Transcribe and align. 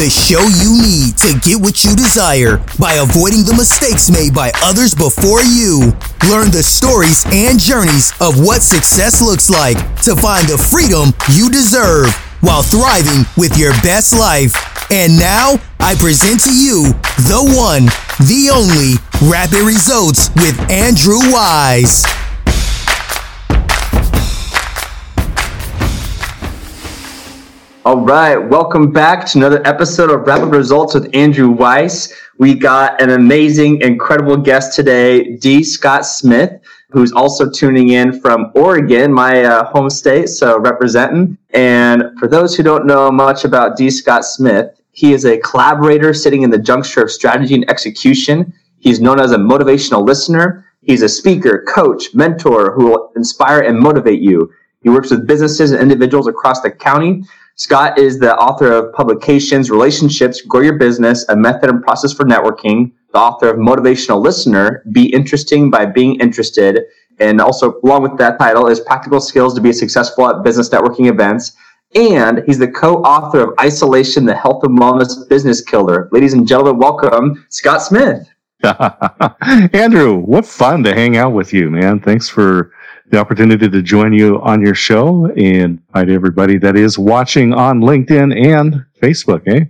the 0.00 0.08
show 0.08 0.40
you 0.40 0.80
need 0.80 1.12
to 1.18 1.36
get 1.44 1.60
what 1.60 1.84
you 1.84 1.94
desire 1.94 2.56
by 2.80 2.94
avoiding 3.04 3.44
the 3.44 3.52
mistakes 3.52 4.08
made 4.08 4.32
by 4.32 4.50
others 4.64 4.94
before 4.94 5.44
you. 5.44 5.92
Learn 6.24 6.48
the 6.48 6.64
stories 6.64 7.28
and 7.28 7.60
journeys 7.60 8.08
of 8.16 8.40
what 8.40 8.62
success 8.62 9.20
looks 9.20 9.50
like 9.50 9.76
to 10.00 10.16
find 10.16 10.48
the 10.48 10.56
freedom 10.56 11.12
you 11.28 11.52
deserve 11.52 12.08
while 12.40 12.62
thriving 12.62 13.28
with 13.36 13.52
your 13.60 13.76
best 13.84 14.16
life. 14.16 14.56
And 14.90 15.20
now, 15.20 15.60
I 15.80 15.92
present 16.00 16.40
to 16.48 16.54
you 16.56 16.96
the 17.28 17.44
one, 17.52 17.84
the 18.24 18.48
only 18.48 18.96
Rapid 19.28 19.68
Results 19.68 20.32
with 20.40 20.56
Andrew 20.72 21.20
Wise. 21.28 22.08
All 27.82 28.02
right, 28.02 28.36
welcome 28.36 28.92
back 28.92 29.24
to 29.28 29.38
another 29.38 29.66
episode 29.66 30.10
of 30.10 30.26
Rapid 30.26 30.54
Results 30.54 30.92
with 30.92 31.08
Andrew 31.14 31.48
Weiss. 31.48 32.12
We 32.36 32.54
got 32.54 33.00
an 33.00 33.08
amazing, 33.08 33.80
incredible 33.80 34.36
guest 34.36 34.76
today, 34.76 35.36
D. 35.36 35.64
Scott 35.64 36.04
Smith, 36.04 36.60
who's 36.90 37.10
also 37.12 37.48
tuning 37.48 37.88
in 37.88 38.20
from 38.20 38.52
Oregon, 38.54 39.10
my 39.10 39.44
uh, 39.44 39.64
home 39.64 39.88
state, 39.88 40.28
so 40.28 40.58
representing. 40.58 41.38
And 41.54 42.04
for 42.18 42.28
those 42.28 42.54
who 42.54 42.62
don't 42.62 42.84
know 42.84 43.10
much 43.10 43.46
about 43.46 43.78
D. 43.78 43.88
Scott 43.88 44.26
Smith, 44.26 44.78
he 44.92 45.14
is 45.14 45.24
a 45.24 45.38
collaborator 45.38 46.12
sitting 46.12 46.42
in 46.42 46.50
the 46.50 46.58
juncture 46.58 47.00
of 47.00 47.10
strategy 47.10 47.54
and 47.54 47.70
execution. 47.70 48.52
He's 48.78 49.00
known 49.00 49.18
as 49.18 49.32
a 49.32 49.38
motivational 49.38 50.04
listener. 50.04 50.66
He's 50.82 51.00
a 51.00 51.08
speaker, 51.08 51.64
coach, 51.66 52.14
mentor 52.14 52.72
who 52.72 52.90
will 52.90 53.10
inspire 53.16 53.60
and 53.60 53.78
motivate 53.78 54.20
you. 54.20 54.52
He 54.82 54.90
works 54.90 55.10
with 55.10 55.26
businesses 55.26 55.72
and 55.72 55.80
individuals 55.80 56.26
across 56.26 56.60
the 56.60 56.70
county 56.70 57.24
Scott 57.60 57.98
is 57.98 58.18
the 58.18 58.34
author 58.38 58.72
of 58.72 58.90
publications, 58.94 59.70
Relationships, 59.70 60.40
Grow 60.40 60.62
Your 60.62 60.78
Business, 60.78 61.26
a 61.28 61.36
method 61.36 61.68
and 61.68 61.82
process 61.82 62.10
for 62.10 62.24
networking, 62.24 62.92
the 63.12 63.18
author 63.18 63.50
of 63.50 63.56
Motivational 63.56 64.24
Listener, 64.24 64.82
Be 64.92 65.12
Interesting 65.12 65.70
by 65.70 65.84
Being 65.84 66.18
Interested, 66.20 66.80
and 67.18 67.38
also 67.38 67.78
along 67.84 68.04
with 68.04 68.16
that 68.16 68.38
title 68.38 68.66
is 68.66 68.80
Practical 68.80 69.20
Skills 69.20 69.52
to 69.56 69.60
be 69.60 69.74
successful 69.74 70.26
at 70.26 70.42
business 70.42 70.70
networking 70.70 71.10
events. 71.10 71.52
And 71.94 72.42
he's 72.46 72.58
the 72.58 72.66
co-author 72.66 73.40
of 73.40 73.54
Isolation, 73.60 74.24
the 74.24 74.34
Health 74.34 74.64
and 74.64 74.78
Wellness 74.78 75.28
Business 75.28 75.60
Killer. 75.60 76.08
Ladies 76.12 76.32
and 76.32 76.48
gentlemen, 76.48 76.78
welcome 76.78 77.44
Scott 77.50 77.82
Smith. 77.82 78.26
Andrew, 79.72 80.16
what 80.16 80.44
fun 80.44 80.84
to 80.84 80.94
hang 80.94 81.16
out 81.16 81.32
with 81.32 81.52
you, 81.52 81.70
man. 81.70 82.00
Thanks 82.00 82.28
for 82.28 82.72
the 83.10 83.18
opportunity 83.18 83.68
to 83.68 83.82
join 83.82 84.12
you 84.12 84.40
on 84.42 84.60
your 84.60 84.74
show 84.74 85.26
and 85.36 85.80
hi 85.94 86.04
to 86.04 86.14
everybody 86.14 86.58
that 86.58 86.76
is 86.76 86.98
watching 86.98 87.52
on 87.54 87.80
LinkedIn 87.80 88.38
and 88.46 88.84
Facebook, 89.02 89.42
eh? 89.46 89.64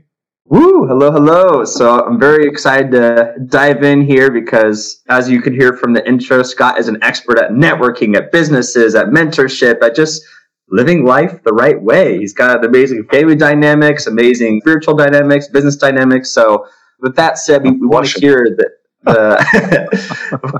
Woo, 0.46 0.84
hello, 0.86 1.12
hello. 1.12 1.64
So 1.64 2.04
I'm 2.04 2.18
very 2.18 2.48
excited 2.48 2.90
to 2.90 3.34
dive 3.46 3.84
in 3.84 4.02
here 4.02 4.32
because 4.32 5.02
as 5.08 5.30
you 5.30 5.40
could 5.40 5.52
hear 5.52 5.76
from 5.76 5.92
the 5.92 6.06
intro, 6.06 6.42
Scott 6.42 6.76
is 6.76 6.88
an 6.88 6.98
expert 7.02 7.38
at 7.38 7.52
networking, 7.52 8.16
at 8.16 8.32
businesses, 8.32 8.96
at 8.96 9.06
mentorship, 9.06 9.80
at 9.82 9.94
just 9.94 10.24
living 10.68 11.04
life 11.04 11.40
the 11.44 11.52
right 11.52 11.80
way. 11.80 12.18
He's 12.18 12.34
got 12.34 12.64
amazing 12.64 13.04
family 13.04 13.36
dynamics, 13.36 14.08
amazing 14.08 14.60
spiritual 14.62 14.96
dynamics, 14.96 15.46
business 15.46 15.76
dynamics. 15.76 16.30
So 16.30 16.66
with 16.98 17.14
that 17.16 17.38
said, 17.38 17.62
we, 17.62 17.70
we 17.70 17.86
want 17.86 18.08
to 18.08 18.20
hear 18.20 18.54
that, 18.58 18.70
uh, 19.06 19.42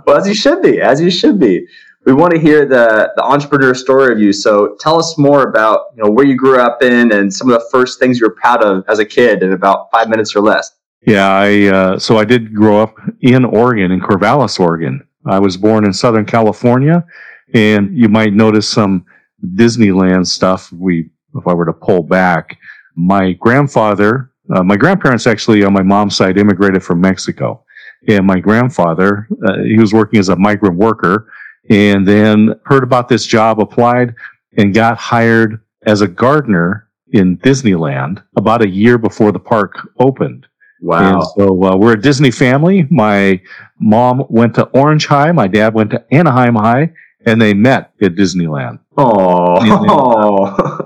well, 0.07 0.17
as 0.17 0.27
you 0.27 0.35
should 0.35 0.63
be, 0.63 0.81
as 0.81 1.01
you 1.01 1.11
should 1.11 1.39
be 1.39 1.67
we 2.07 2.15
want 2.15 2.33
to 2.33 2.41
hear 2.41 2.67
the 2.67 3.13
the 3.17 3.23
entrepreneur 3.23 3.75
story 3.75 4.13
of 4.13 4.19
you. 4.19 4.33
So 4.33 4.77
tell 4.81 4.99
us 4.99 5.19
more 5.19 5.49
about 5.49 5.87
you 5.97 6.03
know 6.03 6.11
where 6.11 6.25
you 6.25 6.37
grew 6.37 6.59
up 6.59 6.83
in 6.83 7.13
and 7.13 7.33
some 7.33 7.51
of 7.51 7.61
the 7.61 7.67
first 7.71 7.99
things 7.99 8.19
you 8.19 8.27
were 8.27 8.35
proud 8.35 8.63
of 8.63 8.85
as 8.89 8.99
a 8.99 9.05
kid 9.05 9.43
in 9.43 9.53
about 9.53 9.91
five 9.91 10.09
minutes 10.09 10.35
or 10.35 10.41
less. 10.41 10.73
Yeah, 11.07 11.29
I 11.29 11.67
uh, 11.67 11.99
so 11.99 12.19
I 12.19 12.25
did 12.25 12.55
grow 12.55 12.83
up 12.83 12.97
in 13.21 13.45
Oregon, 13.45 13.91
in 13.91 14.01
Corvallis, 14.01 14.59
Oregon. 14.59 15.07
I 15.27 15.39
was 15.39 15.57
born 15.57 15.85
in 15.85 15.93
Southern 15.93 16.25
California, 16.25 17.05
and 17.55 17.97
you 17.97 18.09
might 18.09 18.33
notice 18.33 18.69
some 18.69 19.05
Disneyland 19.55 20.27
stuff. 20.27 20.73
We, 20.73 21.11
if 21.35 21.47
I 21.47 21.53
were 21.53 21.67
to 21.67 21.73
pull 21.73 22.03
back, 22.03 22.57
my 22.97 23.33
grandfather, 23.33 24.31
uh, 24.55 24.63
my 24.63 24.77
grandparents 24.77 25.27
actually 25.27 25.63
on 25.63 25.75
my 25.75 25.83
mom's 25.83 26.17
side 26.17 26.39
immigrated 26.39 26.83
from 26.83 27.01
Mexico, 27.03 27.65
and 28.09 28.27
my 28.27 28.39
grandfather, 28.39 29.29
uh, 29.47 29.59
he 29.59 29.79
was 29.79 29.93
working 29.93 30.19
as 30.19 30.29
a 30.29 30.37
migrant 30.37 30.77
worker 30.77 31.31
and 31.69 32.07
then 32.07 32.55
heard 32.65 32.83
about 32.83 33.09
this 33.09 33.27
job, 33.27 33.61
applied, 33.61 34.15
and 34.57 34.75
got 34.75 34.97
hired 34.99 35.61
as 35.87 36.01
a 36.01 36.09
gardener 36.09 36.89
in 37.13 37.39
Disneyland 37.39 38.23
about 38.37 38.63
a 38.63 38.69
year 38.69 38.99
before 38.99 39.33
the 39.33 39.39
park 39.39 39.75
opened. 39.99 40.47
Wow. 40.81 41.21
And 41.21 41.25
so 41.37 41.65
uh, 41.65 41.77
we're 41.77 41.93
a 41.93 42.01
Disney 42.01 42.31
family. 42.31 42.87
My 42.91 43.41
mom 43.79 44.25
went 44.29 44.55
to 44.55 44.65
Orange 44.69 45.07
High, 45.07 45.33
my 45.33 45.47
dad 45.47 45.75
went 45.75 45.91
to 45.91 46.05
Anaheim 46.13 46.55
High, 46.55 46.93
and 47.27 47.41
they 47.41 47.53
met 47.53 47.93
at 48.01 48.15
Disneyland. 48.15 48.79
Oh. 48.97 49.57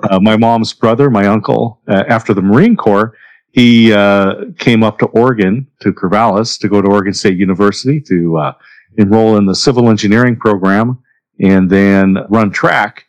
uh, 0.11 0.19
my 0.21 0.37
mom's 0.37 0.73
brother, 0.73 1.11
my 1.11 1.27
uncle, 1.27 1.81
uh, 1.89 2.05
after 2.09 2.35
the 2.35 2.43
Marine 2.43 2.77
Corps, 2.77 3.17
he 3.55 3.93
uh, 3.93 4.47
came 4.59 4.83
up 4.83 4.99
to 4.99 5.07
Oregon, 5.07 5.69
to 5.79 5.93
Corvallis, 5.93 6.59
to 6.59 6.69
go 6.69 6.83
to 6.83 6.89
Oregon 6.89 7.15
State 7.15 7.39
University 7.39 8.01
to 8.01 8.37
uh, 8.37 8.53
enroll 8.99 9.37
in 9.37 9.47
the 9.47 9.55
civil 9.55 9.91
engineering 9.91 10.35
program 10.35 10.99
and 11.39 11.71
then 11.71 12.19
run 12.31 12.51
track. 12.51 13.05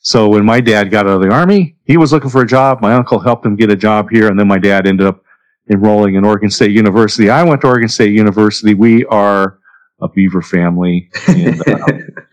So 0.00 0.28
when 0.28 0.44
my 0.44 0.60
dad 0.60 0.90
got 0.90 1.06
out 1.06 1.14
of 1.14 1.22
the 1.22 1.32
army, 1.32 1.78
he 1.86 1.96
was 1.96 2.12
looking 2.12 2.28
for 2.28 2.42
a 2.42 2.46
job. 2.46 2.82
My 2.82 2.92
uncle 2.92 3.18
helped 3.18 3.46
him 3.46 3.56
get 3.56 3.72
a 3.72 3.76
job 3.76 4.10
here. 4.10 4.28
And 4.28 4.38
then 4.38 4.46
my 4.46 4.58
dad 4.58 4.86
ended 4.86 5.06
up 5.06 5.24
enrolling 5.70 6.16
in 6.16 6.24
Oregon 6.24 6.50
State 6.50 6.72
University. 6.72 7.30
I 7.30 7.42
went 7.42 7.62
to 7.62 7.68
Oregon 7.68 7.88
State 7.88 8.12
University. 8.12 8.74
We 8.74 9.06
are 9.06 9.58
a 10.02 10.08
Beaver 10.08 10.42
family. 10.42 11.08
And, 11.28 11.66
uh, 11.66 11.86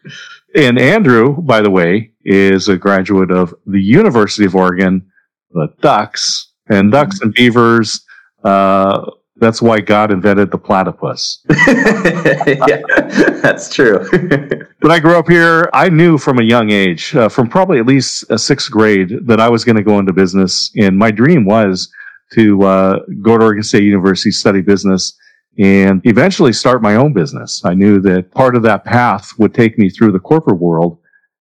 and 0.55 0.77
Andrew, 0.77 1.41
by 1.41 1.61
the 1.61 1.71
way, 1.71 2.11
is 2.25 2.67
a 2.67 2.75
graduate 2.75 3.31
of 3.31 3.55
the 3.65 3.81
University 3.81 4.43
of 4.43 4.55
Oregon, 4.55 5.09
the 5.51 5.69
Ducks 5.79 6.51
and 6.69 6.91
Ducks 6.91 7.21
and 7.21 7.33
Beavers. 7.33 8.01
Uh, 8.43 9.11
that's 9.37 9.61
why 9.61 9.81
God 9.81 10.11
invented 10.11 10.49
the 10.49 10.57
platypus. 10.57 11.43
yeah, 11.67 12.81
that's 13.41 13.73
true. 13.73 13.99
when 14.79 14.91
I 14.91 14.99
grew 14.99 15.17
up 15.17 15.27
here, 15.27 15.69
I 15.73 15.89
knew 15.89 16.17
from 16.17 16.39
a 16.39 16.43
young 16.43 16.71
age, 16.71 17.13
uh, 17.15 17.27
from 17.27 17.49
probably 17.49 17.79
at 17.79 17.85
least 17.85 18.23
a 18.29 18.37
sixth 18.37 18.71
grade, 18.71 19.27
that 19.27 19.41
I 19.41 19.49
was 19.49 19.65
going 19.65 19.75
to 19.75 19.83
go 19.83 19.99
into 19.99 20.13
business. 20.13 20.71
And 20.77 20.97
my 20.97 21.11
dream 21.11 21.43
was 21.43 21.89
to 22.33 22.63
uh, 22.63 22.99
go 23.21 23.37
to 23.37 23.43
Oregon 23.43 23.63
State 23.63 23.83
University, 23.83 24.31
study 24.31 24.61
business, 24.61 25.17
and 25.59 26.01
eventually 26.05 26.53
start 26.53 26.81
my 26.81 26.95
own 26.95 27.11
business. 27.13 27.61
I 27.65 27.73
knew 27.73 27.99
that 28.01 28.31
part 28.31 28.55
of 28.55 28.63
that 28.63 28.85
path 28.85 29.33
would 29.37 29.53
take 29.53 29.77
me 29.77 29.89
through 29.89 30.13
the 30.13 30.19
corporate 30.19 30.59
world. 30.59 30.97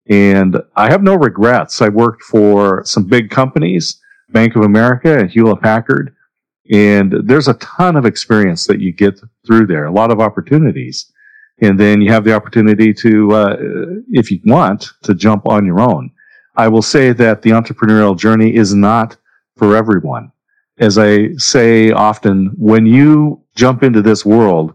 And 0.09 0.61
I 0.77 0.91
have 0.91 1.03
no 1.03 1.15
regrets. 1.15 1.83
I 1.83 1.89
worked 1.89 2.23
for 2.23 2.85
some 2.85 3.05
big 3.05 3.31
companies, 3.31 4.01
Bank 4.33 4.57
of 4.57 4.63
America 4.63 5.19
and 5.19 5.31
Hewlett 5.31 5.61
Packard. 5.61 6.15
And 6.73 7.15
there's 7.25 7.49
a 7.49 7.55
ton 7.55 7.97
of 7.97 8.07
experience 8.07 8.67
that 8.67 8.81
you 8.81 8.93
get 8.93 9.21
through 9.47 9.67
there, 9.67 9.87
a 9.87 9.93
lot 9.93 10.13
of 10.13 10.21
opportunities. 10.21 11.13
And 11.63 11.79
then 11.79 12.01
you 12.01 12.11
have 12.13 12.25
the 12.25 12.35
opportunity 12.35 12.95
to, 12.95 13.33
uh, 13.33 13.57
if 14.09 14.31
you 14.31 14.41
want, 14.45 14.91
to 15.03 15.15
jump 15.15 15.47
on 15.47 15.67
your 15.67 15.81
own. 15.81 16.11
I 16.57 16.69
will 16.69 16.83
say 16.83 17.13
that 17.13 17.43
the 17.43 17.51
entrepreneurial 17.51 18.19
journey 18.19 18.55
is 18.55 18.75
not 18.75 19.17
for 19.57 19.77
everyone. 19.77 20.33
As 20.79 20.97
I 20.97 21.35
say 21.35 21.91
often, 21.91 22.53
when 22.57 22.87
you 22.87 23.43
jump 23.57 23.83
into 23.83 24.01
this 24.01 24.25
world, 24.25 24.75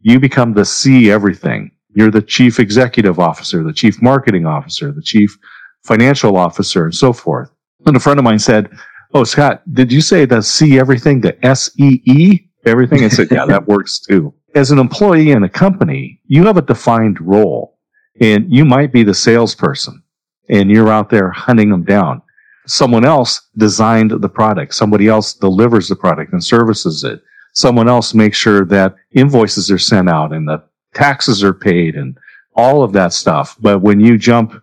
you 0.00 0.18
become 0.18 0.54
the 0.54 0.64
see 0.64 1.10
everything. 1.10 1.70
You're 1.94 2.10
the 2.10 2.22
chief 2.22 2.58
executive 2.58 3.18
officer, 3.18 3.62
the 3.62 3.72
chief 3.72 4.02
marketing 4.02 4.46
officer, 4.46 4.92
the 4.92 5.02
chief 5.02 5.38
financial 5.84 6.36
officer, 6.36 6.84
and 6.84 6.94
so 6.94 7.12
forth. 7.12 7.50
And 7.88 7.96
a 7.96 8.00
friend 8.00 8.18
of 8.18 8.24
mine 8.24 8.38
said, 8.38 8.70
Oh, 9.14 9.24
Scott, 9.24 9.62
did 9.72 9.90
you 9.90 10.00
say 10.00 10.26
the 10.26 10.42
see 10.42 10.78
everything, 10.78 11.20
the 11.20 11.44
S 11.44 11.70
E 11.78 12.02
E 12.04 12.48
everything? 12.66 13.04
I 13.04 13.08
said, 13.08 13.28
yeah, 13.30 13.46
that 13.46 13.66
works 13.68 13.98
too. 13.98 14.34
As 14.54 14.70
an 14.70 14.78
employee 14.78 15.30
in 15.30 15.42
a 15.42 15.48
company, 15.48 16.20
you 16.26 16.44
have 16.44 16.58
a 16.58 16.62
defined 16.62 17.20
role 17.20 17.78
and 18.20 18.52
you 18.52 18.64
might 18.64 18.92
be 18.92 19.02
the 19.02 19.14
salesperson 19.14 20.02
and 20.50 20.70
you're 20.70 20.90
out 20.90 21.08
there 21.08 21.30
hunting 21.30 21.70
them 21.70 21.84
down. 21.84 22.22
Someone 22.66 23.04
else 23.04 23.48
designed 23.56 24.10
the 24.10 24.28
product. 24.28 24.74
Somebody 24.74 25.08
else 25.08 25.32
delivers 25.32 25.88
the 25.88 25.96
product 25.96 26.32
and 26.32 26.44
services 26.44 27.04
it. 27.04 27.22
Someone 27.54 27.88
else 27.88 28.12
makes 28.12 28.36
sure 28.36 28.64
that 28.66 28.94
invoices 29.12 29.70
are 29.70 29.78
sent 29.78 30.08
out 30.08 30.32
and 30.32 30.46
the 30.46 30.62
taxes 30.92 31.42
are 31.42 31.54
paid 31.54 31.96
and 31.96 32.18
all 32.54 32.82
of 32.82 32.92
that 32.92 33.14
stuff. 33.14 33.56
But 33.58 33.80
when 33.80 34.00
you 34.00 34.18
jump 34.18 34.62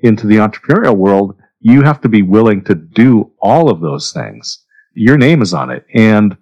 into 0.00 0.26
the 0.26 0.36
entrepreneurial 0.36 0.96
world, 0.96 1.36
you 1.66 1.82
have 1.82 2.00
to 2.00 2.08
be 2.08 2.22
willing 2.22 2.62
to 2.62 2.76
do 2.76 3.32
all 3.40 3.68
of 3.68 3.80
those 3.80 4.12
things. 4.12 4.64
Your 4.94 5.18
name 5.18 5.42
is 5.42 5.52
on 5.52 5.70
it. 5.70 5.84
And 5.94 6.36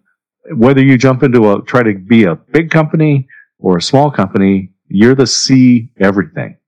whether 0.53 0.83
you 0.83 0.99
jump 0.99 1.23
into 1.23 1.51
a, 1.51 1.63
try 1.63 1.83
to 1.83 1.95
be 1.95 2.25
a 2.25 2.35
big 2.35 2.71
company 2.71 3.27
or 3.59 3.79
a 3.79 3.83
small 3.83 4.11
company, 4.11 4.71
you're 4.89 5.15
the 5.15 5.27
see 5.27 5.91
everything. 5.99 6.59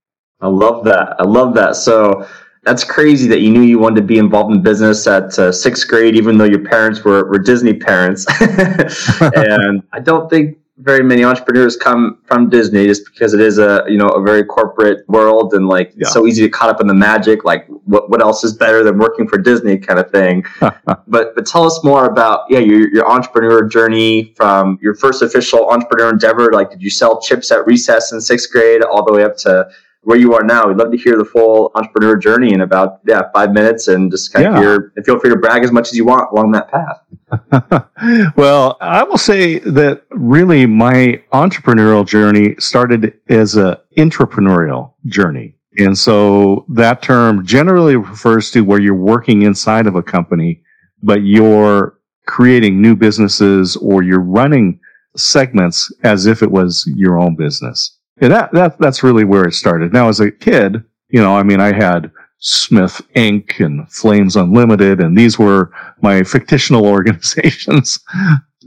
I 0.41 0.49
love 0.49 0.85
that. 0.85 1.17
I 1.19 1.25
love 1.25 1.55
that. 1.55 1.77
So 1.77 2.27
that's 2.63 2.83
crazy 2.83 3.29
that 3.29 3.41
you 3.41 3.51
knew 3.51 3.61
you 3.61 3.79
wanted 3.79 4.01
to 4.01 4.07
be 4.07 4.17
involved 4.17 4.55
in 4.55 4.63
business 4.63 5.07
at 5.07 5.39
uh, 5.39 5.53
sixth 5.53 5.87
grade, 5.87 6.17
even 6.17 6.39
though 6.39 6.45
your 6.45 6.65
parents 6.65 7.05
were, 7.05 7.29
were 7.29 7.39
Disney 7.39 7.75
parents. 7.75 8.25
and 8.41 9.83
I 9.93 10.01
don't 10.01 10.31
think 10.31 10.57
very 10.79 11.03
many 11.03 11.25
entrepreneurs 11.25 11.75
come 11.75 12.19
from 12.27 12.51
Disney 12.51 12.87
just 12.87 13.07
because 13.07 13.33
it 13.33 13.41
is 13.41 13.59
a 13.59 13.85
you 13.89 13.97
know 13.97 14.09
a 14.09 14.23
very 14.23 14.45
corporate 14.45 15.09
world 15.09 15.55
and 15.55 15.69
like 15.69 15.89
yeah. 15.91 16.01
it's 16.01 16.13
so 16.13 16.27
easy 16.27 16.43
to 16.43 16.51
caught 16.51 16.69
up 16.69 16.81
in 16.81 16.87
the 16.87 16.95
magic 16.95 17.45
like 17.45 17.67
what 17.85 18.11
what 18.11 18.21
else 18.21 18.45
is 18.45 18.53
better 18.53 18.85
than 18.85 18.99
working 18.99 19.27
for 19.27 19.39
Disney 19.39 19.79
kind 19.79 19.99
of 19.99 20.11
thing. 20.11 20.45
but 20.61 21.35
but 21.35 21.47
tell 21.47 21.65
us 21.65 21.83
more 21.83 22.05
about 22.05 22.45
yeah 22.51 22.59
your 22.59 22.93
your 22.93 23.11
entrepreneur 23.11 23.67
journey 23.67 24.35
from 24.37 24.79
your 24.83 24.95
first 24.95 25.23
official 25.23 25.71
entrepreneur 25.71 26.11
endeavor 26.11 26.53
like 26.53 26.71
did 26.71 26.83
you 26.83 26.91
sell 26.91 27.21
chips 27.23 27.51
at 27.51 27.67
recess 27.67 28.13
in 28.13 28.21
sixth 28.21 28.51
grade 28.53 28.83
all 28.83 29.05
the 29.05 29.13
way 29.13 29.25
up 29.25 29.37
to 29.37 29.67
where 30.07 30.17
you 30.17 30.35
are 30.35 30.45
now. 30.45 30.69
We'd 30.69 30.77
love 30.77 30.93
to 30.93 30.97
hear 30.97 31.19
the 31.19 31.25
full 31.25 31.73
entrepreneur 31.75 32.17
journey 32.17 32.55
in 32.55 32.61
about 32.61 33.01
yeah 33.07 33.23
five 33.35 33.51
minutes, 33.53 33.89
and 33.89 34.09
just 34.09 34.33
kind 34.33 34.45
yeah. 34.45 34.55
of 34.55 34.63
hear 34.63 34.93
and 34.95 35.05
feel 35.05 35.19
free 35.19 35.31
to 35.31 35.37
brag 35.37 35.65
as 35.65 35.73
much 35.73 35.89
as 35.89 35.97
you 35.97 36.05
want 36.05 36.31
along 36.31 36.53
that 36.53 36.71
path. 36.71 38.33
well, 38.37 38.77
I 38.81 39.03
will 39.03 39.19
say 39.19 39.59
that 39.59 40.05
really 40.11 40.65
my 40.65 41.21
entrepreneurial 41.33 42.07
journey 42.07 42.55
started 42.61 43.15
as 43.29 43.57
a 43.57 43.81
intrapreneurial 43.99 44.93
journey. 45.07 45.57
And 45.79 45.99
so 45.99 46.65
that 46.69 47.03
term 47.03 47.45
generally 47.45 47.97
refers 47.97 48.53
to 48.53 48.61
where 48.61 48.81
you're 48.81 48.95
working 48.95 49.43
inside 49.43 49.89
of 49.89 49.97
a 49.97 50.03
company, 50.03 50.63
but 51.03 51.23
you're 51.23 51.99
creating 52.27 52.81
new 52.81 52.95
businesses 52.95 53.77
or 53.77 54.05
you're 54.05 54.21
running 54.21 54.79
segments 55.17 55.93
as 56.05 56.27
if 56.27 56.45
it 56.45 56.51
was 56.51 56.89
your 56.95 57.19
own 57.19 57.35
business. 57.35 57.99
Yeah, 58.21 58.29
that, 58.29 58.53
that, 58.53 58.79
that's 58.79 59.03
really 59.03 59.25
where 59.25 59.45
it 59.47 59.53
started. 59.53 59.93
Now, 59.93 60.09
as 60.09 60.21
a 60.21 60.31
kid, 60.31 60.83
you 61.11 61.21
know, 61.21 61.37
I 61.37 61.43
mean, 61.43 61.61
I 61.61 61.73
had 61.73 62.11
Smith 62.39 63.01
Inc. 63.15 63.65
and 63.65 63.91
Flames 63.91 64.37
Unlimited, 64.37 65.01
and 65.01 65.17
these 65.17 65.39
were 65.39 65.71
my 66.01 66.23
fictional 66.23 66.87
organizations. 66.87 67.99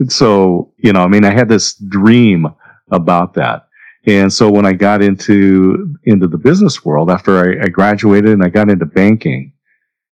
so, 0.07 0.72
you 0.78 0.94
know, 0.94 1.04
I 1.04 1.07
mean, 1.07 1.25
I 1.25 1.31
had 1.31 1.50
this 1.50 1.74
dream 1.75 2.48
about 2.92 3.34
that. 3.36 3.68
And 4.06 4.31
so 4.31 4.50
when 4.50 4.66
I 4.66 4.74
got 4.74 5.01
into, 5.01 5.96
into 6.06 6.28
the 6.28 6.38
business 6.38 6.86
world 6.86 7.12
after 7.12 7.38
I, 7.38 7.66
I 7.66 7.68
graduated 7.68 8.31
and 8.31 8.44
I 8.44 8.50
got 8.50 8.69
into 8.69 8.86
banking, 8.86 9.54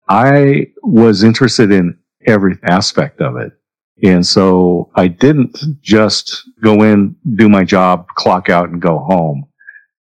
I 0.10 0.68
was 0.82 1.24
interested 1.24 1.72
in 1.72 1.98
every 2.26 2.58
aspect 2.64 3.22
of 3.22 3.38
it. 3.38 3.54
And 4.03 4.25
so 4.25 4.89
I 4.95 5.07
didn't 5.07 5.57
just 5.81 6.50
go 6.62 6.83
in, 6.83 7.15
do 7.36 7.47
my 7.47 7.63
job, 7.63 8.07
clock 8.09 8.50
out 8.50 8.69
and 8.69 8.81
go 8.81 9.00
home. 9.00 9.47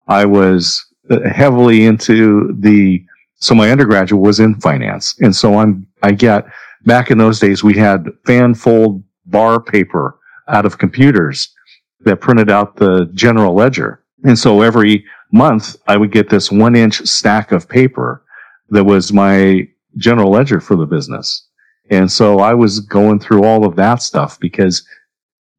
I 0.09 0.25
was 0.25 0.85
uh, 1.11 1.29
heavily 1.29 1.85
into 1.85 2.55
the, 2.61 3.05
so 3.37 3.55
my 3.55 3.71
undergraduate 3.71 4.23
was 4.23 4.41
in 4.41 4.61
finance. 4.61 5.17
And 5.21 5.35
so 5.35 5.59
I'm, 5.59 5.87
I 6.03 6.13
get 6.13 6.47
back 6.85 7.11
in 7.11 7.19
those 7.19 7.41
days, 7.41 7.65
we 7.65 7.75
had 7.75 8.07
fan 8.25 8.55
fold 8.55 9.03
bar 9.27 9.61
paper 9.61 10.19
out 10.49 10.67
of 10.67 10.79
computers 10.79 11.53
that 12.01 12.21
printed 12.21 12.51
out 12.51 12.77
the 12.77 13.11
general 13.15 13.55
ledger. 13.55 14.03
And 14.25 14.39
so 14.39 14.63
every 14.63 15.05
month 15.33 15.77
I 15.89 15.97
would 15.97 16.13
get 16.13 16.29
this 16.29 16.53
one 16.53 16.77
inch 16.77 17.05
stack 17.07 17.53
of 17.53 17.69
paper 17.69 18.25
that 18.71 18.85
was 18.85 19.13
my 19.13 19.69
general 19.97 20.31
ledger 20.31 20.61
for 20.61 20.77
the 20.77 20.87
business. 20.87 21.49
And 21.93 22.11
so 22.11 22.39
I 22.39 22.55
was 22.55 22.81
going 22.81 23.21
through 23.21 23.45
all 23.45 23.67
of 23.67 23.77
that 23.77 24.01
stuff 24.01 24.41
because 24.41 24.83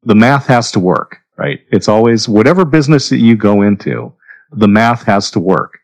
the 0.02 0.16
math 0.16 0.48
has 0.48 0.72
to 0.72 0.80
work, 0.80 1.18
right? 1.36 1.60
It's 1.70 1.86
always 1.86 2.28
whatever 2.28 2.64
business 2.64 3.08
that 3.10 3.18
you 3.18 3.36
go 3.36 3.62
into, 3.62 4.12
the 4.50 4.66
math 4.66 5.04
has 5.04 5.30
to 5.30 5.40
work. 5.40 5.78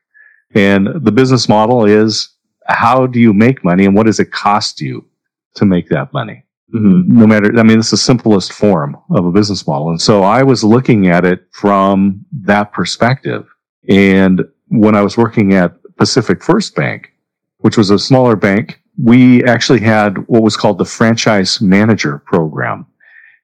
And 0.52 0.88
the 1.05 1.12
business 1.12 1.49
model 1.49 1.85
is 1.85 2.31
how 2.67 3.06
do 3.06 3.20
you 3.20 3.32
make 3.32 3.64
money 3.64 3.85
and 3.85 3.94
what 3.94 4.06
does 4.06 4.19
it 4.19 4.32
cost 4.32 4.81
you 4.81 5.06
to 5.55 5.64
make 5.64 5.88
that 5.91 6.12
money? 6.12 6.44
Mm-hmm. 6.75 7.20
No 7.20 7.29
matter, 7.29 7.56
I 7.56 7.62
mean, 7.62 7.79
it's 7.79 7.93
the 7.93 7.96
simplest 7.96 8.53
form 8.53 8.96
of 9.11 9.25
a 9.25 9.31
business 9.31 9.64
model. 9.69 9.91
And 9.91 10.03
so 10.03 10.25
I 10.25 10.43
was 10.43 10.64
looking 10.64 11.06
at 11.06 11.25
it 11.25 11.46
from 11.53 12.25
that 12.43 12.73
perspective. 12.73 13.46
And 13.88 14.43
when 14.67 14.96
I 14.96 15.03
was 15.03 15.17
working 15.17 15.55
at 15.55 15.75
Pacific 15.96 16.43
First 16.43 16.75
Bank, 16.75 17.12
which 17.58 17.76
was 17.76 17.91
a 17.91 18.00
smaller 18.00 18.35
bank 18.35 18.80
we 19.02 19.43
actually 19.44 19.81
had 19.81 20.19
what 20.29 20.43
was 20.43 20.56
called 20.56 20.79
the 20.79 20.85
franchise 20.85 21.61
manager 21.61 22.19
program. 22.26 22.87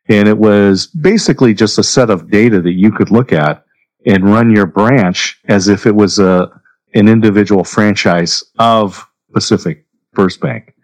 And 0.09 0.29
it 0.29 0.37
was 0.37 0.87
basically 0.87 1.55
just 1.55 1.79
a 1.79 1.83
set 1.83 2.11
of 2.11 2.31
data 2.31 2.61
that 2.61 2.73
you 2.73 2.93
could 2.93 3.11
look 3.11 3.33
at 3.33 3.65
and 4.05 4.25
run 4.25 4.55
your 4.55 4.67
branch 4.67 5.41
as 5.49 5.69
if 5.69 5.87
it 5.87 5.95
was 5.95 6.19
a, 6.19 6.51
an 6.95 7.09
individual 7.09 7.65
franchise 7.65 8.45
of 8.59 9.09
Pacific 9.33 9.87
First 10.15 10.41
Bank. 10.41 10.75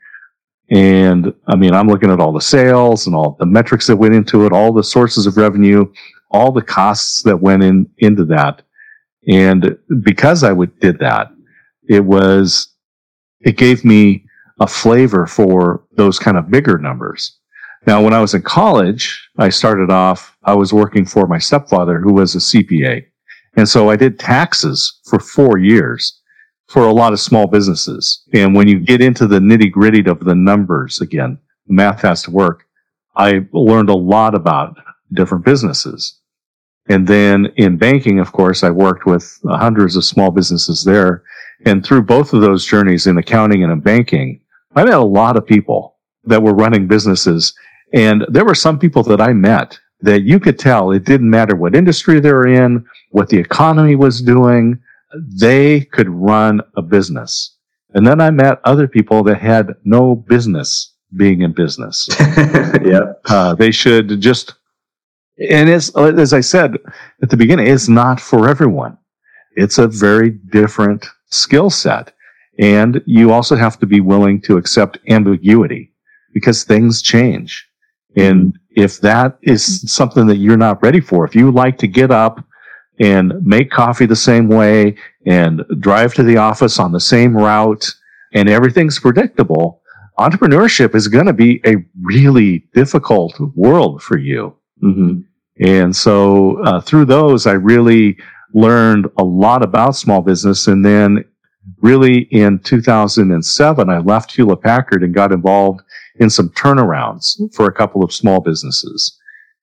And 0.71 1.33
I 1.47 1.55
mean, 1.55 1.75
I'm 1.75 1.87
looking 1.87 2.11
at 2.11 2.21
all 2.21 2.33
the 2.33 2.41
sales 2.41 3.07
and 3.07 3.15
all 3.15 3.37
the 3.39 3.47
metrics 3.47 3.87
that 3.89 3.97
went 3.97 4.15
into 4.15 4.47
it, 4.47 4.53
all 4.53 4.73
the 4.73 4.83
sources 4.83 5.27
of 5.27 5.37
revenue, 5.37 5.85
all 6.31 6.51
the 6.51 6.63
costs 6.63 7.23
that 7.25 7.37
went 7.37 7.63
in 7.63 7.89
into 7.99 8.25
that. 8.27 8.63
And 9.29 9.77
because 10.03 10.43
I 10.43 10.53
would, 10.53 10.81
did 10.81 10.99
that, 11.01 11.31
it 11.89 12.05
was, 12.05 12.69
it 13.41 13.57
gave 13.57 13.85
me 13.85 14.25
a 14.63 14.67
flavor 14.67 15.27
for 15.27 15.83
those 15.97 16.21
kind 16.21 16.37
of 16.37 16.49
bigger 16.49 16.79
numbers. 16.79 17.37
Now, 17.85 18.01
when 18.01 18.15
I 18.15 18.21
was 18.21 18.35
in 18.35 18.43
college, 18.43 19.29
I 19.37 19.49
started 19.49 19.91
off, 19.91 20.37
I 20.45 20.55
was 20.55 20.73
working 20.73 21.05
for 21.05 21.27
my 21.27 21.39
stepfather 21.39 21.99
who 21.99 22.15
was 22.15 22.37
a 22.37 22.39
CPA. 22.39 23.05
And 23.57 23.69
so 23.69 23.91
I 23.91 23.97
did 23.97 24.21
taxes 24.21 25.01
for 25.05 25.19
four 25.19 25.59
years 25.59 26.21
for 26.69 26.85
a 26.85 26.93
lot 26.93 27.13
of 27.13 27.19
small 27.19 27.49
businesses. 27.49 28.23
And 28.33 28.55
when 28.55 28.69
you 28.69 28.79
get 28.79 29.03
into 29.03 29.27
the 29.27 29.41
nitty 29.41 29.73
gritty 29.73 30.09
of 30.09 30.21
the 30.21 30.37
numbers 30.37 31.01
again, 31.01 31.39
math 31.67 32.03
has 32.03 32.23
to 32.23 32.31
work. 32.31 32.65
I 33.17 33.45
learned 33.53 33.91
a 33.91 33.97
lot 33.97 34.37
about 34.37 34.77
different 35.13 35.45
businesses. 35.45 36.21
And 36.89 37.07
then 37.07 37.47
in 37.57 37.79
banking, 37.79 38.21
of 38.21 38.31
course, 38.31 38.63
I 38.63 38.71
worked 38.71 39.07
with 39.07 39.41
hundreds 39.45 39.97
of 39.97 40.05
small 40.05 40.31
businesses 40.31 40.85
there. 40.85 41.25
And 41.67 41.85
through 41.85 42.03
both 42.03 42.33
of 42.33 42.43
those 42.43 42.65
journeys 42.65 43.09
in 43.09 43.19
accounting 43.19 43.65
and 43.65 43.73
in 43.73 43.81
banking, 43.81 44.42
I 44.75 44.85
met 44.85 44.95
a 44.95 45.05
lot 45.05 45.37
of 45.37 45.47
people 45.47 45.97
that 46.25 46.43
were 46.43 46.55
running 46.55 46.87
businesses 46.87 47.55
and 47.93 48.25
there 48.29 48.45
were 48.45 48.55
some 48.55 48.79
people 48.79 49.03
that 49.05 49.21
I 49.21 49.33
met 49.33 49.79
that 50.01 50.23
you 50.23 50.41
could 50.41 50.59
tell 50.59 50.91
it 50.91 51.05
didn't 51.05 51.31
matter 51.31 51.55
what 51.55 51.77
industry 51.77 52.21
they 52.21 52.33
were 52.33 52.49
in, 52.49 52.85
what 53.11 53.29
the 53.29 53.39
economy 53.39 53.97
was 53.97 54.23
doing. 54.23 54.81
They 55.15 55.83
could 55.83 56.09
run 56.09 56.61
a 56.77 56.83
business. 56.83 57.57
And 57.95 58.07
then 58.07 58.21
I 58.21 58.31
met 58.31 58.61
other 58.65 58.89
people 58.89 59.23
that 59.25 59.39
had 59.39 59.75
no 59.85 60.17
business 60.17 60.95
being 61.15 61.43
in 61.43 61.53
business. 61.53 62.09
yeah. 62.83 63.13
Uh, 63.27 63.55
they 63.55 63.71
should 63.71 64.21
just, 64.21 64.55
and 65.51 65.69
as, 65.69 65.95
as 65.97 66.33
I 66.33 66.41
said 66.41 66.79
at 67.23 67.29
the 67.29 67.37
beginning, 67.37 67.67
it's 67.67 67.89
not 67.89 68.19
for 68.19 68.49
everyone. 68.49 68.97
It's 69.55 69.77
a 69.77 69.87
very 69.87 70.31
different 70.31 71.07
skill 71.27 71.69
set. 71.69 72.15
And 72.59 73.03
you 73.07 73.33
also 73.33 73.57
have 73.57 73.79
to 73.79 73.87
be 73.87 74.01
willing 74.01 74.41
to 74.43 74.57
accept 74.57 74.99
ambiguity 75.09 75.93
because 76.33 76.65
things 76.65 77.03
change. 77.03 77.67
And 78.17 78.59
if 78.71 79.01
that 79.01 79.39
is 79.43 79.91
something 79.91 80.27
that 80.27 80.37
you're 80.37 80.57
not 80.57 80.83
ready 80.83 81.01
for, 81.01 81.25
if 81.25 81.35
you 81.35 81.51
like 81.51 81.79
to 81.79 81.87
get 81.87 82.11
up 82.11 82.45
and 83.01 83.33
make 83.45 83.71
coffee 83.71 84.07
the 84.07 84.17
same 84.17 84.49
way 84.49 84.97
and 85.27 85.63
drive 85.81 86.15
to 86.15 86.23
the 86.23 86.37
office 86.37 86.79
on 86.79 86.93
the 86.93 87.01
same 87.01 87.37
route 87.37 87.95
and 88.35 88.49
everything's 88.49 88.99
predictable, 88.99 89.81
entrepreneurship 90.19 90.95
is 90.95 91.09
going 91.09 91.27
to 91.27 91.33
be 91.33 91.61
a 91.67 91.77
really 92.03 92.69
difficult 92.75 93.39
world 93.55 94.03
for 94.03 94.19
you. 94.19 94.55
Mm-hmm. 94.83 95.21
And 95.65 95.95
so 95.95 96.63
uh, 96.65 96.81
through 96.81 97.07
those, 97.07 97.47
I 97.47 97.53
really 97.53 98.19
learned 98.55 99.07
a 99.19 99.25
lot 99.25 99.63
about 99.63 99.97
small 99.97 100.21
business. 100.21 100.67
And 100.67 100.85
then 100.85 101.25
really 101.81 102.21
in 102.31 102.59
2007, 102.61 103.91
I 103.91 103.99
left 103.99 104.33
Hewlett 104.33 104.63
Packard 104.63 105.03
and 105.03 105.15
got 105.15 105.33
involved 105.33 105.83
in 106.17 106.31
some 106.31 106.51
turnarounds 106.51 107.39
for 107.55 107.67
a 107.67 107.73
couple 107.73 108.05
of 108.05 108.13
small 108.13 108.41
businesses 108.41 109.19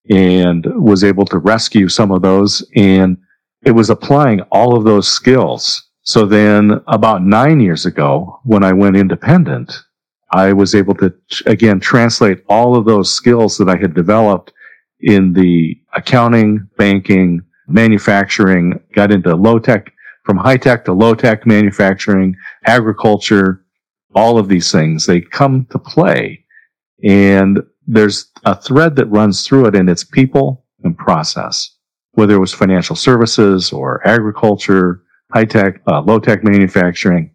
and 0.09 0.65
was 0.75 1.03
able 1.03 1.25
to 1.25 1.37
rescue 1.37 1.87
some 1.87 2.11
of 2.11 2.21
those. 2.21 2.65
And 2.75 3.17
it 3.65 3.71
was 3.71 3.89
applying 3.89 4.41
all 4.51 4.75
of 4.77 4.83
those 4.83 5.07
skills. 5.07 5.89
So 6.03 6.25
then 6.25 6.81
about 6.87 7.23
nine 7.23 7.59
years 7.59 7.85
ago, 7.85 8.39
when 8.43 8.63
I 8.63 8.73
went 8.73 8.95
independent, 8.95 9.73
I 10.31 10.53
was 10.53 10.75
able 10.75 10.95
to 10.95 11.13
again 11.45 11.79
translate 11.79 12.43
all 12.47 12.75
of 12.75 12.85
those 12.85 13.13
skills 13.13 13.57
that 13.57 13.69
I 13.69 13.75
had 13.75 13.93
developed 13.93 14.53
in 15.01 15.33
the 15.33 15.79
accounting, 15.93 16.67
banking, 16.77 17.41
manufacturing, 17.67 18.79
got 18.93 19.11
into 19.11 19.35
low 19.35 19.59
tech 19.59 19.91
from 20.29 20.37
high 20.37 20.57
tech 20.57 20.85
to 20.85 20.93
low 20.93 21.15
tech 21.15 21.47
manufacturing, 21.47 22.35
agriculture, 22.65 23.65
all 24.13 24.37
of 24.37 24.47
these 24.47 24.71
things, 24.71 25.07
they 25.07 25.21
come 25.21 25.65
to 25.71 25.79
play. 25.79 26.45
And 27.03 27.63
there's 27.87 28.29
a 28.45 28.55
thread 28.55 28.95
that 28.97 29.07
runs 29.07 29.47
through 29.47 29.65
it 29.65 29.75
and 29.75 29.89
it's 29.89 30.03
people 30.03 30.65
and 30.83 30.95
process, 30.95 31.71
whether 32.11 32.35
it 32.35 32.39
was 32.39 32.53
financial 32.53 32.95
services 32.95 33.71
or 33.73 34.07
agriculture, 34.07 35.01
high 35.33 35.45
tech, 35.45 35.81
uh, 35.87 36.01
low 36.01 36.19
tech 36.19 36.43
manufacturing. 36.43 37.33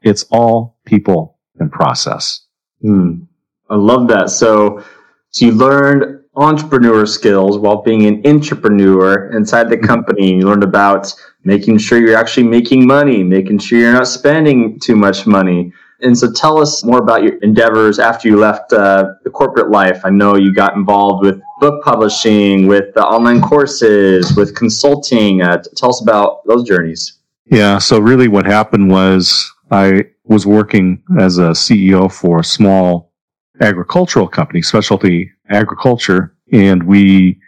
It's 0.00 0.24
all 0.30 0.78
people 0.86 1.38
and 1.58 1.70
process. 1.70 2.46
Hmm. 2.80 3.24
I 3.68 3.76
love 3.76 4.08
that. 4.08 4.30
So, 4.30 4.82
so 5.28 5.44
you 5.44 5.52
learned 5.52 6.21
entrepreneur 6.36 7.04
skills 7.04 7.58
while 7.58 7.82
being 7.82 8.06
an 8.06 8.26
entrepreneur 8.26 9.30
inside 9.32 9.68
the 9.68 9.76
company. 9.76 10.34
You 10.34 10.46
learned 10.46 10.64
about 10.64 11.12
making 11.44 11.78
sure 11.78 11.98
you're 11.98 12.16
actually 12.16 12.46
making 12.46 12.86
money, 12.86 13.22
making 13.22 13.58
sure 13.58 13.78
you're 13.78 13.92
not 13.92 14.06
spending 14.06 14.78
too 14.80 14.96
much 14.96 15.26
money. 15.26 15.72
And 16.00 16.18
so 16.18 16.32
tell 16.32 16.58
us 16.58 16.84
more 16.84 16.98
about 16.98 17.22
your 17.22 17.36
endeavors 17.38 17.98
after 17.98 18.28
you 18.28 18.36
left 18.36 18.72
uh, 18.72 19.12
the 19.22 19.30
corporate 19.30 19.70
life. 19.70 20.00
I 20.04 20.10
know 20.10 20.34
you 20.34 20.52
got 20.52 20.74
involved 20.74 21.24
with 21.24 21.40
book 21.60 21.84
publishing, 21.84 22.66
with 22.66 22.92
the 22.94 23.04
online 23.04 23.40
courses, 23.40 24.34
with 24.36 24.56
consulting. 24.56 25.42
Uh, 25.42 25.62
tell 25.76 25.90
us 25.90 26.02
about 26.02 26.44
those 26.46 26.64
journeys. 26.64 27.18
Yeah. 27.46 27.78
So 27.78 28.00
really 28.00 28.26
what 28.26 28.46
happened 28.46 28.90
was 28.90 29.52
I 29.70 30.06
was 30.24 30.44
working 30.44 31.02
as 31.20 31.38
a 31.38 31.50
CEO 31.50 32.10
for 32.10 32.40
a 32.40 32.44
small 32.44 33.11
agricultural 33.60 34.28
company, 34.28 34.62
specialty 34.62 35.30
agriculture, 35.48 36.34
and 36.52 36.82
we 36.82 37.38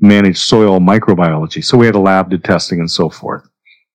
managed 0.00 0.38
soil 0.38 0.78
microbiology. 0.78 1.64
So 1.64 1.76
we 1.76 1.86
had 1.86 1.94
a 1.94 2.00
lab, 2.00 2.30
did 2.30 2.44
testing 2.44 2.80
and 2.80 2.90
so 2.90 3.08
forth. 3.08 3.48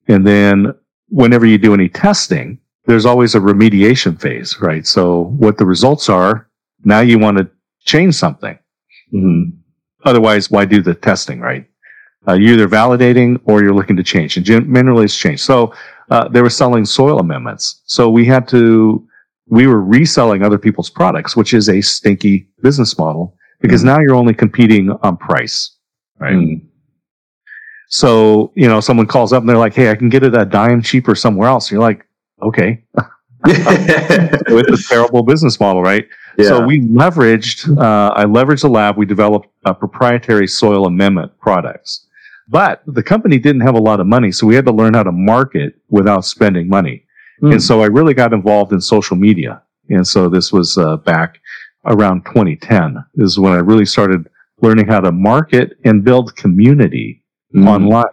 And 0.07 0.25
then 0.27 0.73
whenever 1.09 1.45
you 1.45 1.57
do 1.57 1.73
any 1.73 1.89
testing, 1.89 2.59
there's 2.85 3.05
always 3.05 3.35
a 3.35 3.39
remediation 3.39 4.19
phase, 4.19 4.59
right? 4.59 4.85
So 4.85 5.25
what 5.37 5.57
the 5.57 5.65
results 5.65 6.09
are, 6.09 6.49
now 6.83 6.99
you 6.99 7.17
want 7.17 7.37
to 7.37 7.49
change 7.85 8.15
something. 8.15 8.59
Mm-hmm. 9.13 9.57
Otherwise, 10.03 10.51
why 10.51 10.65
do 10.65 10.81
the 10.81 10.93
testing, 10.93 11.39
right? 11.39 11.65
Uh, 12.27 12.33
you're 12.33 12.53
either 12.53 12.67
validating 12.67 13.39
or 13.45 13.61
you're 13.61 13.73
looking 13.73 13.95
to 13.95 14.03
change. 14.03 14.35
And 14.35 14.45
generally 14.45 15.05
it's 15.05 15.15
changed. 15.15 15.43
So 15.43 15.73
uh, 16.09 16.27
they 16.27 16.41
were 16.41 16.49
selling 16.49 16.85
soil 16.85 17.19
amendments. 17.19 17.81
So 17.85 18.09
we 18.09 18.25
had 18.25 18.47
to, 18.49 19.07
we 19.53 19.67
were 19.67 19.81
reselling 19.81 20.41
other 20.41 20.57
people's 20.57 20.89
products, 20.89 21.35
which 21.35 21.53
is 21.53 21.69
a 21.69 21.79
stinky 21.79 22.47
business 22.63 22.97
model 22.97 23.37
because 23.61 23.81
mm-hmm. 23.81 23.89
now 23.89 23.99
you're 23.99 24.15
only 24.15 24.33
competing 24.33 24.89
on 25.03 25.15
price, 25.15 25.77
right? 26.17 26.33
Mm-hmm. 26.33 26.65
So, 27.87 28.51
you 28.55 28.67
know, 28.67 28.79
someone 28.79 29.05
calls 29.05 29.31
up 29.31 29.41
and 29.41 29.49
they're 29.49 29.59
like, 29.59 29.75
Hey, 29.75 29.91
I 29.91 29.95
can 29.95 30.09
get 30.09 30.23
it 30.23 30.35
a 30.35 30.43
dime 30.43 30.81
cheaper 30.81 31.13
somewhere 31.13 31.47
else. 31.47 31.67
And 31.67 31.73
you're 31.73 31.81
like, 31.81 32.07
okay. 32.41 32.83
With 33.45 34.69
a 34.69 34.83
terrible 34.89 35.21
business 35.21 35.59
model, 35.59 35.83
right? 35.83 36.07
Yeah. 36.39 36.47
So 36.47 36.65
we 36.65 36.79
leveraged, 36.79 37.77
uh, 37.77 38.11
I 38.15 38.25
leveraged 38.25 38.61
the 38.61 38.69
lab. 38.69 38.97
We 38.97 39.05
developed 39.05 39.49
a 39.65 39.75
proprietary 39.75 40.47
soil 40.47 40.87
amendment 40.87 41.37
products, 41.39 42.07
but 42.47 42.81
the 42.87 43.03
company 43.03 43.37
didn't 43.37 43.61
have 43.61 43.75
a 43.75 43.81
lot 43.81 43.99
of 43.99 44.07
money. 44.07 44.31
So 44.31 44.47
we 44.47 44.55
had 44.55 44.65
to 44.65 44.71
learn 44.71 44.95
how 44.95 45.03
to 45.03 45.11
market 45.11 45.75
without 45.89 46.25
spending 46.25 46.69
money. 46.69 47.02
Mm. 47.43 47.53
And 47.53 47.63
so 47.63 47.81
I 47.81 47.87
really 47.87 48.13
got 48.13 48.33
involved 48.33 48.71
in 48.71 48.81
social 48.81 49.17
media. 49.17 49.61
And 49.89 50.07
so 50.07 50.29
this 50.29 50.53
was, 50.53 50.77
uh, 50.77 50.97
back 50.97 51.39
around 51.85 52.25
2010 52.25 53.03
is 53.15 53.37
when 53.37 53.53
I 53.53 53.57
really 53.57 53.85
started 53.85 54.29
learning 54.61 54.87
how 54.87 55.01
to 55.01 55.11
market 55.11 55.77
and 55.83 56.03
build 56.03 56.35
community 56.35 57.23
mm. 57.53 57.67
online. 57.67 58.05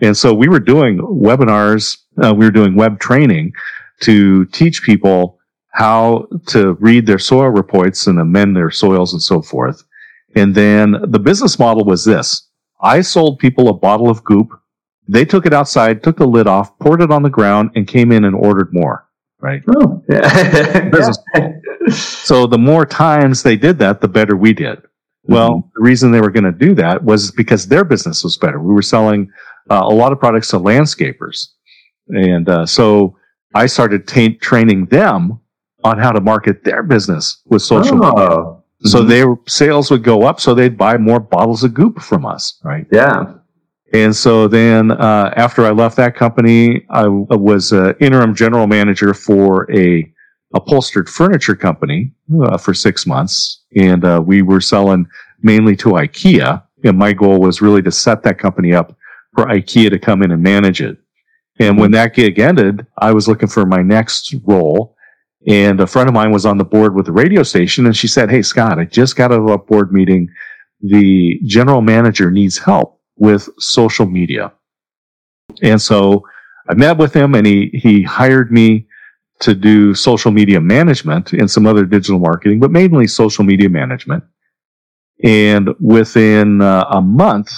And 0.00 0.16
so 0.16 0.32
we 0.34 0.48
were 0.48 0.60
doing 0.60 0.98
webinars, 0.98 1.98
uh, 2.22 2.34
we 2.34 2.44
were 2.44 2.50
doing 2.50 2.74
web 2.74 2.98
training 2.98 3.52
to 4.00 4.44
teach 4.46 4.82
people 4.82 5.38
how 5.72 6.26
to 6.46 6.72
read 6.74 7.06
their 7.06 7.18
soil 7.18 7.48
reports 7.48 8.06
and 8.06 8.18
amend 8.18 8.56
their 8.56 8.70
soils 8.70 9.12
and 9.12 9.22
so 9.22 9.42
forth. 9.42 9.84
And 10.34 10.54
then 10.54 10.96
the 11.06 11.18
business 11.18 11.58
model 11.58 11.84
was 11.84 12.04
this. 12.04 12.48
I 12.80 13.00
sold 13.02 13.38
people 13.38 13.68
a 13.68 13.74
bottle 13.74 14.10
of 14.10 14.24
goop. 14.24 14.48
They 15.08 15.24
took 15.24 15.46
it 15.46 15.52
outside, 15.52 16.02
took 16.02 16.16
the 16.16 16.26
lid 16.26 16.46
off, 16.46 16.78
poured 16.78 17.00
it 17.00 17.10
on 17.10 17.22
the 17.22 17.30
ground 17.30 17.70
and 17.74 17.86
came 17.86 18.12
in 18.12 18.24
and 18.24 18.34
ordered 18.34 18.72
more. 18.72 19.06
Right. 19.38 19.62
Oh, 19.76 20.02
yeah. 20.08 20.90
so 21.90 22.46
the 22.46 22.58
more 22.58 22.86
times 22.86 23.42
they 23.42 23.56
did 23.56 23.78
that, 23.78 24.00
the 24.00 24.08
better 24.08 24.34
we 24.36 24.52
did. 24.52 24.82
Well, 25.24 25.50
mm-hmm. 25.50 25.68
the 25.74 25.82
reason 25.82 26.10
they 26.10 26.20
were 26.20 26.30
going 26.30 26.44
to 26.44 26.52
do 26.52 26.74
that 26.76 27.04
was 27.04 27.30
because 27.30 27.66
their 27.66 27.84
business 27.84 28.24
was 28.24 28.36
better. 28.38 28.58
We 28.60 28.72
were 28.72 28.82
selling 28.82 29.30
uh, 29.70 29.82
a 29.82 29.94
lot 29.94 30.12
of 30.12 30.18
products 30.18 30.48
to 30.48 30.58
landscapers. 30.58 31.48
And 32.08 32.48
uh, 32.48 32.66
so 32.66 33.16
I 33.54 33.66
started 33.66 34.06
t- 34.08 34.36
training 34.36 34.86
them 34.86 35.40
on 35.84 35.98
how 35.98 36.12
to 36.12 36.20
market 36.20 36.64
their 36.64 36.82
business 36.82 37.42
with 37.46 37.62
social 37.62 38.02
oh. 38.04 38.10
media. 38.10 38.28
Mm-hmm. 38.28 38.88
So 38.88 39.02
their 39.02 39.36
sales 39.48 39.90
would 39.90 40.02
go 40.02 40.24
up, 40.24 40.40
so 40.40 40.54
they'd 40.54 40.76
buy 40.76 40.96
more 40.98 41.20
bottles 41.20 41.64
of 41.64 41.74
goop 41.74 42.00
from 42.00 42.26
us, 42.26 42.60
right? 42.62 42.86
Yeah. 42.92 43.34
And 43.96 44.14
so 44.14 44.46
then, 44.46 44.90
uh, 44.90 45.32
after 45.36 45.64
I 45.64 45.70
left 45.70 45.96
that 45.96 46.14
company, 46.14 46.84
I 46.90 47.08
was 47.08 47.72
an 47.72 47.94
interim 47.98 48.34
general 48.34 48.66
manager 48.66 49.14
for 49.14 49.74
a 49.74 50.06
upholstered 50.54 51.08
furniture 51.08 51.56
company 51.56 52.12
uh, 52.42 52.58
for 52.58 52.74
six 52.74 53.06
months, 53.06 53.62
and 53.74 54.04
uh, 54.04 54.22
we 54.22 54.42
were 54.42 54.60
selling 54.60 55.06
mainly 55.40 55.76
to 55.76 55.92
IKEA. 55.92 56.62
And 56.84 56.98
my 56.98 57.14
goal 57.14 57.40
was 57.40 57.62
really 57.62 57.80
to 57.82 57.90
set 57.90 58.22
that 58.24 58.38
company 58.38 58.74
up 58.74 58.94
for 59.34 59.46
IKEA 59.46 59.88
to 59.88 59.98
come 59.98 60.22
in 60.22 60.30
and 60.30 60.42
manage 60.42 60.82
it. 60.82 60.98
And 61.58 61.78
when 61.78 61.90
that 61.92 62.14
gig 62.14 62.38
ended, 62.38 62.86
I 62.98 63.14
was 63.14 63.26
looking 63.26 63.48
for 63.48 63.64
my 63.64 63.80
next 63.80 64.34
role. 64.44 64.94
And 65.48 65.80
a 65.80 65.86
friend 65.86 66.06
of 66.06 66.14
mine 66.14 66.32
was 66.32 66.44
on 66.44 66.58
the 66.58 66.64
board 66.64 66.94
with 66.94 67.06
the 67.06 67.12
radio 67.12 67.42
station 67.42 67.86
and 67.86 67.96
she 67.96 68.08
said, 68.08 68.30
Hey, 68.30 68.42
Scott, 68.42 68.78
I 68.78 68.84
just 68.84 69.16
got 69.16 69.32
out 69.32 69.40
of 69.40 69.48
a 69.48 69.56
board 69.56 69.90
meeting. 69.90 70.28
The 70.82 71.40
general 71.46 71.80
manager 71.80 72.30
needs 72.30 72.58
help 72.58 72.95
with 73.16 73.48
social 73.58 74.06
media. 74.06 74.52
And 75.62 75.80
so 75.80 76.26
I 76.68 76.74
met 76.74 76.98
with 76.98 77.14
him 77.14 77.34
and 77.34 77.46
he, 77.46 77.70
he 77.72 78.02
hired 78.02 78.50
me 78.52 78.86
to 79.40 79.54
do 79.54 79.94
social 79.94 80.30
media 80.30 80.60
management 80.60 81.32
and 81.32 81.50
some 81.50 81.66
other 81.66 81.84
digital 81.84 82.18
marketing, 82.18 82.60
but 82.60 82.70
mainly 82.70 83.06
social 83.06 83.44
media 83.44 83.68
management. 83.68 84.24
And 85.22 85.70
within 85.80 86.60
uh, 86.60 86.86
a 86.90 87.00
month, 87.00 87.52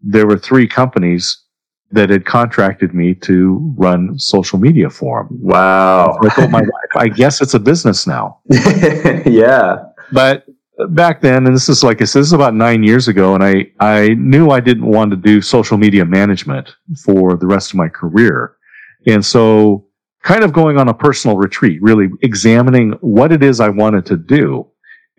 there 0.00 0.26
were 0.26 0.38
three 0.38 0.66
companies 0.66 1.44
that 1.90 2.10
had 2.10 2.26
contracted 2.26 2.92
me 2.92 3.14
to 3.14 3.74
run 3.76 4.18
social 4.18 4.58
media 4.58 4.90
for 4.90 5.24
them. 5.24 5.38
Wow. 5.40 6.18
So 6.20 6.28
I 6.28 6.34
told 6.34 6.50
my 6.50 6.60
wife, 6.60 6.96
I 6.96 7.08
guess 7.08 7.40
it's 7.40 7.54
a 7.54 7.60
business 7.60 8.06
now. 8.06 8.40
yeah. 8.50 9.84
But 10.12 10.44
back 10.90 11.20
then, 11.20 11.46
and 11.46 11.54
this 11.54 11.68
is 11.68 11.84
like 11.84 12.02
I 12.02 12.04
said, 12.04 12.20
this 12.20 12.28
is 12.28 12.32
about 12.32 12.54
nine 12.54 12.82
years 12.82 13.08
ago, 13.08 13.34
and 13.34 13.44
I, 13.44 13.70
I 13.80 14.08
knew 14.14 14.50
I 14.50 14.60
didn't 14.60 14.86
want 14.86 15.10
to 15.10 15.16
do 15.16 15.40
social 15.40 15.78
media 15.78 16.04
management 16.04 16.74
for 17.04 17.36
the 17.36 17.46
rest 17.46 17.70
of 17.70 17.76
my 17.76 17.88
career. 17.88 18.56
And 19.06 19.24
so 19.24 19.86
kind 20.22 20.42
of 20.42 20.52
going 20.52 20.78
on 20.78 20.88
a 20.88 20.94
personal 20.94 21.36
retreat, 21.36 21.82
really 21.82 22.08
examining 22.22 22.92
what 23.00 23.30
it 23.30 23.42
is 23.42 23.60
I 23.60 23.68
wanted 23.68 24.06
to 24.06 24.16
do. 24.16 24.66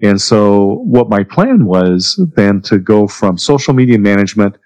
And 0.01 0.19
so 0.19 0.81
what 0.83 1.09
my 1.09 1.23
plan 1.23 1.65
was 1.65 2.19
then 2.35 2.61
to 2.63 2.79
go 2.79 3.07
from 3.07 3.37
social 3.37 3.73
media 3.73 3.99
management 3.99 4.57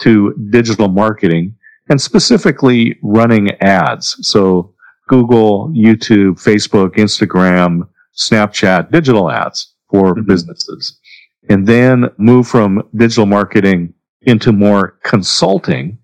to 0.00 0.34
digital 0.50 0.88
marketing 0.88 1.54
and 1.88 2.00
specifically 2.00 2.98
running 3.02 3.50
ads. 3.60 4.16
So 4.26 4.74
Google, 5.08 5.68
YouTube, 5.68 6.42
Facebook, 6.42 6.96
Instagram, 6.96 7.82
Snapchat, 8.16 8.90
digital 8.90 9.30
ads 9.30 9.71
for 9.92 10.14
mm-hmm. 10.14 10.22
businesses. 10.26 10.98
And 11.48 11.66
then 11.66 12.08
move 12.18 12.48
from 12.48 12.88
digital 12.96 13.26
marketing 13.26 13.94
into 14.22 14.52
more 14.52 14.98
consulting 15.04 15.98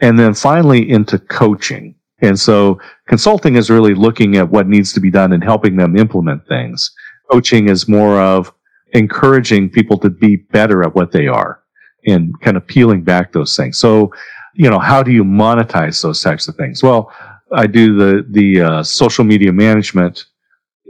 and 0.00 0.18
then 0.18 0.34
finally 0.34 0.90
into 0.90 1.18
coaching. 1.18 1.94
And 2.20 2.38
so 2.38 2.80
consulting 3.06 3.56
is 3.56 3.70
really 3.70 3.94
looking 3.94 4.36
at 4.36 4.48
what 4.48 4.66
needs 4.66 4.92
to 4.94 5.00
be 5.00 5.10
done 5.10 5.32
and 5.32 5.44
helping 5.44 5.76
them 5.76 5.96
implement 5.96 6.46
things. 6.48 6.90
Coaching 7.30 7.68
is 7.68 7.88
more 7.88 8.18
of 8.18 8.52
encouraging 8.92 9.70
people 9.70 9.98
to 9.98 10.10
be 10.10 10.36
better 10.36 10.82
at 10.82 10.94
what 10.94 11.12
they 11.12 11.28
are 11.28 11.62
and 12.06 12.38
kind 12.40 12.56
of 12.56 12.66
peeling 12.66 13.02
back 13.02 13.32
those 13.32 13.54
things. 13.56 13.78
So, 13.78 14.12
you 14.54 14.70
know, 14.70 14.78
how 14.78 15.02
do 15.02 15.12
you 15.12 15.22
monetize 15.22 16.02
those 16.02 16.22
types 16.22 16.48
of 16.48 16.56
things? 16.56 16.82
Well, 16.82 17.12
I 17.52 17.66
do 17.66 17.96
the 17.96 18.26
the 18.30 18.60
uh, 18.60 18.82
social 18.82 19.24
media 19.24 19.52
management 19.52 20.24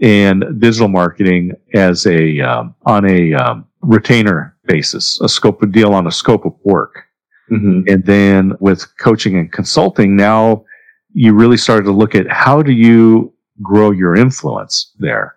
and 0.02 0.44
digital 0.58 0.88
marketing 0.88 1.52
as 1.74 2.06
a 2.06 2.40
um, 2.40 2.74
on 2.86 3.04
a 3.04 3.34
um, 3.34 3.66
retainer 3.80 4.56
basis, 4.66 5.20
a 5.20 5.28
scope 5.28 5.62
of 5.62 5.72
deal 5.72 5.92
on 5.94 6.06
a 6.06 6.12
scope 6.12 6.44
of 6.44 6.54
work. 6.64 7.04
Mm-hmm. 7.50 7.82
And 7.88 8.04
then 8.04 8.52
with 8.60 8.86
coaching 8.98 9.36
and 9.36 9.50
consulting, 9.50 10.16
now 10.16 10.64
you 11.12 11.34
really 11.34 11.56
started 11.56 11.84
to 11.84 11.92
look 11.92 12.14
at 12.14 12.30
how 12.30 12.62
do 12.62 12.72
you 12.72 13.32
grow 13.62 13.90
your 13.90 14.14
influence 14.14 14.92
there. 14.98 15.36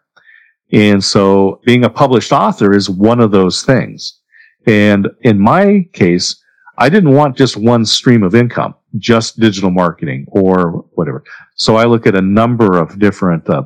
And 0.74 1.04
so 1.04 1.62
being 1.66 1.84
a 1.84 1.90
published 1.90 2.32
author 2.32 2.74
is 2.74 2.90
one 2.90 3.20
of 3.20 3.32
those 3.32 3.64
things. 3.64 4.20
And 4.68 5.08
in 5.22 5.40
my 5.40 5.88
case, 5.94 6.42
I 6.78 6.90
didn't 6.90 7.14
want 7.14 7.38
just 7.38 7.58
one 7.58 7.86
stream 7.86 8.24
of 8.24 8.36
income, 8.36 8.76
just 8.98 9.40
digital 9.40 9.72
marketing 9.72 10.26
or 10.30 10.86
whatever. 10.94 11.24
So 11.56 11.76
I 11.76 11.86
look 11.86 12.08
at 12.08 12.16
a 12.16 12.22
number 12.22 12.78
of 12.78 13.00
different 13.00 13.50
uh, 13.50 13.64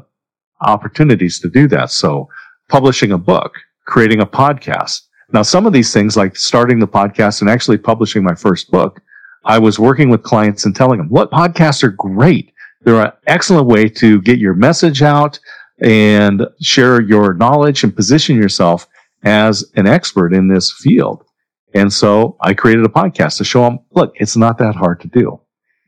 opportunities 0.62 1.39
to 1.39 1.50
do 1.50 1.67
that. 1.69 1.91
So 1.91 2.29
publishing 2.69 3.12
a 3.12 3.17
book, 3.17 3.53
creating 3.85 4.21
a 4.21 4.25
podcast. 4.25 5.01
Now, 5.31 5.41
some 5.41 5.65
of 5.65 5.74
these 5.74 5.93
things, 5.93 6.15
like 6.15 6.35
starting 6.35 6.79
the 6.79 6.88
podcast 6.88 7.41
and 7.41 7.50
actually 7.50 7.77
publishing 7.77 8.24
my 8.24 8.35
first 8.35 8.71
book, 8.71 9.01
I 9.43 9.59
was 9.59 9.79
working 9.79 10.09
with 10.09 10.24
clients 10.24 10.65
and 10.65 10.75
telling 10.75 10.97
them, 10.97 11.09
what 11.09 11.31
podcasts 11.31 11.83
are 11.83 11.89
great. 11.89 12.51
They're 12.81 13.05
an 13.05 13.12
excellent 13.27 13.67
way 13.67 13.89
to 13.89 14.21
get 14.21 14.39
your 14.39 14.53
message 14.53 15.01
out 15.01 15.39
and 15.81 16.45
share 16.62 17.01
your 17.01 17.33
knowledge 17.33 17.83
and 17.83 17.95
position 17.95 18.35
yourself 18.35 18.88
as 19.24 19.65
an 19.75 19.88
expert 19.88 20.33
in 20.33 20.47
this 20.47 20.71
field. 20.71 21.25
And 21.74 21.91
so 21.91 22.38
I 22.41 22.53
created 22.53 22.85
a 22.85 22.89
podcast 22.89 23.38
to 23.38 23.43
show 23.43 23.63
them, 23.63 23.79
look, 23.91 24.13
it's 24.15 24.38
not 24.38 24.57
that 24.59 24.75
hard 24.75 25.01
to 25.01 25.07
do. 25.07 25.41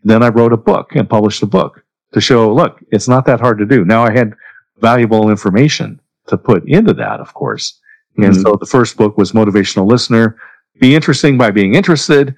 Then 0.03 0.23
I 0.23 0.29
wrote 0.29 0.53
a 0.53 0.57
book 0.57 0.95
and 0.95 1.09
published 1.09 1.43
a 1.43 1.47
book 1.47 1.83
to 2.13 2.21
show, 2.21 2.53
look, 2.53 2.79
it's 2.91 3.07
not 3.07 3.25
that 3.25 3.39
hard 3.39 3.57
to 3.59 3.65
do. 3.65 3.85
Now 3.85 4.03
I 4.03 4.11
had 4.11 4.33
valuable 4.79 5.29
information 5.29 5.99
to 6.27 6.37
put 6.37 6.67
into 6.67 6.93
that, 6.93 7.19
of 7.19 7.33
course. 7.33 7.79
And 8.17 8.33
mm-hmm. 8.33 8.41
so 8.41 8.55
the 8.55 8.65
first 8.65 8.97
book 8.97 9.17
was 9.17 9.31
Motivational 9.31 9.87
Listener. 9.87 10.37
Be 10.79 10.95
interesting 10.95 11.37
by 11.37 11.51
being 11.51 11.75
interested, 11.75 12.35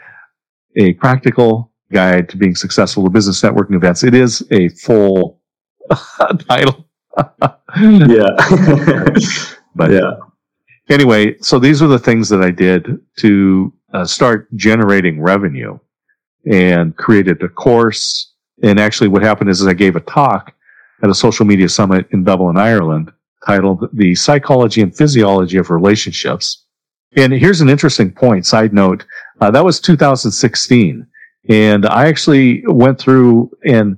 a 0.76 0.94
practical 0.94 1.72
guide 1.92 2.30
to 2.30 2.38
being 2.38 2.56
successful 2.56 3.06
at 3.06 3.12
business 3.12 3.42
networking 3.42 3.76
events. 3.76 4.04
It 4.04 4.14
is 4.14 4.46
a 4.52 4.70
full 4.70 5.40
title. 6.48 6.86
yeah. 7.18 8.30
but 9.76 9.92
yeah. 9.92 10.12
Anyway, 10.90 11.38
so 11.40 11.60
these 11.60 11.82
are 11.82 11.88
the 11.88 12.00
things 12.00 12.30
that 12.30 12.42
I 12.42 12.52
did 12.52 13.00
to 13.18 13.74
uh, 13.94 14.06
start 14.06 14.48
generating 14.56 15.22
revenue 15.22 15.78
and 16.52 16.96
created 16.96 17.42
a 17.44 17.50
course. 17.50 18.34
And 18.64 18.80
actually 18.80 19.08
what 19.08 19.22
happened 19.22 19.50
is, 19.50 19.62
is 19.62 19.68
I 19.68 19.74
gave 19.74 19.96
a 19.96 20.02
talk 20.02 20.54
at 21.02 21.10
a 21.10 21.16
social 21.16 21.46
media 21.46 21.70
summit 21.70 22.08
in 22.12 22.24
Dublin, 22.24 22.58
Ireland 22.58 23.12
titled 23.46 23.90
The 23.94 24.16
Psychology 24.16 24.82
and 24.82 24.96
Physiology 24.96 25.58
of 25.58 25.70
Relationships. 25.70 26.66
And 27.16 27.34
here's 27.34 27.62
an 27.62 27.70
interesting 27.70 28.12
point, 28.12 28.46
side 28.46 28.74
note. 28.74 29.06
Uh, 29.42 29.50
that 29.52 29.64
was 29.64 29.80
2016. 29.80 31.08
And 31.50 31.86
I 31.86 32.08
actually 32.08 32.64
went 32.68 33.00
through 33.00 33.50
and 33.66 33.98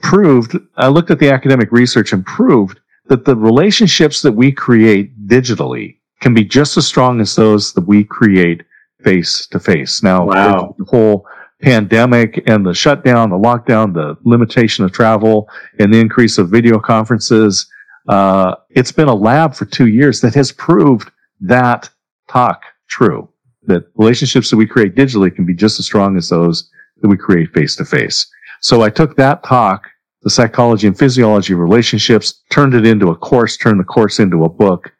proved, 0.00 0.56
I 0.76 0.88
looked 0.88 1.10
at 1.10 1.18
the 1.18 1.30
academic 1.30 1.72
research 1.72 2.12
and 2.12 2.24
proved 2.24 2.80
that 3.08 3.24
the 3.24 3.36
relationships 3.36 4.22
that 4.22 4.32
we 4.32 4.52
create 4.52 5.26
digitally 5.26 5.98
can 6.20 6.34
be 6.34 6.44
just 6.44 6.76
as 6.76 6.86
strong 6.86 7.20
as 7.20 7.34
those 7.34 7.72
that 7.74 7.86
we 7.86 8.04
create 8.04 8.62
face 9.02 9.46
to 9.48 9.60
face. 9.60 10.02
Now, 10.02 10.26
wow. 10.26 10.74
the 10.78 10.84
whole 10.84 11.26
pandemic 11.62 12.42
and 12.46 12.64
the 12.64 12.74
shutdown, 12.74 13.30
the 13.30 13.36
lockdown, 13.36 13.92
the 13.92 14.16
limitation 14.22 14.84
of 14.84 14.92
travel 14.92 15.48
and 15.78 15.92
the 15.92 15.98
increase 15.98 16.38
of 16.38 16.48
video 16.48 16.78
conferences, 16.78 17.66
uh, 18.08 18.54
it's 18.70 18.92
been 18.92 19.08
a 19.08 19.14
lab 19.14 19.54
for 19.54 19.64
two 19.66 19.88
years 19.88 20.20
that 20.20 20.34
has 20.34 20.52
proved 20.52 21.10
that 21.40 21.90
talk 22.28 22.62
true. 22.88 23.28
That 23.64 23.86
relationships 23.96 24.50
that 24.50 24.56
we 24.56 24.66
create 24.66 24.94
digitally 24.94 25.34
can 25.34 25.44
be 25.44 25.54
just 25.54 25.78
as 25.78 25.84
strong 25.84 26.16
as 26.16 26.28
those 26.28 26.70
that 27.02 27.08
we 27.08 27.16
create 27.16 27.52
face 27.52 27.76
to 27.76 27.84
face. 27.84 28.26
So 28.60 28.82
I 28.82 28.90
took 28.90 29.16
that 29.16 29.42
talk, 29.44 29.88
the 30.22 30.30
psychology 30.30 30.86
and 30.86 30.98
physiology 30.98 31.52
of 31.52 31.58
relationships, 31.58 32.42
turned 32.50 32.74
it 32.74 32.86
into 32.86 33.10
a 33.10 33.16
course, 33.16 33.56
turned 33.56 33.78
the 33.78 33.84
course 33.84 34.18
into 34.18 34.44
a 34.44 34.48
book. 34.48 34.92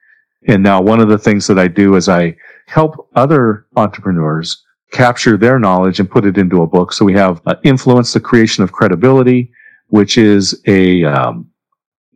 And 0.47 0.63
now 0.63 0.81
one 0.81 1.01
of 1.01 1.09
the 1.09 1.19
things 1.19 1.47
that 1.47 1.59
I 1.59 1.67
do 1.67 1.97
is 1.97 2.09
I 2.09 2.37
help 2.67 3.09
other 3.15 3.67
entrepreneurs 3.77 4.65
capture 4.91 5.37
their 5.37 5.59
knowledge 5.59 6.01
and 6.01 6.11
put 6.11 6.25
it 6.25 6.39
into 6.39 6.63
a 6.63 6.67
book. 6.67 6.93
So 6.93 7.05
we 7.05 7.15
have 7.15 7.41
uh, 7.47 7.57
influence 7.63 8.13
the 8.13 8.21
creation 8.21 8.65
of 8.65 8.73
credibility, 8.73 9.51
which 9.89 10.19
is 10.19 10.61
a, 10.67 11.05
um, 11.05 11.51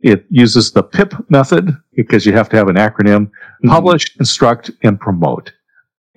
it 0.01 0.25
uses 0.29 0.71
the 0.71 0.83
PIP 0.83 1.29
method 1.29 1.71
because 1.95 2.25
you 2.25 2.33
have 2.33 2.49
to 2.49 2.57
have 2.57 2.67
an 2.67 2.75
acronym, 2.75 3.27
mm-hmm. 3.27 3.69
publish, 3.69 4.15
instruct, 4.17 4.71
and 4.83 4.99
promote. 4.99 5.53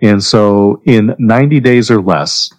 And 0.02 0.22
so 0.22 0.82
in 0.84 1.14
90 1.18 1.60
days 1.60 1.90
or 1.90 2.02
less, 2.02 2.52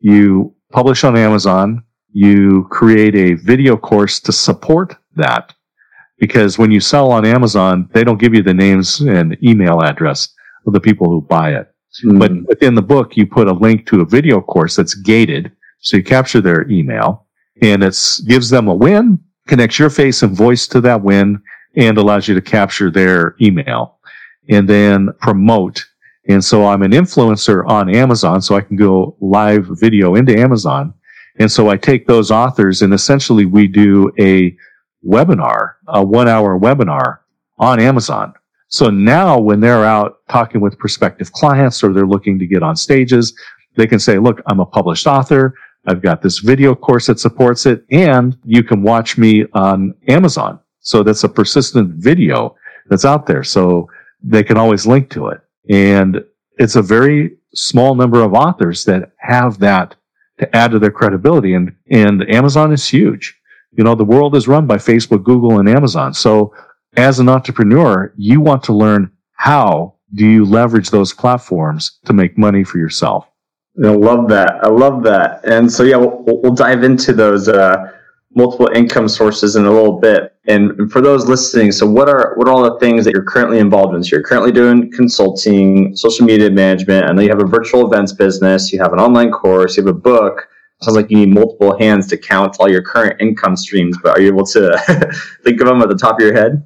you 0.00 0.54
publish 0.70 1.04
on 1.04 1.16
Amazon, 1.16 1.84
you 2.12 2.66
create 2.70 3.14
a 3.14 3.34
video 3.34 3.76
course 3.76 4.20
to 4.20 4.32
support 4.32 4.96
that. 5.16 5.54
Because 6.18 6.58
when 6.58 6.70
you 6.70 6.80
sell 6.80 7.10
on 7.10 7.24
Amazon, 7.24 7.88
they 7.92 8.04
don't 8.04 8.20
give 8.20 8.34
you 8.34 8.42
the 8.42 8.54
names 8.54 9.00
and 9.00 9.36
email 9.42 9.82
address 9.82 10.28
of 10.66 10.72
the 10.72 10.80
people 10.80 11.08
who 11.08 11.20
buy 11.20 11.54
it. 11.54 11.71
Mm. 12.04 12.18
But 12.18 12.32
within 12.48 12.74
the 12.74 12.82
book, 12.82 13.16
you 13.16 13.26
put 13.26 13.48
a 13.48 13.52
link 13.52 13.86
to 13.86 14.00
a 14.00 14.06
video 14.06 14.40
course 14.40 14.76
that's 14.76 14.94
gated. 14.94 15.52
So 15.80 15.96
you 15.96 16.04
capture 16.04 16.40
their 16.40 16.68
email 16.70 17.26
and 17.60 17.82
it 17.82 17.96
gives 18.26 18.50
them 18.50 18.68
a 18.68 18.74
win, 18.74 19.18
connects 19.46 19.78
your 19.78 19.90
face 19.90 20.22
and 20.22 20.36
voice 20.36 20.66
to 20.68 20.80
that 20.82 21.02
win 21.02 21.42
and 21.76 21.98
allows 21.98 22.28
you 22.28 22.34
to 22.34 22.40
capture 22.40 22.90
their 22.90 23.36
email 23.40 23.98
and 24.48 24.68
then 24.68 25.10
promote. 25.20 25.84
And 26.28 26.44
so 26.44 26.66
I'm 26.66 26.82
an 26.82 26.92
influencer 26.92 27.66
on 27.66 27.94
Amazon. 27.94 28.40
So 28.42 28.54
I 28.54 28.60
can 28.60 28.76
go 28.76 29.16
live 29.20 29.66
video 29.70 30.14
into 30.14 30.38
Amazon 30.38 30.94
and 31.36 31.50
so 31.50 31.68
I 31.68 31.76
take 31.76 32.06
those 32.06 32.30
authors 32.30 32.82
and 32.82 32.92
essentially 32.92 33.46
we 33.46 33.66
do 33.66 34.12
a 34.18 34.56
webinar, 35.06 35.74
a 35.88 36.04
one 36.04 36.28
hour 36.28 36.58
webinar 36.58 37.18
on 37.58 37.80
Amazon. 37.80 38.34
So 38.72 38.88
now 38.88 39.38
when 39.38 39.60
they're 39.60 39.84
out 39.84 40.20
talking 40.30 40.62
with 40.62 40.78
prospective 40.78 41.30
clients 41.30 41.84
or 41.84 41.92
they're 41.92 42.06
looking 42.06 42.38
to 42.38 42.46
get 42.46 42.62
on 42.62 42.74
stages, 42.74 43.38
they 43.76 43.86
can 43.86 43.98
say, 43.98 44.18
look, 44.18 44.40
I'm 44.46 44.60
a 44.60 44.66
published 44.66 45.06
author. 45.06 45.54
I've 45.86 46.00
got 46.00 46.22
this 46.22 46.38
video 46.38 46.74
course 46.74 47.06
that 47.08 47.20
supports 47.20 47.66
it 47.66 47.84
and 47.90 48.34
you 48.44 48.62
can 48.62 48.82
watch 48.82 49.18
me 49.18 49.44
on 49.52 49.94
Amazon. 50.08 50.58
So 50.80 51.02
that's 51.02 51.22
a 51.22 51.28
persistent 51.28 51.90
video 51.96 52.56
that's 52.88 53.04
out 53.04 53.26
there. 53.26 53.44
So 53.44 53.90
they 54.22 54.42
can 54.42 54.56
always 54.56 54.86
link 54.86 55.10
to 55.10 55.28
it. 55.28 55.40
And 55.68 56.24
it's 56.56 56.76
a 56.76 56.82
very 56.82 57.36
small 57.54 57.94
number 57.94 58.22
of 58.22 58.32
authors 58.32 58.86
that 58.86 59.12
have 59.18 59.58
that 59.58 59.96
to 60.38 60.56
add 60.56 60.70
to 60.70 60.78
their 60.78 60.90
credibility. 60.90 61.52
And, 61.54 61.76
and 61.90 62.22
Amazon 62.34 62.72
is 62.72 62.88
huge. 62.88 63.38
You 63.72 63.84
know, 63.84 63.94
the 63.94 64.04
world 64.04 64.34
is 64.34 64.48
run 64.48 64.66
by 64.66 64.76
Facebook, 64.76 65.24
Google, 65.24 65.58
and 65.58 65.68
Amazon. 65.68 66.14
So 66.14 66.54
as 66.96 67.18
an 67.18 67.28
entrepreneur, 67.28 68.12
you 68.16 68.40
want 68.40 68.62
to 68.64 68.72
learn 68.72 69.10
how 69.32 69.94
do 70.14 70.26
you 70.26 70.44
leverage 70.44 70.90
those 70.90 71.12
platforms 71.12 71.98
to 72.04 72.12
make 72.12 72.36
money 72.36 72.64
for 72.64 72.78
yourself. 72.78 73.26
I 73.82 73.88
love 73.88 74.28
that. 74.28 74.58
I 74.62 74.68
love 74.68 75.02
that. 75.04 75.42
And 75.44 75.72
so, 75.72 75.82
yeah, 75.82 75.96
we'll, 75.96 76.22
we'll 76.26 76.54
dive 76.54 76.84
into 76.84 77.14
those 77.14 77.48
uh, 77.48 77.90
multiple 78.34 78.68
income 78.74 79.08
sources 79.08 79.56
in 79.56 79.64
a 79.64 79.70
little 79.70 79.98
bit. 79.98 80.34
And 80.46 80.92
for 80.92 81.00
those 81.00 81.26
listening, 81.26 81.72
so 81.72 81.86
what 81.86 82.08
are 82.08 82.34
what 82.36 82.48
are 82.48 82.52
all 82.52 82.62
the 82.64 82.78
things 82.78 83.04
that 83.04 83.14
you're 83.14 83.24
currently 83.24 83.58
involved 83.58 83.94
in? 83.94 84.04
So 84.04 84.16
you're 84.16 84.24
currently 84.24 84.52
doing 84.52 84.90
consulting, 84.92 85.96
social 85.96 86.26
media 86.26 86.50
management. 86.50 87.06
I 87.06 87.12
know 87.12 87.22
you 87.22 87.30
have 87.30 87.40
a 87.40 87.46
virtual 87.46 87.90
events 87.90 88.12
business. 88.12 88.72
You 88.72 88.80
have 88.80 88.92
an 88.92 88.98
online 88.98 89.30
course. 89.30 89.76
You 89.76 89.86
have 89.86 89.94
a 89.94 89.98
book. 89.98 90.48
Sounds 90.82 90.96
like 90.96 91.10
you 91.10 91.16
need 91.16 91.32
multiple 91.32 91.78
hands 91.78 92.08
to 92.08 92.18
count 92.18 92.56
all 92.58 92.68
your 92.68 92.82
current 92.82 93.20
income 93.20 93.56
streams. 93.56 93.96
But 94.02 94.18
are 94.18 94.20
you 94.20 94.28
able 94.28 94.44
to 94.46 94.76
think 95.44 95.60
of 95.60 95.68
them 95.68 95.80
at 95.80 95.88
the 95.88 95.96
top 95.96 96.16
of 96.16 96.26
your 96.26 96.34
head? 96.34 96.62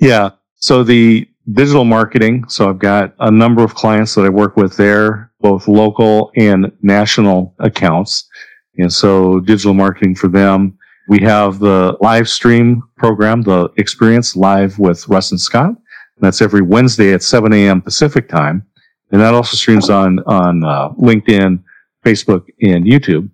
Yeah. 0.00 0.30
So 0.56 0.82
the 0.82 1.28
digital 1.52 1.84
marketing. 1.84 2.48
So 2.48 2.68
I've 2.68 2.78
got 2.78 3.14
a 3.20 3.30
number 3.30 3.62
of 3.64 3.74
clients 3.74 4.14
that 4.14 4.24
I 4.24 4.28
work 4.28 4.56
with 4.56 4.76
there, 4.76 5.32
both 5.40 5.68
local 5.68 6.30
and 6.36 6.72
national 6.82 7.54
accounts. 7.58 8.28
And 8.76 8.92
so 8.92 9.40
digital 9.40 9.74
marketing 9.74 10.14
for 10.14 10.28
them 10.28 10.78
we 11.08 11.20
have 11.22 11.58
the 11.58 11.96
live 12.00 12.28
stream 12.28 12.82
program, 12.98 13.42
the 13.42 13.70
experience 13.78 14.36
live 14.36 14.78
with 14.78 15.08
Russ 15.08 15.30
and 15.30 15.40
Scott. 15.40 15.70
And 15.70 16.20
that's 16.20 16.42
every 16.42 16.60
Wednesday 16.60 17.14
at 17.14 17.22
7 17.22 17.52
a.m. 17.52 17.80
Pacific 17.80 18.28
time. 18.28 18.64
And 19.10 19.20
that 19.22 19.32
also 19.32 19.56
streams 19.56 19.88
on, 19.88 20.18
on 20.26 20.64
uh, 20.64 20.90
LinkedIn, 20.90 21.62
Facebook, 22.04 22.44
and 22.60 22.84
YouTube. 22.84 23.30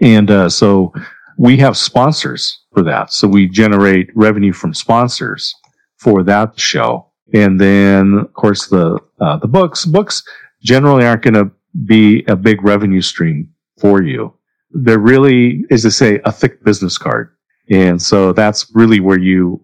And 0.00 0.30
uh, 0.30 0.48
so 0.48 0.92
we 1.36 1.56
have 1.56 1.76
sponsors 1.76 2.62
for 2.72 2.84
that. 2.84 3.12
So 3.12 3.26
we 3.26 3.48
generate 3.48 4.16
revenue 4.16 4.52
from 4.52 4.72
sponsors 4.72 5.52
for 5.98 6.22
that 6.24 6.58
show. 6.58 7.10
And 7.34 7.60
then, 7.60 8.14
of 8.14 8.32
course, 8.32 8.68
the, 8.68 8.98
uh, 9.20 9.36
the 9.36 9.48
books, 9.48 9.84
books 9.84 10.22
generally 10.62 11.04
aren't 11.04 11.22
going 11.22 11.34
to 11.34 11.50
be 11.84 12.24
a 12.26 12.36
big 12.36 12.64
revenue 12.64 13.02
stream 13.02 13.50
for 13.78 14.02
you 14.02 14.38
there 14.70 14.98
really 14.98 15.64
is 15.70 15.82
to 15.82 15.90
say 15.90 16.20
a 16.24 16.32
thick 16.32 16.62
business 16.64 16.98
card. 16.98 17.34
And 17.70 18.00
so 18.00 18.32
that's 18.32 18.70
really 18.74 19.00
where 19.00 19.18
you, 19.18 19.62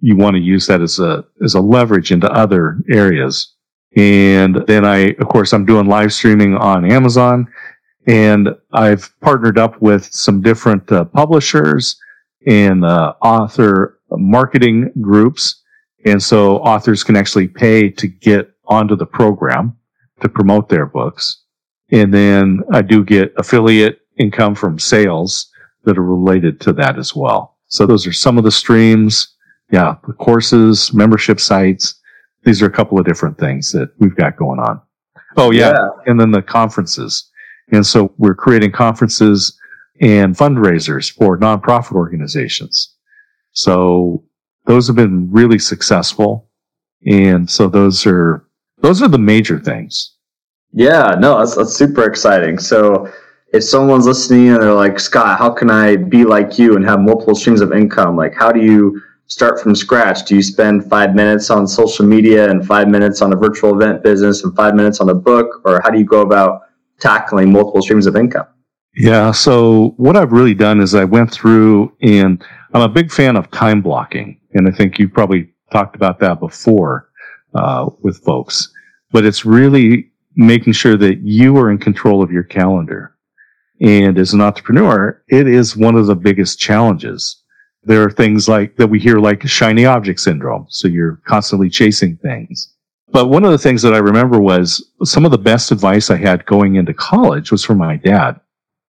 you 0.00 0.16
want 0.16 0.34
to 0.34 0.40
use 0.40 0.66
that 0.66 0.80
as 0.80 0.98
a, 0.98 1.24
as 1.42 1.54
a 1.54 1.60
leverage 1.60 2.12
into 2.12 2.30
other 2.30 2.78
areas. 2.90 3.54
And 3.96 4.56
then 4.66 4.84
I, 4.84 5.14
of 5.18 5.28
course, 5.28 5.52
I'm 5.52 5.64
doing 5.64 5.86
live 5.86 6.12
streaming 6.12 6.54
on 6.54 6.90
Amazon 6.90 7.46
and 8.06 8.50
I've 8.72 9.12
partnered 9.20 9.58
up 9.58 9.80
with 9.80 10.04
some 10.12 10.42
different 10.42 10.90
uh, 10.92 11.06
publishers 11.06 11.98
and 12.46 12.84
uh, 12.84 13.14
author 13.22 13.98
marketing 14.10 14.92
groups. 15.00 15.62
And 16.06 16.22
so 16.22 16.58
authors 16.58 17.02
can 17.02 17.16
actually 17.16 17.48
pay 17.48 17.90
to 17.90 18.06
get 18.06 18.52
onto 18.66 18.96
the 18.96 19.06
program 19.06 19.76
to 20.20 20.28
promote 20.28 20.68
their 20.68 20.86
books. 20.86 21.42
And 21.90 22.14
then 22.14 22.62
I 22.72 22.82
do 22.82 23.04
get 23.04 23.34
affiliate 23.36 24.00
income 24.16 24.54
from 24.54 24.78
sales 24.78 25.50
that 25.84 25.98
are 25.98 26.04
related 26.04 26.60
to 26.62 26.72
that 26.74 26.96
as 26.96 27.14
well. 27.14 27.56
So 27.66 27.86
those 27.86 28.06
are 28.06 28.12
some 28.12 28.38
of 28.38 28.44
the 28.44 28.50
streams. 28.50 29.34
Yeah, 29.72 29.96
the 30.06 30.12
courses, 30.12 30.94
membership 30.94 31.40
sites. 31.40 32.00
These 32.44 32.62
are 32.62 32.66
a 32.66 32.72
couple 32.72 33.00
of 33.00 33.04
different 33.04 33.36
things 33.36 33.72
that 33.72 33.90
we've 33.98 34.14
got 34.14 34.36
going 34.36 34.60
on. 34.60 34.80
Oh 35.36 35.50
yeah. 35.50 35.72
yeah. 35.72 35.88
And 36.06 36.20
then 36.20 36.30
the 36.30 36.40
conferences. 36.40 37.28
And 37.72 37.84
so 37.84 38.14
we're 38.16 38.36
creating 38.36 38.70
conferences 38.70 39.58
and 40.00 40.36
fundraisers 40.36 41.12
for 41.12 41.36
nonprofit 41.36 41.96
organizations. 41.96 42.94
So 43.52 44.22
those 44.66 44.86
have 44.86 44.96
been 44.96 45.30
really 45.30 45.58
successful. 45.58 46.48
And 47.06 47.48
so 47.48 47.68
those 47.68 48.06
are, 48.06 48.46
those 48.78 49.02
are 49.02 49.08
the 49.08 49.18
major 49.18 49.58
things. 49.58 50.14
Yeah, 50.72 51.16
no, 51.18 51.38
that's, 51.38 51.54
that's 51.54 51.74
super 51.74 52.04
exciting. 52.04 52.58
So 52.58 53.10
if 53.52 53.64
someone's 53.64 54.06
listening 54.06 54.48
and 54.48 54.62
they're 54.62 54.74
like, 54.74 54.98
Scott, 54.98 55.38
how 55.38 55.50
can 55.50 55.70
I 55.70 55.96
be 55.96 56.24
like 56.24 56.58
you 56.58 56.76
and 56.76 56.84
have 56.84 57.00
multiple 57.00 57.34
streams 57.34 57.60
of 57.60 57.72
income? 57.72 58.16
Like, 58.16 58.34
how 58.34 58.52
do 58.52 58.60
you 58.60 59.00
start 59.26 59.60
from 59.60 59.74
scratch? 59.74 60.26
Do 60.26 60.34
you 60.36 60.42
spend 60.42 60.88
five 60.90 61.14
minutes 61.14 61.48
on 61.50 61.66
social 61.66 62.04
media 62.04 62.50
and 62.50 62.66
five 62.66 62.88
minutes 62.88 63.22
on 63.22 63.32
a 63.32 63.36
virtual 63.36 63.74
event 63.80 64.02
business 64.02 64.44
and 64.44 64.54
five 64.54 64.74
minutes 64.74 65.00
on 65.00 65.08
a 65.08 65.14
book? 65.14 65.62
Or 65.64 65.80
how 65.82 65.90
do 65.90 65.98
you 65.98 66.04
go 66.04 66.20
about 66.20 66.62
tackling 67.00 67.52
multiple 67.52 67.82
streams 67.82 68.06
of 68.06 68.16
income? 68.16 68.46
Yeah. 68.94 69.30
So 69.30 69.94
what 69.98 70.16
I've 70.16 70.32
really 70.32 70.54
done 70.54 70.80
is 70.80 70.94
I 70.94 71.04
went 71.04 71.30
through 71.30 71.92
and 72.00 72.42
I'm 72.72 72.82
a 72.82 72.88
big 72.88 73.12
fan 73.12 73.36
of 73.36 73.50
time 73.50 73.82
blocking. 73.82 74.40
And 74.56 74.68
I 74.68 74.72
think 74.72 74.98
you 74.98 75.08
probably 75.08 75.50
talked 75.70 75.96
about 75.96 76.18
that 76.20 76.40
before, 76.40 77.10
uh, 77.54 77.90
with 78.00 78.22
folks, 78.24 78.72
but 79.12 79.24
it's 79.24 79.44
really 79.44 80.10
making 80.34 80.72
sure 80.72 80.96
that 80.96 81.18
you 81.20 81.56
are 81.56 81.70
in 81.70 81.78
control 81.78 82.22
of 82.22 82.30
your 82.30 82.42
calendar. 82.42 83.16
And 83.80 84.18
as 84.18 84.32
an 84.32 84.40
entrepreneur, 84.40 85.22
it 85.28 85.46
is 85.46 85.76
one 85.76 85.96
of 85.96 86.06
the 86.06 86.14
biggest 86.14 86.58
challenges. 86.58 87.42
There 87.84 88.02
are 88.02 88.10
things 88.10 88.48
like 88.48 88.76
that 88.76 88.88
we 88.88 88.98
hear 88.98 89.18
like 89.18 89.46
shiny 89.46 89.84
object 89.84 90.20
syndrome. 90.20 90.66
So 90.70 90.88
you're 90.88 91.20
constantly 91.26 91.68
chasing 91.68 92.16
things. 92.16 92.72
But 93.12 93.28
one 93.28 93.44
of 93.44 93.52
the 93.52 93.58
things 93.58 93.82
that 93.82 93.94
I 93.94 93.98
remember 93.98 94.40
was 94.40 94.84
some 95.04 95.24
of 95.24 95.30
the 95.30 95.38
best 95.38 95.70
advice 95.70 96.10
I 96.10 96.16
had 96.16 96.46
going 96.46 96.76
into 96.76 96.92
college 96.94 97.52
was 97.52 97.64
from 97.64 97.78
my 97.78 97.96
dad. 97.96 98.40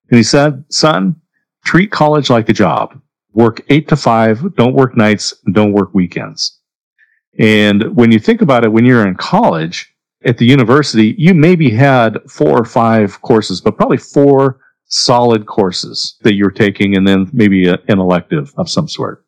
And 0.09 0.17
he 0.17 0.23
said, 0.23 0.63
son, 0.69 1.21
treat 1.65 1.91
college 1.91 2.29
like 2.29 2.49
a 2.49 2.53
job. 2.53 2.99
Work 3.37 3.61
eight 3.69 3.87
to 3.89 3.95
five. 3.95 4.55
Don't 4.55 4.73
work 4.73 4.97
nights 4.97 5.31
don't 5.51 5.71
work 5.71 5.93
weekends. 5.93 6.59
And 7.37 7.95
when 7.95 8.11
you 8.11 8.17
think 8.17 8.41
about 8.41 8.65
it, 8.65 8.71
when 8.71 8.83
you're 8.83 9.07
in 9.07 9.13
college 9.13 9.93
at 10.25 10.39
the 10.39 10.45
university, 10.47 11.13
you 11.19 11.35
maybe 11.35 11.69
had 11.69 12.17
four 12.27 12.59
or 12.59 12.65
five 12.65 13.21
courses, 13.21 13.61
but 13.61 13.77
probably 13.77 13.97
four 13.97 14.59
solid 14.85 15.45
courses 15.45 16.17
that 16.23 16.33
you're 16.33 16.49
taking 16.49 16.97
and 16.97 17.07
then 17.07 17.29
maybe 17.31 17.67
a, 17.67 17.77
an 17.87 17.99
elective 17.99 18.51
of 18.57 18.71
some 18.71 18.87
sort. 18.87 19.23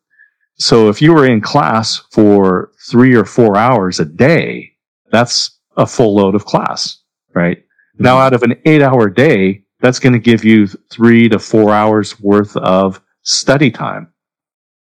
So 0.58 0.88
if 0.88 1.00
you 1.00 1.14
were 1.14 1.26
in 1.26 1.40
class 1.40 2.02
for 2.10 2.72
three 2.90 3.14
or 3.14 3.24
four 3.24 3.56
hours 3.56 4.00
a 4.00 4.04
day, 4.04 4.72
that's 5.12 5.60
a 5.76 5.86
full 5.86 6.16
load 6.16 6.34
of 6.34 6.46
class, 6.46 6.98
right? 7.32 7.58
Mm-hmm. 7.58 8.02
Now 8.02 8.18
out 8.18 8.34
of 8.34 8.42
an 8.42 8.56
eight 8.64 8.82
hour 8.82 9.08
day, 9.08 9.62
that's 9.78 10.00
going 10.00 10.14
to 10.14 10.18
give 10.18 10.44
you 10.44 10.66
three 10.90 11.28
to 11.28 11.38
four 11.38 11.70
hours 11.70 12.18
worth 12.18 12.56
of 12.56 13.00
study 13.22 13.70
time. 13.70 14.12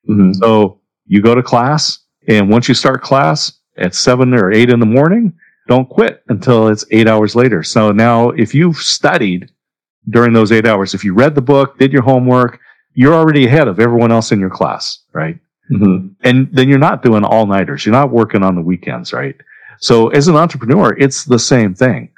Mm-hmm. 0.09 0.33
So 0.35 0.81
you 1.07 1.23
go 1.23 1.35
to 1.35 1.43
class 1.43 2.01
and 2.29 2.49
once 2.51 2.69
you 2.69 2.75
start 2.75 3.03
class 3.03 3.53
at 3.77 3.95
seven 3.95 4.35
or 4.35 4.53
eight 4.53 4.71
in 4.71 4.81
the 4.81 4.87
morning, 4.87 5.33
don't 5.69 5.89
quit 5.89 6.23
until 6.29 6.69
it's 6.69 6.85
eight 6.91 7.09
hours 7.09 7.37
later. 7.37 7.63
So 7.63 7.93
now 7.93 8.31
if 8.31 8.55
you've 8.55 8.77
studied 8.77 9.51
during 10.11 10.33
those 10.33 10.53
eight 10.53 10.67
hours. 10.67 10.95
If 10.95 11.05
you 11.05 11.15
read 11.15 11.35
the 11.35 11.43
book, 11.43 11.79
did 11.79 11.93
your 11.93 12.03
homework, 12.03 12.61
you're 12.95 13.15
already 13.15 13.47
ahead 13.47 13.69
of 13.69 13.81
everyone 13.81 14.13
else 14.13 14.33
in 14.33 14.41
your 14.41 14.51
class, 14.51 15.01
right? 15.13 15.39
Mm-hmm. 15.71 16.09
And 16.23 16.49
then 16.53 16.69
you're 16.69 16.79
not 16.79 17.03
doing 17.03 17.25
all 17.25 17.47
nighters. 17.47 17.85
You're 17.85 17.93
not 17.93 18.11
working 18.11 18.43
on 18.43 18.55
the 18.55 18.63
weekends, 18.63 19.13
right? 19.13 19.37
So 19.81 20.09
as 20.09 20.29
an 20.29 20.37
entrepreneur, 20.37 20.97
it's 20.99 21.25
the 21.25 21.39
same 21.39 21.75
thing. 21.75 22.11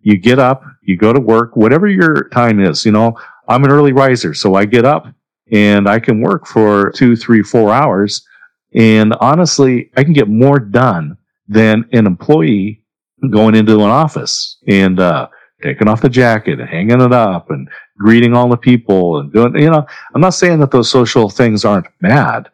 You 0.00 0.18
get 0.18 0.38
up, 0.38 0.62
you 0.82 0.96
go 0.96 1.12
to 1.12 1.20
work, 1.20 1.56
whatever 1.56 1.88
your 1.88 2.28
time 2.28 2.60
is. 2.60 2.84
You 2.84 2.92
know, 2.92 3.18
I'm 3.48 3.64
an 3.64 3.70
early 3.70 3.92
riser, 3.92 4.34
so 4.34 4.54
I 4.54 4.64
get 4.64 4.84
up 4.84 5.06
and 5.52 5.88
I 5.88 5.98
can 5.98 6.20
work 6.20 6.46
for 6.46 6.90
two, 6.90 7.16
three, 7.16 7.42
four 7.42 7.72
hours. 7.72 8.26
And 8.74 9.14
honestly, 9.20 9.90
I 9.96 10.04
can 10.04 10.12
get 10.12 10.28
more 10.28 10.58
done 10.58 11.16
than 11.48 11.88
an 11.92 12.06
employee 12.06 12.82
going 13.30 13.54
into 13.54 13.76
an 13.76 13.90
office. 13.90 14.58
And, 14.66 15.00
uh, 15.00 15.28
taking 15.62 15.88
off 15.88 16.02
the 16.02 16.08
jacket 16.08 16.60
and 16.60 16.68
hanging 16.68 17.00
it 17.00 17.12
up 17.12 17.50
and 17.50 17.68
greeting 17.98 18.34
all 18.34 18.48
the 18.48 18.56
people 18.56 19.18
and 19.18 19.32
doing, 19.32 19.56
you 19.56 19.70
know, 19.70 19.86
I'm 20.14 20.20
not 20.20 20.34
saying 20.34 20.60
that 20.60 20.70
those 20.70 20.90
social 20.90 21.30
things 21.30 21.64
aren't 21.64 21.86
bad 22.00 22.48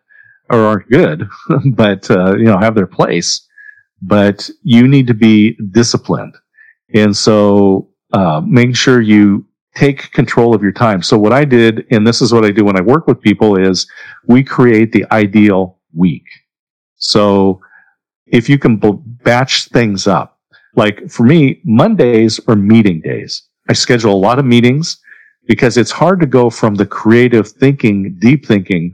or 0.50 0.60
aren't 0.60 0.88
good, 0.90 1.28
but, 1.74 2.10
uh, 2.10 2.36
you 2.36 2.44
know, 2.44 2.58
have 2.58 2.74
their 2.74 2.86
place, 2.86 3.46
but 4.00 4.48
you 4.62 4.86
need 4.86 5.06
to 5.08 5.14
be 5.14 5.56
disciplined. 5.70 6.34
And 6.94 7.16
so, 7.16 7.88
uh, 8.12 8.42
make 8.44 8.76
sure 8.76 9.00
you 9.00 9.46
take 9.74 10.12
control 10.12 10.54
of 10.54 10.62
your 10.62 10.72
time. 10.72 11.02
So 11.02 11.18
what 11.18 11.32
I 11.32 11.44
did, 11.44 11.86
and 11.90 12.06
this 12.06 12.20
is 12.20 12.32
what 12.32 12.44
I 12.44 12.50
do 12.50 12.64
when 12.64 12.76
I 12.76 12.82
work 12.82 13.06
with 13.06 13.20
people 13.20 13.58
is 13.58 13.86
we 14.26 14.42
create 14.42 14.92
the 14.92 15.06
ideal 15.10 15.78
week. 15.94 16.26
So 16.96 17.60
if 18.26 18.48
you 18.48 18.58
can 18.58 18.80
batch 19.24 19.68
things 19.68 20.06
up, 20.06 20.38
like 20.74 21.10
for 21.10 21.24
me, 21.24 21.60
Mondays 21.64 22.40
are 22.48 22.56
meeting 22.56 23.00
days. 23.00 23.42
I 23.68 23.72
schedule 23.72 24.12
a 24.12 24.16
lot 24.16 24.38
of 24.38 24.44
meetings 24.44 24.98
because 25.46 25.76
it's 25.76 25.90
hard 25.90 26.20
to 26.20 26.26
go 26.26 26.50
from 26.50 26.74
the 26.74 26.86
creative 26.86 27.48
thinking, 27.48 28.14
deep 28.18 28.46
thinking 28.46 28.92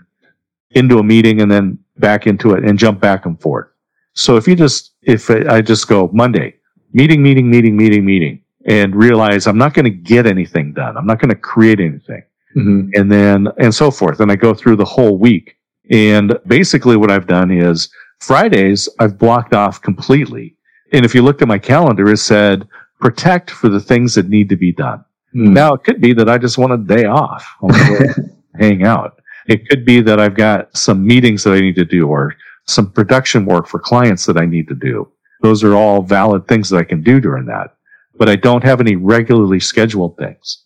into 0.72 0.98
a 0.98 1.02
meeting 1.02 1.40
and 1.40 1.50
then 1.50 1.78
back 1.98 2.26
into 2.26 2.52
it 2.52 2.64
and 2.64 2.78
jump 2.78 3.00
back 3.00 3.26
and 3.26 3.40
forth. 3.40 3.68
So 4.14 4.36
if 4.36 4.48
you 4.48 4.56
just, 4.56 4.92
if 5.02 5.30
I 5.30 5.60
just 5.60 5.88
go 5.88 6.10
Monday, 6.12 6.54
meeting, 6.92 7.22
meeting, 7.22 7.50
meeting, 7.50 7.76
meeting, 7.76 8.04
meeting, 8.04 8.42
and 8.68 8.94
realize 8.94 9.46
I'm 9.46 9.58
not 9.58 9.74
going 9.74 9.84
to 9.84 9.90
get 9.90 10.26
anything 10.26 10.72
done. 10.72 10.96
I'm 10.96 11.06
not 11.06 11.18
going 11.20 11.30
to 11.30 11.36
create 11.36 11.80
anything. 11.80 12.22
Mm-hmm. 12.56 12.90
And 12.94 13.10
then, 13.10 13.48
and 13.58 13.74
so 13.74 13.90
forth. 13.90 14.20
And 14.20 14.30
I 14.30 14.36
go 14.36 14.54
through 14.54 14.76
the 14.76 14.84
whole 14.84 15.18
week. 15.18 15.56
And 15.90 16.38
basically 16.46 16.96
what 16.96 17.10
I've 17.10 17.26
done 17.26 17.50
is 17.50 17.88
Fridays 18.20 18.88
I've 19.00 19.18
blocked 19.18 19.54
off 19.54 19.80
completely 19.80 20.54
and 20.92 21.04
if 21.04 21.14
you 21.14 21.22
looked 21.22 21.42
at 21.42 21.48
my 21.48 21.58
calendar, 21.58 22.10
it 22.10 22.18
said 22.18 22.68
protect 23.00 23.50
for 23.50 23.68
the 23.68 23.80
things 23.80 24.14
that 24.14 24.28
need 24.28 24.48
to 24.48 24.56
be 24.56 24.72
done. 24.72 25.04
Mm. 25.34 25.52
Now 25.52 25.74
it 25.74 25.84
could 25.84 26.00
be 26.00 26.12
that 26.14 26.28
I 26.28 26.38
just 26.38 26.58
want 26.58 26.72
a 26.72 26.78
day 26.78 27.04
off, 27.04 27.46
hang 28.58 28.84
out. 28.84 29.20
It 29.46 29.68
could 29.68 29.84
be 29.84 30.00
that 30.02 30.20
I've 30.20 30.34
got 30.34 30.76
some 30.76 31.06
meetings 31.06 31.44
that 31.44 31.54
I 31.54 31.60
need 31.60 31.76
to 31.76 31.84
do 31.84 32.08
or 32.08 32.34
some 32.66 32.90
production 32.90 33.46
work 33.46 33.66
for 33.66 33.78
clients 33.78 34.26
that 34.26 34.36
I 34.36 34.46
need 34.46 34.68
to 34.68 34.74
do. 34.74 35.10
Those 35.40 35.62
are 35.62 35.74
all 35.74 36.02
valid 36.02 36.48
things 36.48 36.68
that 36.70 36.78
I 36.78 36.84
can 36.84 37.02
do 37.02 37.20
during 37.20 37.46
that, 37.46 37.76
but 38.18 38.28
I 38.28 38.36
don't 38.36 38.64
have 38.64 38.80
any 38.80 38.96
regularly 38.96 39.60
scheduled 39.60 40.16
things. 40.18 40.64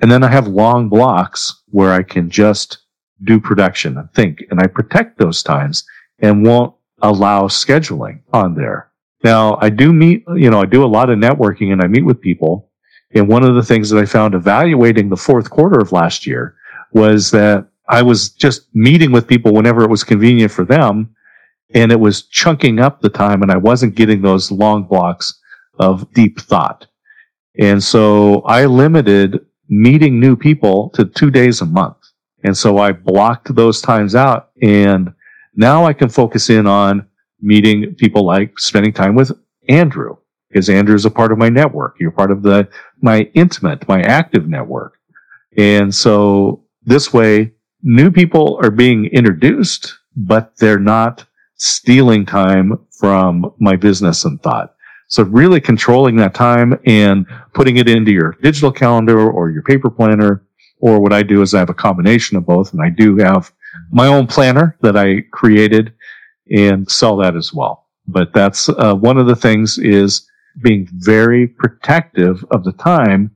And 0.00 0.10
then 0.10 0.22
I 0.22 0.28
have 0.28 0.46
long 0.46 0.88
blocks 0.88 1.62
where 1.70 1.92
I 1.92 2.02
can 2.02 2.30
just 2.30 2.78
do 3.22 3.40
production 3.40 3.98
and 3.98 4.12
think, 4.12 4.44
and 4.50 4.60
I 4.60 4.66
protect 4.66 5.18
those 5.18 5.42
times 5.42 5.84
and 6.18 6.46
won't 6.46 6.74
allow 7.02 7.44
scheduling 7.44 8.20
on 8.32 8.54
there. 8.54 8.90
Now, 9.22 9.58
I 9.60 9.70
do 9.70 9.92
meet, 9.92 10.24
you 10.34 10.50
know, 10.50 10.60
I 10.60 10.66
do 10.66 10.84
a 10.84 10.86
lot 10.86 11.10
of 11.10 11.18
networking 11.18 11.72
and 11.72 11.82
I 11.82 11.86
meet 11.86 12.04
with 12.04 12.20
people. 12.20 12.70
And 13.14 13.28
one 13.28 13.44
of 13.44 13.54
the 13.54 13.62
things 13.62 13.90
that 13.90 14.00
I 14.00 14.06
found 14.06 14.34
evaluating 14.34 15.08
the 15.08 15.16
fourth 15.16 15.50
quarter 15.50 15.80
of 15.80 15.92
last 15.92 16.26
year 16.26 16.56
was 16.92 17.30
that 17.30 17.68
I 17.88 18.02
was 18.02 18.30
just 18.30 18.74
meeting 18.74 19.12
with 19.12 19.28
people 19.28 19.52
whenever 19.52 19.82
it 19.82 19.90
was 19.90 20.04
convenient 20.04 20.52
for 20.52 20.64
them. 20.64 21.14
And 21.74 21.90
it 21.90 22.00
was 22.00 22.22
chunking 22.22 22.78
up 22.78 23.00
the 23.00 23.08
time 23.08 23.42
and 23.42 23.50
I 23.50 23.56
wasn't 23.56 23.94
getting 23.94 24.22
those 24.22 24.50
long 24.50 24.84
blocks 24.84 25.40
of 25.78 26.12
deep 26.12 26.40
thought. 26.40 26.86
And 27.58 27.82
so 27.82 28.40
I 28.42 28.66
limited 28.66 29.40
meeting 29.68 30.20
new 30.20 30.36
people 30.36 30.90
to 30.90 31.04
two 31.04 31.30
days 31.30 31.60
a 31.60 31.66
month. 31.66 31.96
And 32.44 32.56
so 32.56 32.78
I 32.78 32.92
blocked 32.92 33.54
those 33.54 33.80
times 33.80 34.14
out 34.14 34.50
and 34.60 35.12
now 35.54 35.84
I 35.84 35.92
can 35.92 36.08
focus 36.08 36.50
in 36.50 36.66
on 36.66 37.06
meeting 37.40 37.94
people 37.94 38.24
like 38.24 38.58
spending 38.58 38.92
time 38.92 39.14
with 39.14 39.32
Andrew 39.68 40.16
because 40.48 40.68
Andrew 40.68 40.94
is 40.94 41.04
a 41.04 41.10
part 41.10 41.32
of 41.32 41.38
my 41.38 41.48
network. 41.48 41.96
You're 41.98 42.10
part 42.10 42.30
of 42.30 42.42
the, 42.42 42.68
my 43.00 43.22
intimate, 43.34 43.88
my 43.88 44.02
active 44.02 44.48
network. 44.48 44.98
And 45.56 45.94
so 45.94 46.64
this 46.82 47.12
way, 47.12 47.52
new 47.82 48.10
people 48.10 48.58
are 48.62 48.70
being 48.70 49.06
introduced, 49.06 49.96
but 50.16 50.56
they're 50.58 50.78
not 50.78 51.26
stealing 51.56 52.26
time 52.26 52.78
from 52.98 53.52
my 53.58 53.76
business 53.76 54.24
and 54.24 54.42
thought. 54.42 54.73
So 55.08 55.22
really 55.24 55.60
controlling 55.60 56.16
that 56.16 56.34
time 56.34 56.78
and 56.86 57.26
putting 57.52 57.76
it 57.76 57.88
into 57.88 58.12
your 58.12 58.36
digital 58.42 58.72
calendar 58.72 59.30
or 59.30 59.50
your 59.50 59.62
paper 59.62 59.90
planner. 59.90 60.42
Or 60.80 61.00
what 61.00 61.12
I 61.12 61.22
do 61.22 61.40
is 61.40 61.54
I 61.54 61.60
have 61.60 61.70
a 61.70 61.74
combination 61.74 62.36
of 62.36 62.44
both 62.44 62.72
and 62.72 62.82
I 62.82 62.90
do 62.90 63.16
have 63.16 63.52
my 63.90 64.06
own 64.06 64.26
planner 64.26 64.76
that 64.82 64.96
I 64.96 65.22
created 65.32 65.94
and 66.50 66.90
sell 66.90 67.16
that 67.18 67.36
as 67.36 67.52
well. 67.54 67.86
But 68.06 68.32
that's 68.34 68.68
uh, 68.68 68.94
one 68.94 69.16
of 69.16 69.26
the 69.26 69.36
things 69.36 69.78
is 69.78 70.28
being 70.62 70.88
very 70.92 71.46
protective 71.46 72.44
of 72.50 72.64
the 72.64 72.72
time 72.72 73.30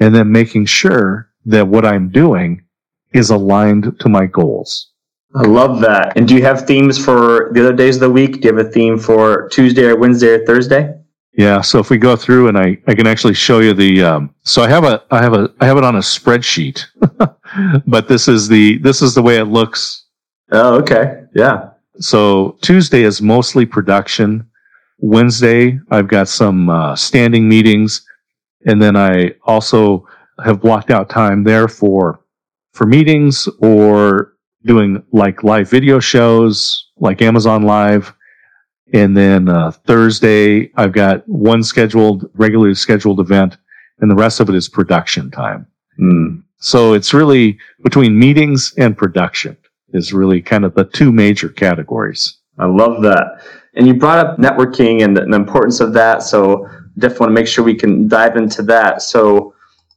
and 0.00 0.14
then 0.14 0.32
making 0.32 0.66
sure 0.66 1.30
that 1.46 1.68
what 1.68 1.84
I'm 1.84 2.08
doing 2.08 2.64
is 3.12 3.30
aligned 3.30 4.00
to 4.00 4.08
my 4.08 4.26
goals. 4.26 4.90
I 5.36 5.42
love 5.42 5.80
that. 5.80 6.16
And 6.16 6.26
do 6.28 6.34
you 6.34 6.42
have 6.42 6.66
themes 6.66 7.02
for 7.02 7.50
the 7.52 7.60
other 7.60 7.72
days 7.72 7.96
of 7.96 8.00
the 8.00 8.10
week? 8.10 8.40
Do 8.40 8.48
you 8.48 8.56
have 8.56 8.66
a 8.66 8.70
theme 8.70 8.98
for 8.98 9.48
Tuesday 9.48 9.84
or 9.84 9.96
Wednesday 9.96 10.28
or 10.28 10.46
Thursday? 10.46 10.94
Yeah. 11.36 11.60
So 11.62 11.80
if 11.80 11.90
we 11.90 11.98
go 11.98 12.14
through 12.14 12.48
and 12.48 12.56
I, 12.56 12.78
I 12.86 12.94
can 12.94 13.06
actually 13.06 13.34
show 13.34 13.58
you 13.58 13.74
the, 13.74 14.02
um, 14.04 14.34
so 14.42 14.62
I 14.62 14.68
have 14.68 14.84
a, 14.84 15.02
I 15.10 15.20
have 15.20 15.32
a, 15.32 15.52
I 15.60 15.66
have 15.66 15.76
it 15.76 15.84
on 15.84 15.96
a 15.96 16.00
spreadsheet, 16.00 16.84
but 17.86 18.08
this 18.08 18.28
is 18.28 18.48
the, 18.48 18.78
this 18.78 19.02
is 19.02 19.14
the 19.14 19.22
way 19.22 19.38
it 19.38 19.46
looks. 19.46 20.06
Oh, 20.52 20.74
okay. 20.76 21.24
Yeah. 21.34 21.70
So 21.98 22.56
Tuesday 22.60 23.02
is 23.02 23.20
mostly 23.20 23.66
production. 23.66 24.48
Wednesday, 24.98 25.80
I've 25.90 26.08
got 26.08 26.28
some 26.28 26.70
uh, 26.70 26.94
standing 26.94 27.48
meetings. 27.48 28.06
And 28.66 28.80
then 28.80 28.96
I 28.96 29.34
also 29.44 30.06
have 30.44 30.60
blocked 30.60 30.90
out 30.90 31.10
time 31.10 31.44
there 31.44 31.68
for, 31.68 32.20
for 32.72 32.86
meetings 32.86 33.48
or 33.60 34.34
doing 34.64 35.02
like 35.12 35.42
live 35.42 35.68
video 35.68 35.98
shows 36.00 36.90
like 36.96 37.20
Amazon 37.22 37.62
Live 37.62 38.14
and 38.94 39.16
then 39.16 39.48
uh, 39.48 39.72
Thursday, 39.72 40.70
I've 40.76 40.92
got 40.92 41.28
one 41.28 41.64
scheduled, 41.64 42.30
regularly 42.34 42.76
scheduled 42.76 43.18
event, 43.18 43.56
and 43.98 44.08
the 44.08 44.14
rest 44.14 44.38
of 44.38 44.48
it 44.48 44.54
is 44.54 44.68
production 44.68 45.32
time. 45.32 45.66
Mm. 46.00 46.44
So 46.58 46.92
it's 46.92 47.12
really 47.12 47.58
between 47.82 48.16
meetings 48.16 48.72
and 48.78 48.96
production 48.96 49.56
is 49.92 50.12
really 50.12 50.40
kind 50.40 50.64
of 50.64 50.74
the 50.76 50.84
two 50.84 51.10
major 51.10 51.48
categories. 51.48 52.38
I 52.58 52.66
love 52.66 53.02
that. 53.02 53.42
And 53.74 53.88
you 53.88 53.94
brought 53.94 54.24
up 54.24 54.38
networking 54.38 55.02
and 55.02 55.16
the, 55.16 55.24
importance 55.24 55.80
of 55.80 55.92
that. 55.94 56.22
So 56.22 56.68
definitely 56.96 57.24
want 57.24 57.30
to 57.30 57.34
make 57.34 57.48
sure 57.48 57.64
we 57.64 57.74
can 57.74 58.06
dive 58.06 58.36
into 58.36 58.62
that. 58.62 59.02
So 59.02 59.54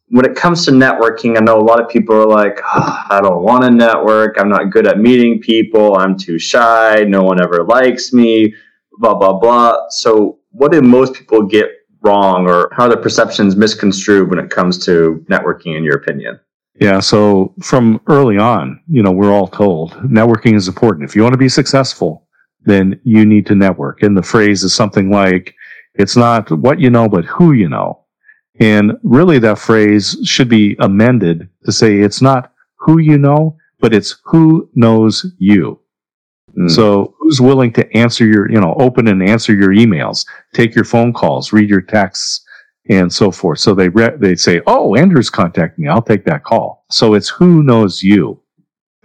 when 0.10 0.25
it 0.25 0.36
comes 0.36 0.65
to 0.65 0.71
networking, 0.71 1.38
I 1.38 1.41
know 1.41 1.60
a 1.60 1.62
lot 1.62 1.79
of 1.79 1.88
people 1.88 2.15
are 2.15 2.27
like, 2.27 2.60
oh, 2.63 3.03
I 3.10 3.21
don't 3.21 3.43
want 3.43 3.63
to 3.63 3.69
network. 3.69 4.38
I'm 4.39 4.49
not 4.49 4.71
good 4.71 4.88
at 4.88 4.97
meeting 4.97 5.39
people. 5.39 5.95
I'm 5.97 6.17
too 6.17 6.39
shy. 6.39 7.05
No 7.07 7.21
one 7.21 7.39
ever 7.39 7.63
likes 7.63 8.12
me 8.12 8.55
blah 8.97 9.15
blah 9.15 9.33
blah. 9.33 9.89
So, 9.89 10.39
what 10.51 10.71
do 10.71 10.81
most 10.81 11.13
people 11.13 11.43
get 11.43 11.69
wrong, 12.01 12.47
or 12.47 12.69
how 12.73 12.86
are 12.86 12.89
the 12.89 12.97
perceptions 12.97 13.55
misconstrued 13.55 14.29
when 14.29 14.39
it 14.39 14.49
comes 14.49 14.83
to 14.86 15.25
networking? 15.29 15.77
In 15.77 15.83
your 15.83 15.97
opinion? 15.97 16.39
Yeah. 16.79 16.99
So 16.99 17.53
from 17.62 17.99
early 18.07 18.38
on, 18.38 18.81
you 18.88 19.01
know, 19.01 19.12
we're 19.12 19.31
all 19.31 19.47
told 19.47 19.93
networking 19.93 20.55
is 20.55 20.67
important. 20.67 21.10
If 21.10 21.15
you 21.15 21.23
want 21.23 21.33
to 21.33 21.38
be 21.38 21.49
successful, 21.49 22.27
then 22.65 22.99
you 23.03 23.25
need 23.25 23.45
to 23.47 23.55
network. 23.55 24.03
And 24.03 24.15
the 24.15 24.21
phrase 24.21 24.63
is 24.63 24.75
something 24.75 25.10
like, 25.10 25.55
it's 25.95 26.15
not 26.15 26.51
what 26.51 26.79
you 26.79 26.89
know, 26.89 27.10
but 27.10 27.25
who 27.25 27.53
you 27.53 27.69
know. 27.69 28.03
And 28.60 28.93
really 29.03 29.39
that 29.39 29.60
phrase 29.60 30.17
should 30.23 30.49
be 30.49 30.75
amended 30.79 31.49
to 31.65 31.71
say 31.71 31.99
it's 31.99 32.21
not 32.21 32.51
who 32.75 32.99
you 32.99 33.17
know, 33.17 33.57
but 33.79 33.93
it's 33.93 34.17
who 34.25 34.69
knows 34.75 35.25
you. 35.38 35.79
Mm. 36.57 36.71
So 36.71 37.15
who's 37.19 37.39
willing 37.39 37.71
to 37.73 37.97
answer 37.97 38.25
your, 38.25 38.49
you 38.51 38.59
know, 38.59 38.75
open 38.79 39.07
and 39.07 39.21
answer 39.21 39.53
your 39.53 39.69
emails, 39.69 40.25
take 40.53 40.73
your 40.73 40.85
phone 40.85 41.13
calls, 41.13 41.53
read 41.53 41.69
your 41.69 41.81
texts, 41.81 42.43
and 42.89 43.11
so 43.11 43.31
forth. 43.31 43.59
So 43.59 43.75
they 43.75 43.89
re- 43.89 44.15
they 44.17 44.35
say, 44.35 44.61
"Oh, 44.65 44.95
Andrew's 44.95 45.29
contacting 45.29 45.85
me. 45.85 45.89
I'll 45.89 46.01
take 46.01 46.25
that 46.25 46.43
call." 46.43 46.85
So 46.89 47.13
it's 47.13 47.29
who 47.29 47.61
knows 47.63 48.01
you. 48.01 48.41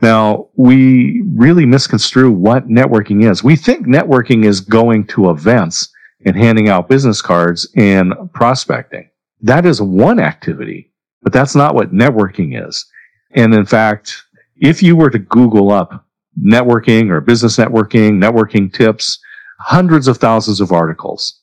Now 0.01 0.49
we 0.57 1.23
really 1.35 1.67
misconstrue 1.67 2.31
what 2.31 2.69
networking 2.69 3.29
is. 3.29 3.45
We 3.45 3.57
think 3.57 3.87
networking 3.87 4.45
is 4.45 4.61
going 4.61 5.07
to 5.09 5.31
events 5.31 5.89
and 6.25 6.37
handing 6.37 6.69
out 6.69 6.89
business 6.89 7.21
cards 7.21 7.69
and 7.77 8.15
prospecting. 8.33 9.11
That 9.41 9.67
is 9.67 9.83
one 9.83 10.21
activity, 10.21 10.93
but 11.23 11.33
that's 11.33 11.55
not 11.55 11.75
what 11.75 11.93
networking 11.93 12.67
is. 12.67 12.87
And 13.33 13.55
in 13.55 13.67
fact, 13.67 14.25
if 14.57 14.83
you 14.83 14.97
were 14.97 15.11
to 15.11 15.19
Google 15.19 15.71
up 15.73 16.05
networking 16.41 17.11
or 17.11 17.21
business 17.21 17.57
networking, 17.57 18.13
networking 18.13 18.73
tips, 18.73 19.19
hundreds 19.59 20.09
of 20.09 20.19
thousands 20.19 20.61
of 20.61 20.73
articles. 20.73 21.41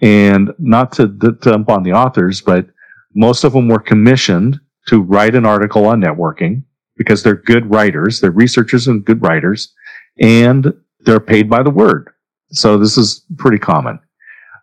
And 0.00 0.52
not 0.58 0.92
to, 0.92 1.06
dump 1.06 1.70
on 1.70 1.84
the 1.84 1.92
authors, 1.92 2.40
but 2.40 2.66
most 3.14 3.44
of 3.44 3.52
them 3.52 3.68
were 3.68 3.78
commissioned 3.78 4.58
to 4.88 5.00
write 5.00 5.34
an 5.34 5.46
article 5.46 5.86
on 5.86 6.00
networking 6.00 6.64
because 6.96 7.22
they're 7.22 7.36
good 7.36 7.70
writers. 7.70 8.20
They're 8.20 8.30
researchers 8.30 8.88
and 8.88 9.04
good 9.04 9.22
writers 9.22 9.72
and 10.18 10.72
they're 11.00 11.20
paid 11.20 11.48
by 11.48 11.62
the 11.62 11.70
word. 11.70 12.10
So 12.50 12.78
this 12.78 12.98
is 12.98 13.24
pretty 13.38 13.58
common. 13.58 13.98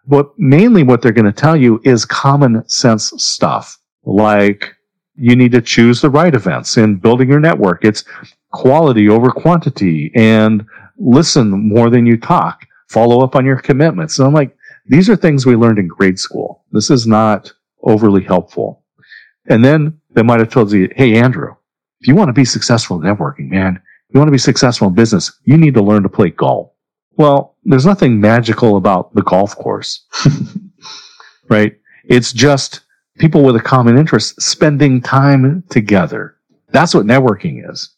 But 0.05 0.37
mainly 0.37 0.83
what 0.83 1.01
they're 1.01 1.11
going 1.11 1.25
to 1.25 1.31
tell 1.31 1.55
you 1.55 1.81
is 1.83 2.05
common 2.05 2.67
sense 2.67 3.13
stuff 3.17 3.77
like 4.03 4.73
you 5.15 5.35
need 5.35 5.51
to 5.51 5.61
choose 5.61 6.01
the 6.01 6.09
right 6.09 6.33
events 6.33 6.77
in 6.77 6.95
building 6.95 7.29
your 7.29 7.39
network. 7.39 7.83
It's 7.83 8.03
quality 8.51 9.09
over 9.09 9.31
quantity 9.31 10.11
and 10.15 10.65
listen 10.97 11.49
more 11.49 11.89
than 11.89 12.05
you 12.05 12.17
talk. 12.17 12.65
Follow 12.87 13.23
up 13.23 13.35
on 13.35 13.45
your 13.45 13.59
commitments. 13.59 14.17
And 14.17 14.27
I'm 14.27 14.33
like, 14.33 14.55
these 14.87 15.09
are 15.09 15.15
things 15.15 15.45
we 15.45 15.55
learned 15.55 15.79
in 15.79 15.87
grade 15.87 16.19
school. 16.19 16.63
This 16.71 16.89
is 16.89 17.05
not 17.05 17.51
overly 17.83 18.23
helpful. 18.23 18.83
And 19.47 19.63
then 19.63 19.99
they 20.11 20.23
might 20.23 20.39
have 20.39 20.49
told 20.49 20.71
you, 20.71 20.89
Hey, 20.95 21.15
Andrew, 21.15 21.55
if 22.01 22.07
you 22.07 22.15
want 22.15 22.29
to 22.29 22.33
be 22.33 22.45
successful 22.45 22.97
in 22.97 23.03
networking, 23.03 23.49
man, 23.49 23.75
if 23.75 24.15
you 24.15 24.19
want 24.19 24.29
to 24.29 24.33
be 24.33 24.37
successful 24.37 24.87
in 24.87 24.95
business, 24.95 25.31
you 25.43 25.57
need 25.57 25.75
to 25.75 25.83
learn 25.83 26.03
to 26.03 26.09
play 26.09 26.31
golf. 26.31 26.71
Well, 27.13 27.57
there's 27.63 27.85
nothing 27.85 28.19
magical 28.19 28.77
about 28.77 29.13
the 29.13 29.21
golf 29.21 29.55
course, 29.55 30.05
right? 31.49 31.75
It's 32.05 32.33
just 32.33 32.81
people 33.19 33.43
with 33.43 33.55
a 33.55 33.61
common 33.61 33.97
interest 33.97 34.41
spending 34.41 35.01
time 35.01 35.63
together. 35.69 36.37
That's 36.69 36.95
what 36.95 37.05
networking 37.05 37.69
is. 37.69 37.93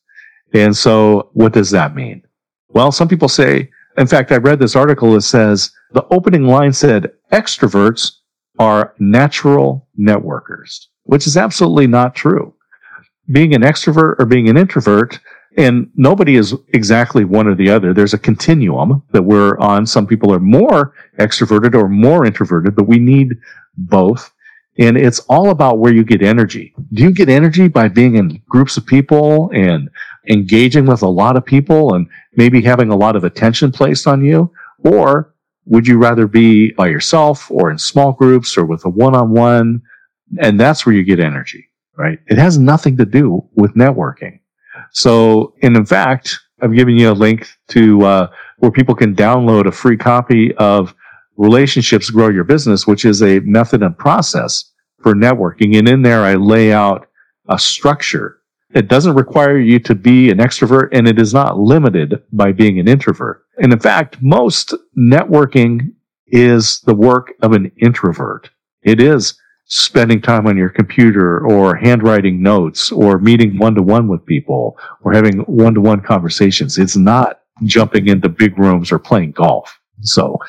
And 0.53 0.75
so 0.75 1.29
what 1.33 1.53
does 1.53 1.71
that 1.71 1.95
mean? 1.95 2.23
Well, 2.69 2.91
some 2.91 3.07
people 3.07 3.29
say, 3.29 3.69
in 3.97 4.07
fact, 4.07 4.31
I 4.31 4.37
read 4.37 4.59
this 4.59 4.75
article 4.75 5.13
that 5.13 5.21
says 5.21 5.71
the 5.91 6.05
opening 6.11 6.45
line 6.45 6.73
said 6.73 7.11
extroverts 7.31 8.17
are 8.59 8.93
natural 8.99 9.87
networkers, 9.99 10.87
which 11.03 11.27
is 11.27 11.37
absolutely 11.37 11.87
not 11.87 12.15
true. 12.15 12.53
Being 13.31 13.53
an 13.53 13.61
extrovert 13.61 14.19
or 14.19 14.25
being 14.25 14.49
an 14.49 14.57
introvert, 14.57 15.19
and 15.57 15.89
nobody 15.95 16.35
is 16.35 16.55
exactly 16.69 17.25
one 17.25 17.47
or 17.47 17.55
the 17.55 17.69
other. 17.69 17.93
There's 17.93 18.13
a 18.13 18.19
continuum 18.19 19.03
that 19.11 19.23
we're 19.23 19.57
on. 19.57 19.85
Some 19.85 20.07
people 20.07 20.33
are 20.33 20.39
more 20.39 20.93
extroverted 21.19 21.75
or 21.75 21.89
more 21.89 22.25
introverted, 22.25 22.75
but 22.75 22.87
we 22.87 22.99
need 22.99 23.37
both. 23.77 24.31
And 24.79 24.97
it's 24.97 25.19
all 25.21 25.49
about 25.49 25.79
where 25.79 25.93
you 25.93 26.05
get 26.05 26.21
energy. 26.21 26.73
Do 26.93 27.03
you 27.03 27.11
get 27.11 27.27
energy 27.27 27.67
by 27.67 27.89
being 27.89 28.15
in 28.15 28.41
groups 28.47 28.77
of 28.77 28.85
people 28.85 29.51
and 29.53 29.89
engaging 30.29 30.86
with 30.86 31.01
a 31.01 31.07
lot 31.07 31.36
of 31.36 31.45
people 31.45 31.93
and 31.93 32.07
maybe 32.36 32.62
having 32.62 32.89
a 32.89 32.95
lot 32.95 33.15
of 33.15 33.23
attention 33.23 33.71
placed 33.71 34.07
on 34.07 34.23
you? 34.23 34.51
Or 34.84 35.34
would 35.65 35.88
you 35.88 35.97
rather 35.97 36.27
be 36.27 36.71
by 36.71 36.88
yourself 36.88 37.49
or 37.51 37.71
in 37.71 37.77
small 37.77 38.13
groups 38.13 38.57
or 38.57 38.65
with 38.65 38.86
a 38.86 38.89
one 38.89 39.15
on 39.15 39.31
one? 39.31 39.81
And 40.39 40.60
that's 40.60 40.86
where 40.86 40.95
you 40.95 41.03
get 41.03 41.19
energy, 41.19 41.69
right? 41.97 42.19
It 42.27 42.38
has 42.38 42.57
nothing 42.57 42.97
to 42.97 43.05
do 43.05 43.43
with 43.55 43.75
networking. 43.75 44.39
So, 44.91 45.55
and 45.62 45.75
in 45.75 45.86
fact, 45.86 46.39
I've 46.62 46.73
given 46.73 46.97
you 46.97 47.12
a 47.12 47.13
link 47.13 47.47
to 47.69 48.05
uh, 48.05 48.27
where 48.57 48.71
people 48.71 48.95
can 48.95 49.15
download 49.15 49.67
a 49.67 49.71
free 49.71 49.97
copy 49.97 50.53
of 50.55 50.93
Relationships 51.38 52.10
Grow 52.10 52.29
Your 52.29 52.43
Business, 52.43 52.86
which 52.86 53.05
is 53.05 53.23
a 53.23 53.39
method 53.39 53.81
and 53.81 53.97
process 53.97 54.71
for 55.01 55.13
networking. 55.13 55.77
And 55.77 55.88
in 55.88 56.01
there, 56.01 56.23
I 56.23 56.36
lay 56.36 56.71
out 56.71 57.07
a 57.49 57.57
structure 57.57 58.40
it 58.73 58.88
doesn't 58.88 59.15
require 59.15 59.60
you 59.60 59.79
to 59.79 59.95
be 59.95 60.29
an 60.29 60.38
extrovert 60.38 60.89
and 60.91 61.07
it 61.07 61.19
is 61.19 61.34
not 61.34 61.60
limited 61.60 62.23
by 62.31 62.51
being 62.51 62.79
an 62.79 62.88
introvert. 62.88 63.45
And 63.57 63.73
in 63.73 63.79
fact, 63.79 64.21
most 64.21 64.73
networking 64.97 65.93
is 66.27 66.79
the 66.81 66.95
work 66.95 67.34
of 67.41 67.51
an 67.51 67.71
introvert. 67.77 68.49
It 68.84 69.01
is 69.01 69.36
spending 69.65 70.21
time 70.21 70.47
on 70.47 70.57
your 70.57 70.69
computer 70.69 71.45
or 71.45 71.75
handwriting 71.75 72.41
notes 72.41 72.91
or 72.91 73.19
meeting 73.19 73.57
one 73.57 73.75
to 73.75 73.81
one 73.81 74.07
with 74.07 74.25
people 74.25 74.77
or 75.01 75.13
having 75.13 75.39
one 75.39 75.73
to 75.73 75.81
one 75.81 76.01
conversations. 76.01 76.77
It's 76.77 76.97
not 76.97 77.41
jumping 77.63 78.07
into 78.07 78.29
big 78.29 78.57
rooms 78.57 78.91
or 78.91 78.99
playing 78.99 79.31
golf. 79.31 79.79
So 80.01 80.39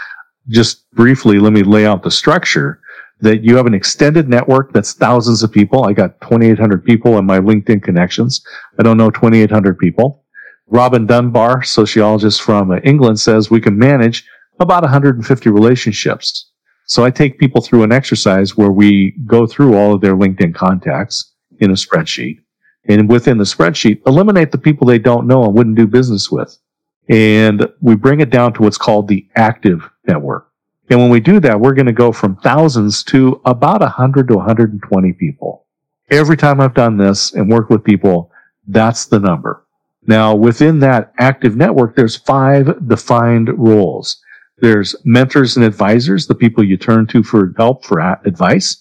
just 0.48 0.90
briefly, 0.92 1.38
let 1.38 1.52
me 1.52 1.62
lay 1.62 1.86
out 1.86 2.02
the 2.02 2.10
structure 2.10 2.80
that 3.22 3.42
you 3.42 3.56
have 3.56 3.66
an 3.66 3.74
extended 3.74 4.28
network 4.28 4.72
that's 4.72 4.92
thousands 4.92 5.42
of 5.42 5.52
people. 5.52 5.84
I 5.84 5.92
got 5.92 6.20
2,800 6.22 6.84
people 6.84 7.18
in 7.18 7.24
my 7.24 7.38
LinkedIn 7.38 7.82
connections. 7.82 8.44
I 8.78 8.82
don't 8.82 8.96
know 8.96 9.10
2,800 9.10 9.78
people. 9.78 10.24
Robin 10.66 11.06
Dunbar, 11.06 11.62
sociologist 11.62 12.42
from 12.42 12.70
uh, 12.70 12.78
England, 12.84 13.20
says 13.20 13.50
we 13.50 13.60
can 13.60 13.78
manage 13.78 14.26
about 14.58 14.82
150 14.82 15.50
relationships. 15.50 16.50
So 16.86 17.04
I 17.04 17.10
take 17.10 17.38
people 17.38 17.60
through 17.60 17.84
an 17.84 17.92
exercise 17.92 18.56
where 18.56 18.72
we 18.72 19.12
go 19.26 19.46
through 19.46 19.76
all 19.76 19.94
of 19.94 20.00
their 20.00 20.14
LinkedIn 20.14 20.54
contacts 20.54 21.32
in 21.60 21.70
a 21.70 21.74
spreadsheet. 21.74 22.40
And 22.88 23.08
within 23.08 23.38
the 23.38 23.44
spreadsheet, 23.44 24.02
eliminate 24.06 24.50
the 24.50 24.58
people 24.58 24.86
they 24.86 24.98
don't 24.98 25.28
know 25.28 25.44
and 25.44 25.54
wouldn't 25.54 25.76
do 25.76 25.86
business 25.86 26.30
with. 26.30 26.58
And 27.08 27.68
we 27.80 27.94
bring 27.94 28.20
it 28.20 28.30
down 28.30 28.52
to 28.54 28.62
what's 28.62 28.78
called 28.78 29.08
the 29.08 29.26
active 29.36 29.88
network. 30.06 30.51
And 30.92 31.00
when 31.00 31.08
we 31.08 31.20
do 31.20 31.40
that, 31.40 31.58
we're 31.58 31.72
going 31.72 31.86
to 31.86 31.92
go 31.92 32.12
from 32.12 32.36
thousands 32.36 33.02
to 33.04 33.40
about 33.46 33.80
100 33.80 34.28
to 34.28 34.36
120 34.36 35.12
people. 35.14 35.64
Every 36.10 36.36
time 36.36 36.60
I've 36.60 36.74
done 36.74 36.98
this 36.98 37.32
and 37.32 37.50
worked 37.50 37.70
with 37.70 37.82
people, 37.82 38.30
that's 38.68 39.06
the 39.06 39.18
number. 39.18 39.64
Now, 40.06 40.34
within 40.34 40.80
that 40.80 41.14
active 41.18 41.56
network, 41.56 41.96
there's 41.96 42.16
five 42.16 42.86
defined 42.88 43.48
roles. 43.58 44.22
There's 44.58 44.94
mentors 45.02 45.56
and 45.56 45.64
advisors, 45.64 46.26
the 46.26 46.34
people 46.34 46.62
you 46.62 46.76
turn 46.76 47.06
to 47.06 47.22
for 47.22 47.54
help, 47.56 47.86
for 47.86 47.98
advice. 48.26 48.76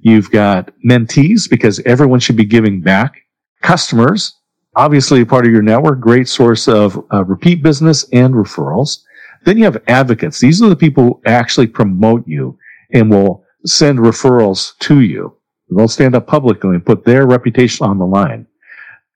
You've 0.00 0.30
got 0.30 0.70
mentees 0.86 1.48
because 1.48 1.80
everyone 1.86 2.20
should 2.20 2.36
be 2.36 2.44
giving 2.44 2.82
back. 2.82 3.22
Customers, 3.62 4.34
obviously 4.76 5.24
part 5.24 5.46
of 5.46 5.52
your 5.52 5.62
network, 5.62 5.98
great 5.98 6.28
source 6.28 6.68
of 6.68 7.02
uh, 7.10 7.24
repeat 7.24 7.62
business 7.62 8.06
and 8.12 8.34
referrals. 8.34 8.98
Then 9.44 9.58
you 9.58 9.64
have 9.64 9.82
advocates. 9.88 10.40
These 10.40 10.62
are 10.62 10.68
the 10.68 10.76
people 10.76 11.04
who 11.04 11.20
actually 11.26 11.66
promote 11.66 12.26
you 12.26 12.58
and 12.92 13.10
will 13.10 13.44
send 13.66 13.98
referrals 13.98 14.76
to 14.80 15.00
you. 15.00 15.36
They'll 15.70 15.88
stand 15.88 16.14
up 16.14 16.26
publicly 16.26 16.70
and 16.70 16.84
put 16.84 17.04
their 17.04 17.26
reputation 17.26 17.86
on 17.86 17.98
the 17.98 18.06
line. 18.06 18.46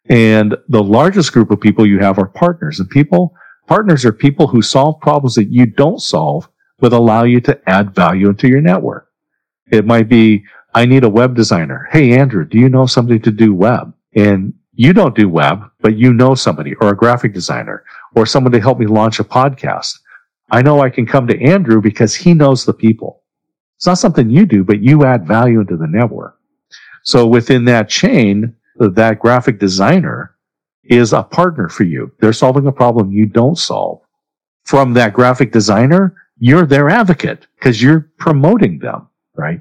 And 0.08 0.56
the 0.68 0.82
largest 0.82 1.32
group 1.32 1.50
of 1.50 1.60
people 1.60 1.86
you 1.86 1.98
have 1.98 2.18
are 2.18 2.28
partners 2.28 2.80
and 2.80 2.88
people, 2.88 3.34
partners 3.66 4.04
are 4.04 4.12
people 4.12 4.46
who 4.46 4.62
solve 4.62 5.00
problems 5.00 5.34
that 5.34 5.52
you 5.52 5.66
don't 5.66 6.00
solve, 6.00 6.48
but 6.78 6.92
allow 6.92 7.24
you 7.24 7.40
to 7.42 7.60
add 7.68 7.94
value 7.94 8.28
into 8.28 8.48
your 8.48 8.62
network. 8.62 9.08
It 9.70 9.84
might 9.84 10.08
be, 10.08 10.44
I 10.74 10.86
need 10.86 11.04
a 11.04 11.10
web 11.10 11.34
designer. 11.34 11.88
Hey, 11.92 12.18
Andrew, 12.18 12.46
do 12.46 12.58
you 12.58 12.68
know 12.70 12.86
somebody 12.86 13.18
to 13.20 13.30
do 13.30 13.52
web? 13.52 13.92
And 14.14 14.54
you 14.72 14.92
don't 14.92 15.14
do 15.14 15.28
web, 15.28 15.70
but 15.80 15.96
you 15.96 16.12
know 16.12 16.34
somebody 16.34 16.74
or 16.76 16.88
a 16.88 16.96
graphic 16.96 17.34
designer 17.34 17.84
or 18.14 18.24
someone 18.24 18.52
to 18.52 18.60
help 18.60 18.78
me 18.78 18.86
launch 18.86 19.20
a 19.20 19.24
podcast. 19.24 19.98
I 20.50 20.62
know 20.62 20.80
I 20.80 20.90
can 20.90 21.06
come 21.06 21.26
to 21.26 21.42
Andrew 21.42 21.80
because 21.80 22.14
he 22.14 22.34
knows 22.34 22.64
the 22.64 22.72
people. 22.72 23.22
It's 23.76 23.86
not 23.86 23.98
something 23.98 24.30
you 24.30 24.46
do, 24.46 24.64
but 24.64 24.82
you 24.82 25.04
add 25.04 25.26
value 25.26 25.60
into 25.60 25.76
the 25.76 25.86
network. 25.86 26.38
So 27.02 27.26
within 27.26 27.64
that 27.66 27.88
chain, 27.88 28.54
that 28.76 29.20
graphic 29.20 29.58
designer 29.58 30.34
is 30.84 31.12
a 31.12 31.22
partner 31.22 31.68
for 31.68 31.84
you. 31.84 32.12
They're 32.20 32.32
solving 32.32 32.66
a 32.66 32.72
problem 32.72 33.12
you 33.12 33.26
don't 33.26 33.58
solve. 33.58 34.00
From 34.64 34.94
that 34.94 35.12
graphic 35.12 35.52
designer, 35.52 36.16
you're 36.38 36.66
their 36.66 36.88
advocate 36.88 37.46
because 37.58 37.82
you're 37.82 38.10
promoting 38.18 38.78
them, 38.78 39.08
right? 39.36 39.60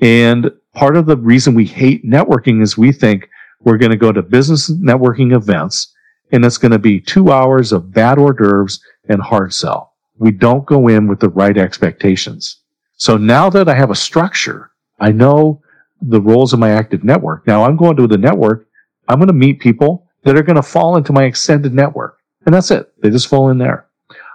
And 0.00 0.50
part 0.74 0.96
of 0.96 1.06
the 1.06 1.16
reason 1.16 1.54
we 1.54 1.64
hate 1.66 2.04
networking 2.04 2.62
is 2.62 2.78
we 2.78 2.92
think 2.92 3.28
we're 3.60 3.78
going 3.78 3.90
to 3.90 3.96
go 3.96 4.12
to 4.12 4.22
business 4.22 4.70
networking 4.70 5.34
events 5.34 5.92
and 6.32 6.44
it's 6.44 6.58
going 6.58 6.72
to 6.72 6.78
be 6.78 7.00
two 7.00 7.30
hours 7.30 7.72
of 7.72 7.92
bad 7.92 8.18
hors 8.18 8.32
d'oeuvres 8.32 8.80
and 9.08 9.22
hard 9.22 9.52
sell. 9.52 9.93
We 10.18 10.30
don't 10.30 10.66
go 10.66 10.88
in 10.88 11.08
with 11.08 11.20
the 11.20 11.28
right 11.28 11.56
expectations. 11.56 12.58
So 12.96 13.16
now 13.16 13.50
that 13.50 13.68
I 13.68 13.74
have 13.74 13.90
a 13.90 13.96
structure, 13.96 14.70
I 15.00 15.10
know 15.10 15.60
the 16.00 16.20
roles 16.20 16.52
of 16.52 16.58
my 16.58 16.70
active 16.70 17.04
network. 17.04 17.46
Now 17.46 17.64
I'm 17.64 17.76
going 17.76 17.96
to 17.96 18.06
the 18.06 18.18
network. 18.18 18.68
I'm 19.08 19.18
going 19.18 19.28
to 19.28 19.32
meet 19.32 19.60
people 19.60 20.06
that 20.22 20.36
are 20.36 20.42
going 20.42 20.56
to 20.56 20.62
fall 20.62 20.96
into 20.96 21.12
my 21.12 21.24
extended 21.24 21.74
network. 21.74 22.18
And 22.46 22.54
that's 22.54 22.70
it. 22.70 22.92
They 23.02 23.10
just 23.10 23.28
fall 23.28 23.50
in 23.50 23.58
there. 23.58 23.88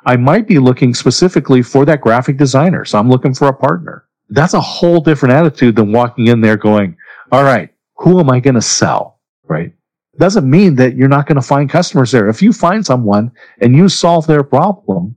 I 0.05 0.15
might 0.15 0.47
be 0.47 0.59
looking 0.59 0.93
specifically 0.93 1.61
for 1.61 1.85
that 1.85 2.01
graphic 2.01 2.37
designer. 2.37 2.85
So 2.85 2.97
I'm 2.97 3.09
looking 3.09 3.33
for 3.33 3.47
a 3.47 3.53
partner. 3.53 4.05
That's 4.29 4.53
a 4.53 4.61
whole 4.61 4.99
different 4.99 5.33
attitude 5.33 5.75
than 5.75 5.91
walking 5.91 6.27
in 6.27 6.41
there 6.41 6.57
going, 6.57 6.95
all 7.31 7.43
right, 7.43 7.69
who 7.95 8.19
am 8.19 8.29
I 8.29 8.39
going 8.39 8.55
to 8.55 8.61
sell? 8.61 9.19
Right. 9.47 9.73
Doesn't 10.17 10.49
mean 10.49 10.75
that 10.75 10.95
you're 10.95 11.07
not 11.07 11.27
going 11.27 11.35
to 11.37 11.41
find 11.41 11.69
customers 11.69 12.11
there. 12.11 12.27
If 12.27 12.41
you 12.41 12.53
find 12.53 12.85
someone 12.85 13.31
and 13.61 13.75
you 13.75 13.89
solve 13.89 14.27
their 14.27 14.43
problem, 14.43 15.15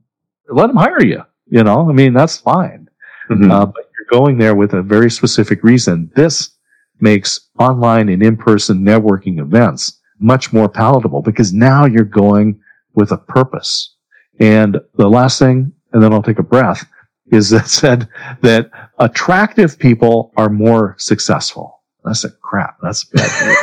let 0.52 0.68
them 0.68 0.76
hire 0.76 1.04
you. 1.04 1.22
You 1.46 1.64
know, 1.64 1.88
I 1.88 1.92
mean, 1.92 2.14
that's 2.14 2.38
fine. 2.38 2.88
Mm-hmm. 3.30 3.50
Uh, 3.50 3.66
but 3.66 3.90
you're 3.96 4.20
going 4.20 4.38
there 4.38 4.54
with 4.54 4.74
a 4.74 4.82
very 4.82 5.10
specific 5.10 5.62
reason. 5.62 6.10
This 6.14 6.50
makes 7.00 7.48
online 7.58 8.08
and 8.08 8.22
in-person 8.22 8.84
networking 8.84 9.40
events 9.40 10.00
much 10.18 10.52
more 10.52 10.68
palatable 10.68 11.20
because 11.20 11.52
now 11.52 11.84
you're 11.84 12.04
going 12.04 12.60
with 12.94 13.12
a 13.12 13.18
purpose. 13.18 13.96
And 14.40 14.80
the 14.96 15.08
last 15.08 15.38
thing, 15.38 15.72
and 15.92 16.02
then 16.02 16.12
I'll 16.12 16.22
take 16.22 16.38
a 16.38 16.44
breath, 16.44 16.84
is 17.30 17.50
that 17.50 17.68
said 17.80 18.08
that 18.40 18.70
attractive 18.98 19.78
people 19.78 20.32
are 20.36 20.48
more 20.48 20.96
successful. 20.98 21.80
That's 22.04 22.24
a 22.24 22.30
crap. 22.30 22.78
That's 22.82 23.04
bad. 23.04 23.62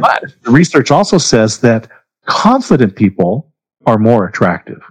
but 0.00 0.24
the 0.42 0.50
research 0.50 0.90
also 0.90 1.16
says 1.16 1.60
that 1.60 1.88
confident 2.26 2.94
people 2.94 3.52
are 3.86 3.98
more 3.98 4.26
attractive. 4.26 4.82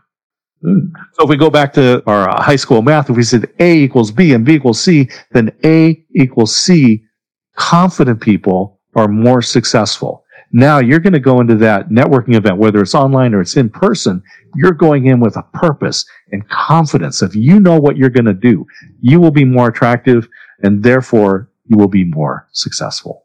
Hmm. 0.68 0.90
So 1.14 1.24
if 1.24 1.30
we 1.30 1.38
go 1.38 1.50
back 1.50 1.72
to 1.74 2.04
our 2.08 2.30
uh, 2.30 2.42
high 2.42 2.58
school 2.58 2.82
math, 2.82 3.10
if 3.10 3.16
we 3.16 3.24
said 3.24 3.50
A 3.60 3.78
equals 3.78 4.12
B 4.12 4.34
and 4.34 4.44
B 4.44 4.56
equals 4.56 4.82
C, 4.82 5.10
then 5.32 5.50
A 5.64 6.04
equals 6.14 6.54
C, 6.54 7.06
confident 7.56 8.20
people 8.20 8.78
are 8.94 9.08
more 9.08 9.42
successful. 9.42 10.26
Now 10.52 10.80
you're 10.80 11.00
going 11.00 11.14
to 11.14 11.22
go 11.22 11.40
into 11.40 11.56
that 11.56 11.88
networking 11.88 12.36
event, 12.36 12.58
whether 12.58 12.82
it's 12.82 12.96
online 12.96 13.34
or 13.34 13.40
it's 13.40 13.56
in 13.56 13.70
person. 13.70 14.22
You're 14.56 14.74
going 14.74 15.06
in 15.06 15.22
with 15.22 15.38
a 15.38 15.44
purpose 15.54 16.06
and 16.34 16.48
confidence. 16.50 17.22
If 17.22 17.34
you 17.34 17.62
know 17.62 17.80
what 17.80 17.96
you're 17.96 18.10
going 18.10 18.26
to 18.26 18.34
do, 18.34 18.66
you 19.00 19.22
will 19.22 19.32
be 19.32 19.46
more 19.46 19.70
attractive 19.70 20.28
and 20.64 20.84
therefore 20.84 21.50
you 21.66 21.78
will 21.78 21.88
be 21.88 22.04
more 22.04 22.48
successful. 22.52 23.24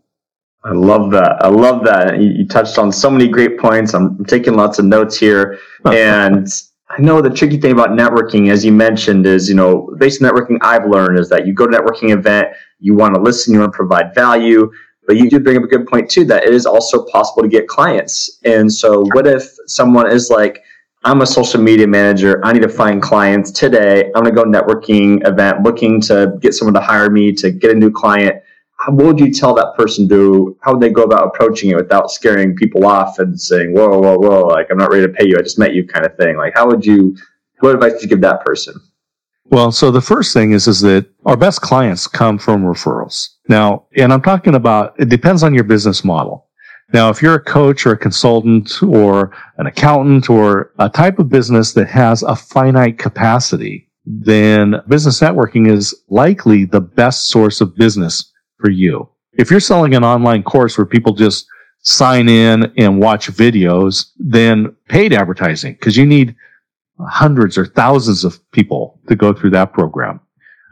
I 0.64 0.72
love 0.72 1.11
that. 1.11 1.38
I 1.40 1.48
love 1.48 1.85
that. 1.87 2.20
You, 2.20 2.46
touched 2.46 2.78
on 2.78 2.92
so 2.92 3.11
many 3.11 3.26
great 3.26 3.59
points. 3.59 3.94
I'm 3.94 4.24
taking 4.26 4.55
lots 4.55 4.78
of 4.78 4.85
notes 4.85 5.16
here 5.16 5.59
and 5.85 6.46
I 6.92 7.00
know 7.00 7.22
the 7.22 7.31
tricky 7.31 7.59
thing 7.59 7.72
about 7.72 7.90
networking, 7.90 8.50
as 8.50 8.66
you 8.66 8.70
mentioned, 8.70 9.24
is 9.24 9.48
you 9.48 9.55
know, 9.55 9.90
based 9.96 10.22
on 10.22 10.28
networking, 10.28 10.59
I've 10.61 10.87
learned 10.87 11.18
is 11.18 11.31
that 11.31 11.46
you 11.46 11.55
go 11.55 11.66
to 11.66 11.74
networking 11.74 12.11
event, 12.11 12.48
you 12.81 12.94
want 12.94 13.14
to 13.14 13.20
listen, 13.20 13.55
you 13.55 13.61
want 13.61 13.72
to 13.72 13.76
provide 13.76 14.14
value, 14.14 14.70
but 15.07 15.16
you 15.16 15.31
do 15.31 15.40
bring 15.40 15.57
up 15.57 15.62
a 15.62 15.66
good 15.68 15.87
point 15.87 16.11
too 16.11 16.26
that 16.26 16.44
it 16.44 16.52
is 16.52 16.66
also 16.66 17.07
possible 17.07 17.42
to 17.42 17.48
get 17.48 17.66
clients. 17.66 18.38
And 18.44 18.70
so, 18.70 19.05
what 19.14 19.26
if 19.26 19.57
someone 19.66 20.11
is 20.11 20.28
like, 20.28 20.62
I'm 21.05 21.22
a 21.22 21.26
social 21.26 21.62
media 21.62 21.87
manager, 21.87 22.44
I 22.44 22.52
need 22.52 22.62
to 22.62 22.68
find 22.68 23.00
clients 23.00 23.50
today. 23.50 24.05
I'm 24.14 24.22
going 24.22 24.26
to 24.26 24.31
go 24.33 24.44
networking 24.44 25.26
event, 25.26 25.62
looking 25.62 25.98
to 26.02 26.37
get 26.40 26.52
someone 26.52 26.74
to 26.74 26.81
hire 26.81 27.09
me 27.09 27.33
to 27.33 27.50
get 27.50 27.70
a 27.70 27.74
new 27.74 27.90
client 27.90 28.37
what 28.88 29.06
would 29.06 29.20
you 29.20 29.32
tell 29.32 29.54
that 29.54 29.74
person 29.76 30.08
to 30.08 30.56
how 30.60 30.72
would 30.72 30.80
they 30.80 30.90
go 30.90 31.02
about 31.02 31.26
approaching 31.26 31.70
it 31.70 31.76
without 31.76 32.10
scaring 32.10 32.56
people 32.56 32.86
off 32.86 33.18
and 33.18 33.40
saying 33.40 33.72
whoa 33.72 33.98
whoa 33.98 34.18
whoa 34.18 34.46
like 34.46 34.68
i'm 34.70 34.78
not 34.78 34.90
ready 34.90 35.06
to 35.06 35.12
pay 35.12 35.26
you. 35.26 35.36
I 35.38 35.42
just 35.42 35.58
met 35.58 35.74
you 35.74 35.86
kind 35.86 36.04
of 36.04 36.16
thing? 36.16 36.36
Like 36.36 36.54
how 36.54 36.66
would 36.66 36.84
you 36.84 37.16
what 37.60 37.74
advice 37.74 37.92
would 37.92 38.02
you 38.02 38.08
give 38.08 38.20
that 38.22 38.44
person? 38.44 38.74
Well 39.46 39.70
so 39.72 39.90
the 39.90 40.00
first 40.00 40.32
thing 40.32 40.52
is 40.52 40.66
is 40.66 40.80
that 40.80 41.06
our 41.26 41.36
best 41.36 41.60
clients 41.60 42.06
come 42.06 42.38
from 42.38 42.62
referrals. 42.62 43.28
Now 43.48 43.86
and 43.96 44.12
i'm 44.12 44.22
talking 44.22 44.54
about 44.54 44.94
it 44.98 45.08
depends 45.08 45.42
on 45.42 45.54
your 45.54 45.64
business 45.64 46.04
model. 46.04 46.48
Now 46.92 47.08
if 47.08 47.22
you're 47.22 47.34
a 47.34 47.44
coach 47.44 47.86
or 47.86 47.92
a 47.92 47.98
consultant 47.98 48.82
or 48.82 49.32
an 49.58 49.66
accountant 49.66 50.28
or 50.28 50.72
a 50.78 50.88
type 50.88 51.18
of 51.18 51.28
business 51.28 51.72
that 51.74 51.88
has 51.88 52.22
a 52.22 52.36
finite 52.36 52.98
capacity 52.98 53.88
then 54.04 54.74
business 54.88 55.20
networking 55.20 55.70
is 55.70 55.94
likely 56.08 56.64
the 56.64 56.80
best 56.80 57.28
source 57.28 57.60
of 57.60 57.76
business 57.76 58.31
for 58.62 58.70
you. 58.70 59.09
If 59.35 59.51
you're 59.51 59.61
selling 59.61 59.94
an 59.94 60.05
online 60.05 60.42
course 60.42 60.79
where 60.79 60.87
people 60.87 61.12
just 61.12 61.46
sign 61.83 62.29
in 62.29 62.72
and 62.79 63.01
watch 63.01 63.29
videos, 63.29 64.12
then 64.18 64.75
paid 64.88 65.12
advertising, 65.12 65.72
because 65.75 65.96
you 65.96 66.07
need 66.07 66.35
hundreds 67.09 67.59
or 67.59 67.66
thousands 67.66 68.25
of 68.25 68.38
people 68.53 69.01
to 69.09 69.16
go 69.16 69.33
through 69.33 69.51
that 69.51 69.72
program. 69.72 70.20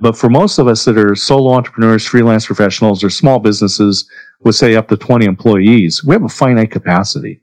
But 0.01 0.17
for 0.17 0.31
most 0.31 0.59
of 0.59 0.69
us 0.69 0.85
that 0.85 0.97
are 0.97 1.15
solo 1.15 1.53
entrepreneurs, 1.53 2.07
freelance 2.07 2.47
professionals, 2.47 3.05
or 3.05 3.11
small 3.11 3.39
businesses 3.39 4.09
with 4.41 4.55
say 4.55 4.77
up 4.77 4.89
to 4.89 4.97
20 4.97 5.27
employees, 5.27 6.05
we 6.05 6.15
have 6.15 6.23
a 6.23 6.29
finite 6.29 6.71
capacity. 6.71 7.41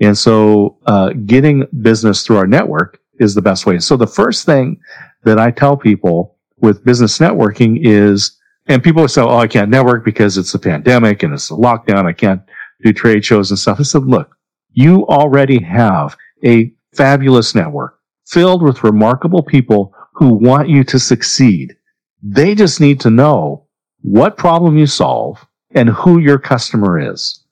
And 0.00 0.16
so, 0.16 0.78
uh, 0.86 1.10
getting 1.24 1.64
business 1.80 2.24
through 2.24 2.38
our 2.38 2.46
network 2.46 3.00
is 3.20 3.34
the 3.34 3.42
best 3.42 3.66
way. 3.66 3.78
So 3.78 3.96
the 3.96 4.06
first 4.06 4.44
thing 4.44 4.78
that 5.24 5.38
I 5.38 5.50
tell 5.50 5.76
people 5.76 6.36
with 6.58 6.84
business 6.84 7.18
networking 7.18 7.78
is 7.80 8.35
and 8.68 8.82
people 8.82 9.06
say, 9.08 9.22
"Oh, 9.22 9.38
I 9.38 9.46
can't 9.46 9.70
network 9.70 10.04
because 10.04 10.38
it's 10.38 10.54
a 10.54 10.58
pandemic 10.58 11.22
and 11.22 11.32
it's 11.32 11.50
a 11.50 11.54
lockdown. 11.54 12.06
I 12.06 12.12
can't 12.12 12.42
do 12.82 12.92
trade 12.92 13.24
shows 13.24 13.50
and 13.50 13.58
stuff." 13.58 13.80
I 13.80 13.84
said, 13.84 14.04
"Look, 14.04 14.36
you 14.72 15.06
already 15.06 15.62
have 15.62 16.16
a 16.44 16.72
fabulous 16.94 17.54
network 17.54 17.98
filled 18.26 18.62
with 18.62 18.84
remarkable 18.84 19.42
people 19.42 19.94
who 20.14 20.34
want 20.34 20.68
you 20.68 20.84
to 20.84 20.98
succeed. 20.98 21.74
They 22.22 22.54
just 22.54 22.80
need 22.80 23.00
to 23.00 23.10
know 23.10 23.66
what 24.02 24.36
problem 24.36 24.78
you 24.78 24.86
solve 24.86 25.46
and 25.74 25.88
who 25.90 26.18
your 26.18 26.38
customer 26.38 26.98
is." 26.98 27.42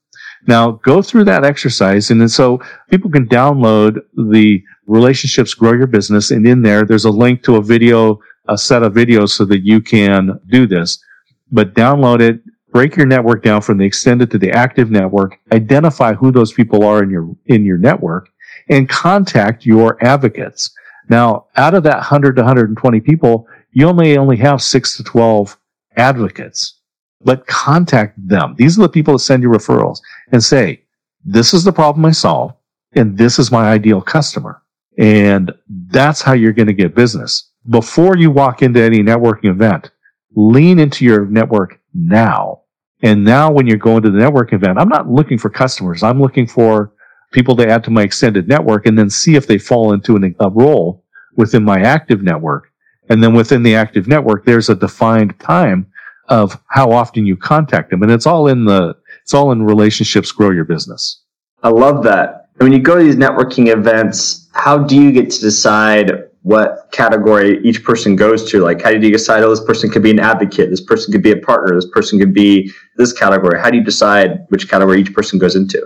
Now 0.47 0.73
go 0.73 1.01
through 1.01 1.25
that 1.25 1.45
exercise. 1.45 2.11
And 2.11 2.21
then 2.21 2.29
so 2.29 2.61
people 2.91 3.11
can 3.11 3.27
download 3.27 3.99
the 4.15 4.63
relationships, 4.87 5.55
grow 5.55 5.73
your 5.73 5.87
business. 5.87 6.31
And 6.31 6.47
in 6.47 6.63
there, 6.63 6.85
there's 6.85 7.07
a 7.07 7.11
link 7.11 7.43
to 7.45 7.57
a 7.57 7.63
video 7.63 8.19
a 8.49 8.59
set 8.59 8.83
of 8.83 8.95
videos 8.95 9.31
so 9.31 9.45
that 9.47 9.61
you 9.61 9.81
can 9.81 10.41
do 10.49 10.67
this. 10.67 11.03
But 11.51 11.75
download 11.75 12.21
it, 12.21 12.41
break 12.73 12.97
your 12.97 13.07
network 13.07 13.43
down 13.43 13.63
from 13.63 13.79
the 13.79 13.85
extended 13.85 14.31
to 14.33 14.39
the 14.39 14.51
active 14.51 14.91
network, 14.91 15.39
identify 15.53 16.13
who 16.15 16.33
those 16.33 16.53
people 16.53 16.85
are 16.85 17.03
in 17.03 17.11
your, 17.11 17.35
in 17.47 17.65
your 17.65 17.79
network 17.79 18.29
and 18.69 18.89
contact 18.89 19.67
your 19.67 20.03
advocates. 20.05 20.75
Now, 21.09 21.47
out 21.57 21.75
of 21.75 21.83
that 21.85 21.97
100 21.97 22.37
to 22.37 22.43
120 22.43 23.01
people, 23.01 23.47
you 23.73 23.87
only 23.87 24.17
only 24.17 24.37
have 24.39 24.63
six 24.63 24.97
to 24.97 25.05
12 25.05 25.57
advocates, 25.97 26.81
but 27.21 27.47
contact 27.47 28.17
them. 28.29 28.55
These 28.57 28.79
are 28.79 28.83
the 28.83 28.89
people 28.89 29.15
that 29.15 29.21
send 29.21 29.43
you 29.43 29.49
referrals 29.49 30.01
and 30.33 30.43
say, 30.43 30.83
this 31.25 31.55
is 31.55 31.65
the 31.65 31.73
problem 31.73 32.05
I 32.05 32.13
solve 32.13 32.55
and 32.93 33.17
this 33.17 33.39
is 33.39 33.51
my 33.51 33.71
ideal 33.71 34.01
customer. 34.01 34.63
And 34.99 35.53
that's 35.69 36.23
how 36.23 36.33
you're 36.33 36.53
going 36.53 36.69
to 36.69 36.73
get 36.73 36.95
business. 36.95 37.51
Before 37.69 38.17
you 38.17 38.31
walk 38.31 38.63
into 38.63 38.81
any 38.81 39.03
networking 39.03 39.51
event, 39.51 39.91
lean 40.35 40.79
into 40.79 41.05
your 41.05 41.27
network 41.27 41.81
now. 41.95 42.63
And 43.03 43.25
now 43.25 43.51
when 43.51 43.67
you're 43.67 43.79
going 43.79 44.03
to 44.03 44.11
the 44.11 44.19
network 44.19 44.53
event, 44.53 44.79
I'm 44.79 44.89
not 44.89 45.09
looking 45.09 45.39
for 45.39 45.51
customers. 45.51 46.03
I'm 46.03 46.21
looking 46.21 46.47
for 46.47 46.93
people 47.33 47.57
to 47.57 47.69
add 47.69 47.85
to 47.85 47.91
my 47.91 48.03
extended 48.03 48.49
network 48.49 48.87
and 48.87 48.99
then 48.99 49.11
see 49.11 49.35
if 49.35 49.47
they 49.47 49.59
fall 49.59 49.93
into 49.93 50.17
an, 50.17 50.35
a 50.41 50.51
role 50.51 51.05
within 51.37 51.65
my 51.65 51.81
active 51.81 52.23
network. 52.23 52.71
And 53.11 53.23
then 53.23 53.35
within 53.35 53.63
the 53.63 53.75
active 53.75 54.09
network, 54.09 54.45
there's 54.45 54.69
a 54.69 54.75
defined 54.75 55.39
time 55.39 55.87
of 56.29 56.59
how 56.69 56.91
often 56.91 57.27
you 57.27 57.37
contact 57.37 57.91
them. 57.91 58.03
And 58.03 58.11
it's 58.11 58.27
all 58.27 58.49
in 58.49 58.65
the, 58.65 58.97
it's 59.23 59.35
all 59.35 59.53
in 59.53 59.63
relationships 59.63 60.33
grow 60.33 60.51
your 60.51 60.65
business. 60.65 61.23
I 61.63 61.69
love 61.69 62.03
that. 62.05 62.49
when 62.59 62.73
you 62.73 62.79
go 62.79 62.99
to 62.99 63.05
these 63.05 63.17
networking 63.17 63.69
events, 63.69 64.49
how 64.53 64.79
do 64.79 64.97
you 64.97 65.13
get 65.13 65.31
to 65.31 65.41
decide 65.41 66.24
what 66.45 66.93
category 66.93 67.59
each 67.65 67.83
person 67.83 68.17
goes 68.17 68.51
to? 68.51 68.61
Like, 68.61 68.83
how 68.83 68.91
do 68.91 68.99
you 68.99 69.11
decide, 69.11 69.43
oh, 69.43 69.49
this 69.49 69.65
person 69.65 69.91
could 69.91 70.03
be 70.03 70.11
an 70.11 70.21
advocate, 70.21 70.69
this 70.69 70.83
person 70.83 71.11
could 71.11 71.23
be 71.23 71.33
a 71.33 71.39
partner, 71.39 71.75
this 71.75 71.89
person 71.91 72.19
could 72.19 72.35
be 72.35 72.71
this 72.97 73.15
category? 73.15 73.59
How 73.59 73.71
do 73.71 73.79
you 73.79 73.83
decide 73.83 74.45
which 74.51 74.69
category 74.69 75.01
each 75.01 75.15
person 75.15 75.39
goes 75.39 75.57
into? 75.57 75.83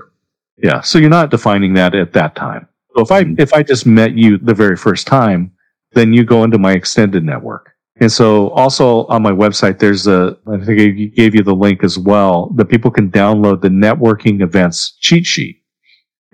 Yeah. 0.61 0.80
So 0.80 0.98
you're 0.98 1.11
not 1.11 1.30
defining 1.30 1.74
that 1.74 1.94
at 1.94 2.12
that 2.14 2.34
time. 2.34 2.66
So 2.96 3.02
if 3.02 3.12
I, 3.12 3.22
mm-hmm. 3.22 3.34
if 3.38 3.54
I 3.54 3.62
just 3.62 3.86
met 3.86 4.18
you 4.18 4.36
the 4.36 4.52
very 4.52 4.76
first 4.76 5.06
time, 5.06 5.52
then 5.92 6.12
you 6.12 6.24
go 6.24 6.42
into 6.42 6.59
my 6.59 6.72
extended 6.72 7.22
network. 7.22 7.70
And 8.00 8.11
so 8.11 8.50
also 8.50 9.06
on 9.06 9.22
my 9.22 9.30
website, 9.30 9.78
there's 9.78 10.09
a, 10.09 10.36
I 10.48 10.64
think 10.64 10.80
I 10.80 10.88
gave 11.14 11.36
you 11.36 11.44
the 11.44 11.54
link 11.54 11.84
as 11.84 12.00
well 12.00 12.50
that 12.56 12.64
people 12.64 12.90
can 12.90 13.12
download 13.12 13.61
the 13.61 13.68
networking 13.68 14.42
events 14.42 14.96
cheat 14.98 15.24
sheet. 15.24 15.62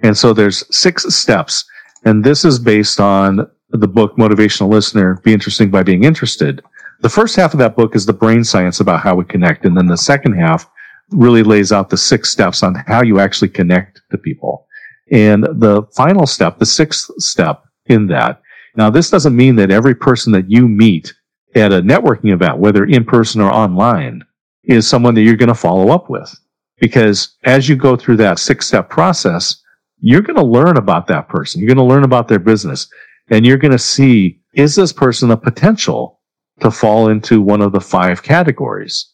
And 0.03 0.17
so 0.17 0.33
there's 0.33 0.65
six 0.75 1.15
steps. 1.15 1.67
And 2.07 2.25
this 2.25 2.45
is 2.47 2.59
based 2.59 3.01
on 3.01 3.51
the 3.81 3.89
book 3.89 4.17
Motivational 4.17 4.69
Listener, 4.69 5.21
Be 5.25 5.33
Interesting 5.33 5.71
by 5.71 5.83
Being 5.83 6.05
Interested. 6.05 6.63
The 7.01 7.09
first 7.09 7.35
half 7.35 7.55
of 7.55 7.59
that 7.59 7.77
book 7.77 7.97
is 7.97 8.07
the 8.07 8.13
brain 8.13 8.45
science 8.45 8.81
about 8.81 9.01
how 9.01 9.17
we 9.17 9.25
connect. 9.25 9.65
And 9.65 9.77
then 9.77 9.87
the 9.87 9.97
second 9.97 10.35
half 10.35 10.71
really 11.11 11.43
lays 11.43 11.73
out 11.73 11.91
the 11.91 11.97
six 11.97 12.31
steps 12.31 12.63
on 12.63 12.75
how 12.87 13.03
you 13.03 13.19
actually 13.19 13.49
connect 13.49 14.01
to 14.11 14.19
people. 14.19 14.67
And 15.11 15.45
the 15.45 15.83
final 15.95 16.27
step, 16.27 16.59
the 16.59 16.67
sixth 16.67 17.11
step 17.19 17.65
in 17.87 18.07
that. 18.09 18.41
Now, 18.77 18.91
this 18.91 19.11
doesn't 19.11 19.37
mean 19.37 19.57
that 19.57 19.71
every 19.71 19.95
person 19.95 20.33
that 20.33 20.51
you 20.51 20.69
meet 20.69 21.13
at 21.55 21.73
a 21.73 21.83
networking 21.83 22.33
event, 22.33 22.59
whether 22.59 22.85
in 22.85 23.05
person 23.05 23.41
or 23.41 23.53
online, 23.53 24.23
is 24.65 24.89
someone 24.89 25.15
that 25.15 25.23
you're 25.23 25.37
going 25.37 25.49
to 25.49 25.55
follow 25.55 25.91
up 25.91 26.09
with. 26.09 26.35
Because 26.81 27.37
as 27.45 27.69
you 27.69 27.77
go 27.77 27.97
through 27.97 28.17
that 28.19 28.39
six 28.39 28.67
step 28.67 28.89
process, 28.89 29.63
you're 30.01 30.23
going 30.23 30.37
to 30.37 30.45
learn 30.45 30.77
about 30.77 31.07
that 31.09 31.29
person. 31.29 31.61
You're 31.61 31.75
going 31.75 31.89
to 31.89 31.95
learn 31.95 32.05
about 32.05 32.29
their 32.29 32.39
business 32.39 32.89
and 33.31 33.47
you're 33.47 33.59
going 33.59 33.73
to 33.73 33.79
see, 33.79 34.41
is 34.55 34.75
this 34.75 34.93
person 34.93 35.31
a 35.31 35.37
potential 35.37 36.21
to 36.61 36.71
fall 36.71 37.09
into 37.09 37.41
one 37.41 37.63
of 37.63 37.73
the 37.73 37.81
five 37.81 38.23
categories? 38.23 39.13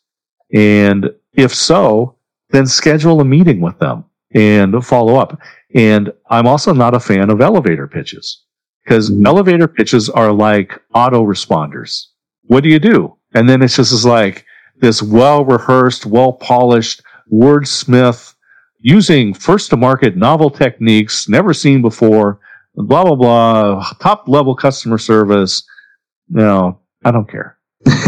And 0.52 1.11
if 1.34 1.54
so, 1.54 2.16
then 2.50 2.66
schedule 2.66 3.20
a 3.20 3.24
meeting 3.24 3.61
with 3.61 3.78
them 3.78 4.04
and 4.34 4.84
follow 4.84 5.16
up. 5.16 5.40
And 5.74 6.12
I'm 6.28 6.46
also 6.46 6.72
not 6.72 6.94
a 6.94 7.00
fan 7.00 7.30
of 7.30 7.40
elevator 7.40 7.86
pitches 7.86 8.44
because 8.84 9.11
mm-hmm. 9.11 9.26
elevator 9.26 9.68
pitches 9.68 10.08
are 10.11 10.32
like 10.32 10.80
autoresponders. 10.94 12.06
What 12.42 12.64
do 12.64 12.68
you 12.68 12.78
do? 12.78 13.16
And 13.34 13.48
then 13.48 13.62
it's 13.62 13.76
just 13.76 14.04
like 14.04 14.44
this 14.80 15.02
well 15.02 15.44
rehearsed, 15.44 16.06
well 16.06 16.32
polished 16.32 17.02
wordsmith 17.32 18.34
using 18.80 19.34
first 19.34 19.70
to 19.70 19.76
market 19.76 20.16
novel 20.16 20.50
techniques 20.50 21.28
never 21.28 21.54
seen 21.54 21.82
before, 21.82 22.40
blah, 22.87 23.05
blah, 23.05 23.14
blah, 23.14 23.87
top 24.01 24.28
level 24.28 24.55
customer 24.55 24.99
service. 24.99 25.62
No, 26.28 26.81
I 27.05 27.11
don't 27.11 27.28
care. 27.28 27.59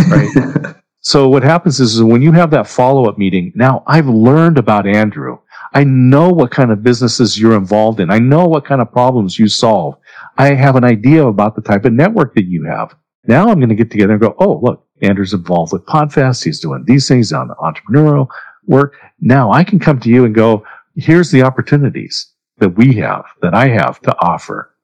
Right. 0.08 0.76
so 1.00 1.28
what 1.28 1.42
happens 1.42 1.80
is 1.80 2.02
when 2.02 2.22
you 2.22 2.32
have 2.32 2.50
that 2.50 2.66
follow 2.66 3.08
up 3.08 3.18
meeting, 3.18 3.52
now 3.54 3.82
I've 3.86 4.08
learned 4.08 4.58
about 4.58 4.86
Andrew. 4.86 5.38
I 5.74 5.84
know 5.84 6.28
what 6.28 6.50
kind 6.50 6.70
of 6.70 6.82
businesses 6.82 7.38
you're 7.38 7.56
involved 7.56 8.00
in. 8.00 8.10
I 8.10 8.18
know 8.18 8.46
what 8.46 8.64
kind 8.64 8.80
of 8.80 8.92
problems 8.92 9.38
you 9.38 9.48
solve. 9.48 9.96
I 10.36 10.54
have 10.54 10.76
an 10.76 10.84
idea 10.84 11.26
about 11.26 11.56
the 11.56 11.62
type 11.62 11.84
of 11.84 11.92
network 11.92 12.34
that 12.34 12.44
you 12.44 12.64
have. 12.64 12.94
Now 13.26 13.48
I'm 13.48 13.58
going 13.58 13.68
to 13.68 13.74
get 13.74 13.90
together 13.90 14.12
and 14.12 14.20
go, 14.20 14.34
oh, 14.38 14.60
look, 14.62 14.86
Andrew's 15.00 15.32
involved 15.32 15.72
with 15.72 15.86
Podfest. 15.86 16.44
He's 16.44 16.60
doing 16.60 16.84
these 16.86 17.08
things 17.08 17.32
on 17.32 17.48
the 17.48 17.54
entrepreneurial 17.54 18.28
work. 18.66 18.96
Now 19.20 19.50
I 19.50 19.64
can 19.64 19.78
come 19.78 19.98
to 20.00 20.08
you 20.08 20.24
and 20.24 20.34
go, 20.34 20.64
here's 20.96 21.30
the 21.30 21.42
opportunities 21.42 22.31
that 22.62 22.76
we 22.76 22.94
have, 22.94 23.24
that 23.42 23.54
I 23.54 23.68
have 23.68 24.00
to 24.02 24.16
offer. 24.20 24.74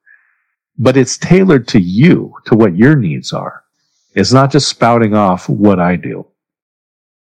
But 0.77 0.97
it's 0.97 1.17
tailored 1.17 1.67
to 1.69 1.81
you, 1.81 2.35
to 2.47 2.57
what 2.57 2.77
your 2.77 2.97
needs 2.97 3.33
are. 3.33 3.65
It's 4.15 4.33
not 4.33 4.51
just 4.51 4.69
spouting 4.69 5.15
off 5.15 5.49
what 5.49 5.79
I 5.79 5.97
do. 5.97 6.27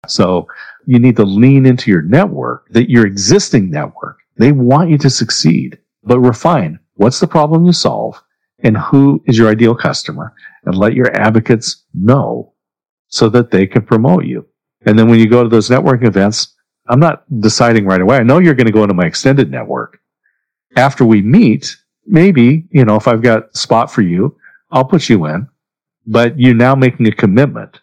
So 0.07 0.47
you 0.85 0.99
need 0.99 1.15
to 1.17 1.25
lean 1.25 1.65
into 1.65 1.91
your 1.91 2.01
network, 2.01 2.67
that 2.69 2.89
your 2.89 3.05
existing 3.05 3.69
network. 3.69 4.17
They 4.37 4.51
want 4.51 4.89
you 4.89 4.97
to 4.99 5.09
succeed, 5.09 5.77
but 6.03 6.19
refine 6.19 6.79
what's 6.95 7.19
the 7.19 7.27
problem 7.27 7.65
you 7.65 7.73
solve 7.73 8.21
and 8.63 8.75
who 8.77 9.21
is 9.27 9.37
your 9.37 9.49
ideal 9.49 9.75
customer 9.75 10.33
and 10.65 10.75
let 10.75 10.93
your 10.93 11.15
advocates 11.15 11.85
know 11.93 12.53
so 13.09 13.29
that 13.29 13.51
they 13.51 13.67
can 13.67 13.83
promote 13.83 14.25
you. 14.25 14.47
And 14.85 14.97
then 14.97 15.07
when 15.07 15.19
you 15.19 15.29
go 15.29 15.43
to 15.43 15.49
those 15.49 15.69
networking 15.69 16.07
events, 16.07 16.55
I'm 16.87 16.99
not 16.99 17.23
deciding 17.41 17.85
right 17.85 18.01
away. 18.01 18.17
I 18.17 18.23
know 18.23 18.39
you're 18.39 18.55
going 18.55 18.67
to 18.67 18.73
go 18.73 18.83
into 18.83 18.95
my 18.95 19.05
extended 19.05 19.51
network. 19.51 19.99
After 20.77 21.03
we 21.03 21.21
meet, 21.21 21.75
maybe, 22.05 22.65
you 22.69 22.85
know, 22.85 22.95
if 22.95 23.07
I've 23.07 23.21
got 23.21 23.49
a 23.53 23.57
spot 23.57 23.91
for 23.91 24.03
you, 24.03 24.37
I'll 24.71 24.85
put 24.85 25.09
you 25.09 25.25
in, 25.25 25.47
but 26.05 26.39
you're 26.39 26.53
now 26.53 26.75
making 26.75 27.07
a 27.07 27.11
commitment, 27.11 27.81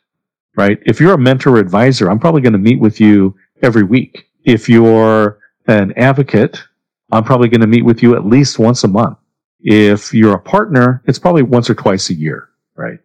right? 0.56 0.78
If 0.86 1.00
you're 1.00 1.14
a 1.14 1.18
mentor 1.18 1.58
advisor, 1.58 2.08
I'm 2.08 2.20
probably 2.20 2.40
going 2.40 2.52
to 2.52 2.58
meet 2.58 2.80
with 2.80 3.00
you 3.00 3.34
every 3.62 3.82
week. 3.82 4.30
If 4.44 4.68
you're 4.68 5.38
an 5.66 5.92
advocate, 5.98 6.62
I'm 7.10 7.24
probably 7.24 7.48
going 7.48 7.62
to 7.62 7.66
meet 7.66 7.84
with 7.84 8.02
you 8.02 8.14
at 8.14 8.24
least 8.24 8.58
once 8.58 8.84
a 8.84 8.88
month. 8.88 9.18
If 9.60 10.14
you're 10.14 10.34
a 10.34 10.40
partner, 10.40 11.02
it's 11.06 11.18
probably 11.18 11.42
once 11.42 11.68
or 11.68 11.74
twice 11.74 12.10
a 12.10 12.14
year, 12.14 12.48
right? 12.76 12.98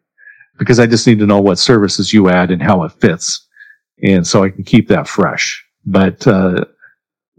Because 0.58 0.80
I 0.80 0.86
just 0.86 1.08
need 1.08 1.20
to 1.20 1.26
know 1.26 1.42
what 1.42 1.58
services 1.58 2.14
you 2.14 2.30
add 2.30 2.52
and 2.52 2.62
how 2.62 2.84
it 2.84 2.92
fits. 2.92 3.48
And 4.04 4.28
so 4.28 4.44
I 4.44 4.50
can 4.50 4.64
keep 4.64 4.88
that 4.90 5.08
fresh. 5.08 5.66
But, 5.86 6.28
uh, 6.28 6.66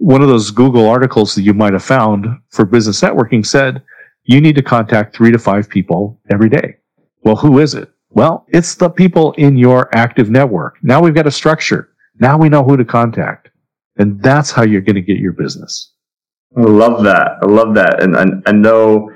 one 0.00 0.22
of 0.22 0.28
those 0.28 0.50
Google 0.50 0.88
articles 0.88 1.34
that 1.34 1.42
you 1.42 1.52
might 1.52 1.74
have 1.74 1.84
found 1.84 2.26
for 2.48 2.64
business 2.64 3.02
networking 3.02 3.44
said 3.44 3.82
you 4.24 4.40
need 4.40 4.54
to 4.56 4.62
contact 4.62 5.14
three 5.14 5.30
to 5.30 5.38
five 5.38 5.68
people 5.68 6.18
every 6.30 6.48
day. 6.48 6.76
Well, 7.22 7.36
who 7.36 7.58
is 7.58 7.74
it? 7.74 7.90
Well, 8.08 8.46
it's 8.48 8.74
the 8.74 8.88
people 8.88 9.32
in 9.32 9.58
your 9.58 9.94
active 9.94 10.30
network. 10.30 10.78
Now 10.82 11.02
we've 11.02 11.14
got 11.14 11.26
a 11.26 11.30
structure. 11.30 11.90
Now 12.18 12.38
we 12.38 12.48
know 12.48 12.64
who 12.64 12.78
to 12.78 12.84
contact. 12.84 13.50
And 13.98 14.22
that's 14.22 14.50
how 14.50 14.62
you're 14.62 14.80
going 14.80 14.96
to 14.96 15.02
get 15.02 15.18
your 15.18 15.34
business. 15.34 15.92
I 16.56 16.62
love 16.62 17.04
that. 17.04 17.32
I 17.42 17.46
love 17.46 17.74
that. 17.74 18.02
And 18.02 18.16
I, 18.16 18.52
know 18.52 19.12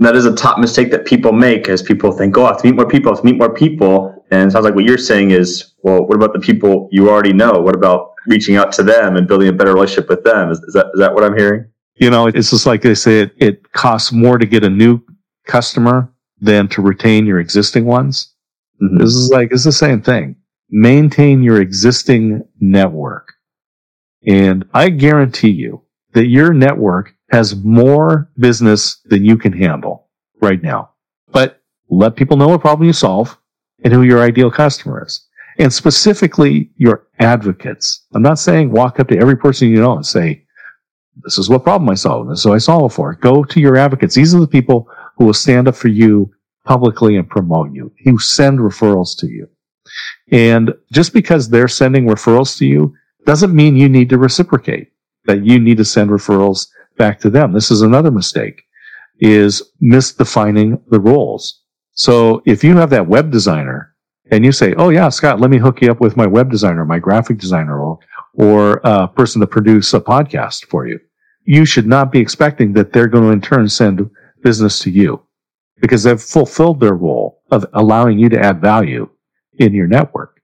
that 0.00 0.16
is 0.16 0.26
a 0.26 0.34
top 0.34 0.58
mistake 0.58 0.90
that 0.90 1.06
people 1.06 1.32
make 1.32 1.68
as 1.68 1.82
people 1.82 2.10
think, 2.10 2.36
oh, 2.36 2.46
I 2.46 2.48
have 2.48 2.62
to 2.62 2.66
meet 2.66 2.74
more 2.74 2.88
people, 2.88 3.12
I 3.12 3.14
have 3.14 3.22
to 3.22 3.26
meet 3.26 3.38
more 3.38 3.54
people. 3.54 4.13
And 4.30 4.48
it 4.48 4.52
sounds 4.52 4.64
like 4.64 4.74
what 4.74 4.84
you're 4.84 4.98
saying 4.98 5.30
is, 5.30 5.74
well, 5.82 6.06
what 6.06 6.16
about 6.16 6.32
the 6.32 6.40
people 6.40 6.88
you 6.90 7.10
already 7.10 7.32
know? 7.32 7.52
What 7.52 7.74
about 7.74 8.14
reaching 8.26 8.56
out 8.56 8.72
to 8.72 8.82
them 8.82 9.16
and 9.16 9.28
building 9.28 9.48
a 9.48 9.52
better 9.52 9.74
relationship 9.74 10.08
with 10.08 10.24
them? 10.24 10.50
Is, 10.50 10.58
is 10.60 10.74
that, 10.74 10.86
is 10.94 11.00
that 11.00 11.14
what 11.14 11.24
I'm 11.24 11.36
hearing? 11.36 11.66
You 11.96 12.10
know, 12.10 12.26
it's 12.26 12.50
just 12.50 12.66
like 12.66 12.82
they 12.82 12.94
say, 12.94 13.20
it, 13.20 13.34
it 13.38 13.72
costs 13.72 14.12
more 14.12 14.38
to 14.38 14.46
get 14.46 14.64
a 14.64 14.70
new 14.70 15.00
customer 15.46 16.12
than 16.40 16.68
to 16.68 16.82
retain 16.82 17.26
your 17.26 17.38
existing 17.38 17.84
ones. 17.84 18.34
Mm-hmm. 18.82 18.98
This 18.98 19.14
is 19.14 19.30
like, 19.30 19.52
it's 19.52 19.64
the 19.64 19.72
same 19.72 20.02
thing. 20.02 20.36
Maintain 20.70 21.42
your 21.42 21.60
existing 21.60 22.42
network. 22.60 23.34
And 24.26 24.64
I 24.72 24.88
guarantee 24.88 25.50
you, 25.50 25.82
that 26.14 26.26
your 26.26 26.52
network 26.52 27.14
has 27.30 27.56
more 27.56 28.30
business 28.38 29.00
than 29.04 29.24
you 29.24 29.36
can 29.36 29.52
handle 29.52 30.08
right 30.40 30.62
now. 30.62 30.90
But 31.30 31.60
let 31.90 32.16
people 32.16 32.36
know 32.36 32.48
what 32.48 32.60
problem 32.60 32.86
you 32.86 32.92
solve 32.92 33.36
and 33.84 33.92
who 33.92 34.02
your 34.02 34.20
ideal 34.22 34.50
customer 34.50 35.04
is. 35.06 35.26
And 35.58 35.72
specifically 35.72 36.70
your 36.76 37.06
advocates. 37.20 38.04
I'm 38.14 38.22
not 38.22 38.40
saying 38.40 38.72
walk 38.72 38.98
up 38.98 39.08
to 39.08 39.18
every 39.18 39.36
person 39.36 39.68
you 39.68 39.76
know 39.76 39.94
and 39.94 40.04
say, 40.04 40.44
this 41.22 41.38
is 41.38 41.48
what 41.48 41.62
problem 41.62 41.88
I 41.88 41.94
solve. 41.94 42.28
This 42.28 42.40
is 42.40 42.46
what 42.46 42.54
I 42.54 42.58
solve 42.58 42.90
it 42.90 42.94
for. 42.94 43.14
Go 43.14 43.44
to 43.44 43.60
your 43.60 43.76
advocates. 43.76 44.16
These 44.16 44.34
are 44.34 44.40
the 44.40 44.48
people 44.48 44.88
who 45.16 45.26
will 45.26 45.34
stand 45.34 45.68
up 45.68 45.76
for 45.76 45.88
you 45.88 46.32
publicly 46.64 47.16
and 47.16 47.28
promote 47.28 47.72
you, 47.72 47.92
who 48.04 48.18
send 48.18 48.58
referrals 48.58 49.16
to 49.18 49.28
you. 49.28 49.48
And 50.32 50.74
just 50.90 51.12
because 51.12 51.48
they're 51.48 51.68
sending 51.68 52.06
referrals 52.06 52.58
to 52.58 52.66
you 52.66 52.94
doesn't 53.26 53.54
mean 53.54 53.76
you 53.76 53.88
need 53.88 54.08
to 54.08 54.18
reciprocate 54.18 54.90
that 55.26 55.44
you 55.44 55.60
need 55.60 55.76
to 55.76 55.84
send 55.84 56.10
referrals 56.10 56.66
back 56.96 57.20
to 57.20 57.30
them. 57.30 57.52
This 57.52 57.70
is 57.70 57.82
another 57.82 58.10
mistake 58.10 58.62
is 59.20 59.62
misdefining 59.82 60.82
the 60.90 61.00
roles. 61.00 61.62
So 61.94 62.42
if 62.44 62.62
you 62.64 62.76
have 62.76 62.90
that 62.90 63.06
web 63.06 63.30
designer 63.30 63.94
and 64.30 64.44
you 64.44 64.52
say, 64.52 64.74
Oh 64.76 64.90
yeah, 64.90 65.08
Scott, 65.08 65.40
let 65.40 65.50
me 65.50 65.58
hook 65.58 65.80
you 65.80 65.90
up 65.90 66.00
with 66.00 66.16
my 66.16 66.26
web 66.26 66.50
designer, 66.50 66.84
my 66.84 66.98
graphic 66.98 67.38
designer 67.38 67.80
or, 67.80 67.98
or 68.34 68.80
a 68.84 69.08
person 69.08 69.40
to 69.40 69.46
produce 69.46 69.94
a 69.94 70.00
podcast 70.00 70.66
for 70.66 70.86
you. 70.86 70.98
You 71.44 71.64
should 71.64 71.86
not 71.86 72.10
be 72.10 72.18
expecting 72.20 72.72
that 72.72 72.92
they're 72.92 73.06
going 73.08 73.24
to 73.24 73.30
in 73.30 73.40
turn 73.40 73.68
send 73.68 74.10
business 74.42 74.78
to 74.80 74.90
you 74.90 75.22
because 75.80 76.02
they've 76.02 76.20
fulfilled 76.20 76.80
their 76.80 76.94
role 76.94 77.42
of 77.50 77.66
allowing 77.74 78.18
you 78.18 78.28
to 78.30 78.40
add 78.40 78.60
value 78.60 79.08
in 79.58 79.74
your 79.74 79.86
network. 79.86 80.40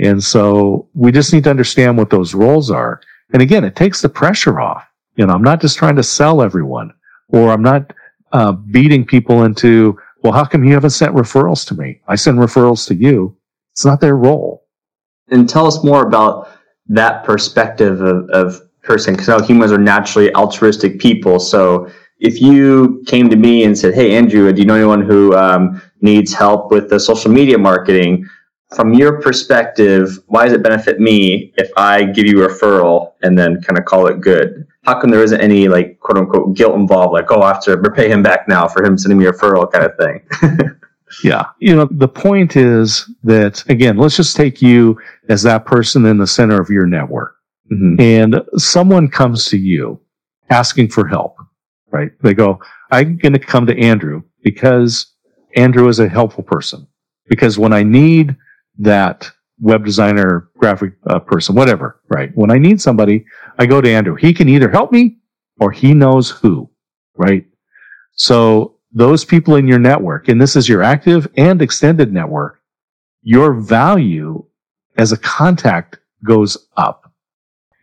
And 0.00 0.22
so 0.22 0.88
we 0.94 1.12
just 1.12 1.32
need 1.32 1.44
to 1.44 1.50
understand 1.50 1.96
what 1.96 2.10
those 2.10 2.34
roles 2.34 2.70
are. 2.70 3.00
And 3.32 3.42
again, 3.42 3.64
it 3.64 3.76
takes 3.76 4.02
the 4.02 4.08
pressure 4.08 4.60
off. 4.60 4.86
You 5.16 5.26
know, 5.26 5.34
I'm 5.34 5.42
not 5.42 5.60
just 5.60 5.78
trying 5.78 5.96
to 5.96 6.02
sell 6.02 6.42
everyone 6.42 6.92
or 7.28 7.50
I'm 7.50 7.62
not 7.62 7.92
uh, 8.32 8.52
beating 8.52 9.04
people 9.04 9.44
into, 9.44 9.98
well, 10.22 10.32
how 10.32 10.44
come 10.44 10.64
you 10.64 10.72
haven't 10.74 10.90
sent 10.90 11.14
referrals 11.14 11.66
to 11.68 11.74
me? 11.74 12.00
I 12.08 12.16
send 12.16 12.38
referrals 12.38 12.86
to 12.88 12.94
you. 12.94 13.36
It's 13.72 13.84
not 13.84 14.00
their 14.00 14.16
role. 14.16 14.64
And 15.30 15.48
tell 15.48 15.66
us 15.66 15.82
more 15.82 16.06
about 16.06 16.48
that 16.88 17.24
perspective 17.24 18.00
of, 18.00 18.28
of 18.30 18.60
person 18.82 19.14
because 19.14 19.28
now 19.28 19.40
humans 19.40 19.72
are 19.72 19.78
naturally 19.78 20.34
altruistic 20.34 20.98
people. 20.98 21.38
So 21.38 21.90
if 22.18 22.40
you 22.40 23.02
came 23.06 23.30
to 23.30 23.36
me 23.36 23.64
and 23.64 23.76
said, 23.76 23.94
"Hey, 23.94 24.14
Andrew, 24.14 24.52
do 24.52 24.60
you 24.60 24.66
know 24.66 24.74
anyone 24.74 25.02
who 25.02 25.34
um, 25.34 25.80
needs 26.00 26.32
help 26.32 26.70
with 26.70 26.90
the 26.90 27.00
social 27.00 27.30
media 27.30 27.58
marketing?" 27.58 28.26
From 28.76 28.94
your 28.94 29.20
perspective, 29.20 30.18
why 30.28 30.44
does 30.44 30.54
it 30.54 30.62
benefit 30.62 30.98
me 30.98 31.52
if 31.58 31.70
I 31.76 32.04
give 32.04 32.26
you 32.26 32.42
a 32.42 32.48
referral 32.48 33.12
and 33.22 33.38
then 33.38 33.60
kind 33.60 33.78
of 33.78 33.84
call 33.84 34.06
it 34.06 34.20
good? 34.22 34.66
How 34.84 35.00
come 35.00 35.10
there 35.10 35.22
isn't 35.22 35.40
any 35.40 35.68
like 35.68 36.00
quote 36.00 36.18
unquote 36.18 36.54
guilt 36.54 36.74
involved? 36.74 37.12
Like, 37.12 37.30
oh, 37.30 37.42
I 37.42 37.48
have 37.48 37.62
to 37.64 37.76
repay 37.76 38.10
him 38.10 38.22
back 38.22 38.48
now 38.48 38.66
for 38.66 38.84
him 38.84 38.98
sending 38.98 39.18
me 39.18 39.26
a 39.26 39.32
referral 39.32 39.70
kind 39.70 39.84
of 39.84 39.96
thing. 39.96 40.80
yeah. 41.24 41.46
You 41.60 41.76
know, 41.76 41.88
the 41.90 42.08
point 42.08 42.56
is 42.56 43.08
that 43.22 43.64
again, 43.68 43.96
let's 43.96 44.16
just 44.16 44.36
take 44.36 44.60
you 44.60 44.98
as 45.28 45.42
that 45.42 45.66
person 45.66 46.04
in 46.06 46.18
the 46.18 46.26
center 46.26 46.60
of 46.60 46.68
your 46.68 46.86
network. 46.86 47.36
Mm-hmm. 47.70 48.00
And 48.00 48.42
someone 48.56 49.08
comes 49.08 49.46
to 49.46 49.56
you 49.56 50.00
asking 50.50 50.88
for 50.88 51.06
help, 51.06 51.36
right? 51.90 52.10
They 52.22 52.34
go, 52.34 52.60
I'm 52.90 53.16
going 53.16 53.32
to 53.32 53.38
come 53.38 53.66
to 53.66 53.78
Andrew 53.78 54.22
because 54.42 55.14
Andrew 55.56 55.88
is 55.88 56.00
a 56.00 56.08
helpful 56.08 56.42
person. 56.42 56.86
Because 57.28 57.58
when 57.58 57.72
I 57.72 57.82
need 57.82 58.36
that 58.78 59.30
web 59.62 59.84
designer, 59.84 60.50
graphic 60.58 60.94
uh, 61.06 61.20
person, 61.20 61.54
whatever, 61.54 62.00
right? 62.08 62.30
When 62.34 62.50
I 62.50 62.58
need 62.58 62.80
somebody, 62.80 63.24
I 63.58 63.66
go 63.66 63.80
to 63.80 63.88
Andrew. 63.88 64.16
He 64.16 64.34
can 64.34 64.48
either 64.48 64.68
help 64.68 64.92
me 64.92 65.18
or 65.60 65.70
he 65.70 65.94
knows 65.94 66.28
who, 66.28 66.68
right? 67.16 67.46
So 68.14 68.76
those 68.92 69.24
people 69.24 69.54
in 69.54 69.68
your 69.68 69.78
network, 69.78 70.28
and 70.28 70.40
this 70.40 70.56
is 70.56 70.68
your 70.68 70.82
active 70.82 71.28
and 71.36 71.62
extended 71.62 72.12
network, 72.12 72.60
your 73.22 73.54
value 73.54 74.44
as 74.98 75.12
a 75.12 75.16
contact 75.18 75.98
goes 76.24 76.68
up. 76.76 77.10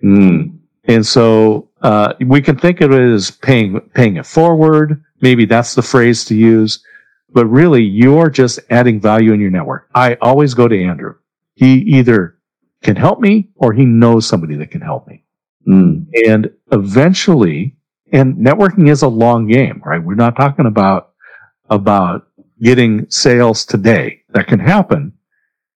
Mm. 0.03 0.59
And 0.84 1.05
so 1.05 1.69
uh, 1.82 2.13
we 2.19 2.41
can 2.41 2.57
think 2.57 2.82
of 2.82 2.91
it 2.91 3.01
as 3.01 3.32
paying 3.32 3.80
paying 3.93 4.17
it 4.17 4.25
forward. 4.25 5.03
Maybe 5.21 5.45
that's 5.45 5.75
the 5.75 5.82
phrase 5.82 6.25
to 6.25 6.36
use. 6.36 6.84
But 7.32 7.45
really, 7.45 7.84
you're 7.84 8.30
just 8.30 8.59
adding 8.69 8.99
value 8.99 9.34
in 9.34 9.39
your 9.39 9.51
network. 9.51 9.88
I 9.93 10.15
always 10.15 10.53
go 10.53 10.67
to 10.67 10.84
Andrew. 10.84 11.15
He 11.60 11.74
either 11.97 12.38
can 12.84 12.95
help 12.95 13.20
me 13.20 13.49
or 13.55 13.74
he 13.74 13.86
knows 13.86 14.28
somebody 14.28 14.55
that 14.55 14.72
can 14.72 14.82
help 14.82 15.07
me. 15.07 15.24
Mm. 15.68 16.07
And 16.26 16.49
eventually, 16.72 17.76
and 18.14 18.36
networking 18.36 18.89
is 18.89 19.01
a 19.01 19.07
long 19.07 19.47
game, 19.47 19.82
right? 19.86 20.03
We're 20.03 20.16
not 20.16 20.36
talking 20.36 20.66
about 20.66 21.12
about 21.70 22.28
getting 22.62 23.10
sales 23.10 23.66
today. 23.66 24.22
That 24.30 24.47
can 24.47 24.60
happen, 24.60 25.14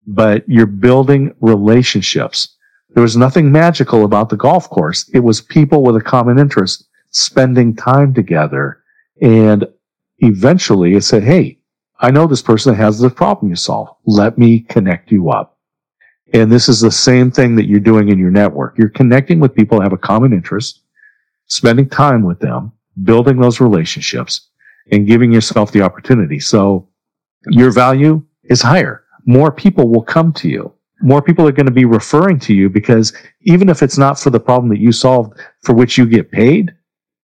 but 0.07 0.47
you're 0.47 0.65
building 0.65 1.35
relationships 1.41 2.55
there 2.93 3.03
was 3.03 3.17
nothing 3.17 3.51
magical 3.51 4.05
about 4.05 4.29
the 4.29 4.37
golf 4.37 4.69
course. 4.69 5.09
It 5.13 5.19
was 5.19 5.41
people 5.41 5.83
with 5.83 5.95
a 5.95 6.01
common 6.01 6.37
interest 6.37 6.87
spending 7.09 7.75
time 7.75 8.13
together. 8.13 8.83
And 9.21 9.65
eventually 10.19 10.95
it 10.95 11.03
said, 11.03 11.23
Hey, 11.23 11.59
I 11.99 12.11
know 12.11 12.27
this 12.27 12.41
person 12.41 12.75
has 12.75 12.99
the 12.99 13.09
problem 13.09 13.49
you 13.49 13.55
solve. 13.55 13.89
Let 14.05 14.37
me 14.37 14.59
connect 14.59 15.11
you 15.11 15.31
up. 15.31 15.52
And 16.31 16.51
this 16.51 16.69
is 16.69 16.79
the 16.79 16.91
same 16.91 17.31
thing 17.31 17.55
that 17.55 17.67
you're 17.67 17.79
doing 17.79 18.09
in 18.09 18.17
your 18.17 18.31
network. 18.31 18.77
You're 18.77 18.89
connecting 18.89 19.39
with 19.39 19.55
people 19.55 19.81
have 19.81 19.93
a 19.93 19.97
common 19.97 20.33
interest, 20.33 20.81
spending 21.47 21.89
time 21.89 22.23
with 22.23 22.39
them, 22.39 22.71
building 23.03 23.39
those 23.39 23.59
relationships 23.59 24.49
and 24.91 25.07
giving 25.07 25.31
yourself 25.31 25.71
the 25.71 25.81
opportunity. 25.81 26.39
So 26.39 26.87
your 27.47 27.71
value 27.71 28.23
is 28.43 28.61
higher. 28.61 29.03
More 29.25 29.51
people 29.51 29.89
will 29.89 30.03
come 30.03 30.33
to 30.33 30.49
you 30.49 30.73
more 31.03 31.21
people 31.21 31.45
are 31.45 31.51
going 31.51 31.65
to 31.65 31.71
be 31.71 31.85
referring 31.85 32.39
to 32.39 32.53
you 32.53 32.69
because 32.69 33.13
even 33.41 33.67
if 33.67 33.83
it's 33.83 33.97
not 33.97 34.17
for 34.17 34.29
the 34.29 34.39
problem 34.39 34.69
that 34.69 34.79
you 34.79 34.93
solved 34.93 35.37
for 35.61 35.73
which 35.73 35.97
you 35.97 36.05
get 36.05 36.31
paid, 36.31 36.73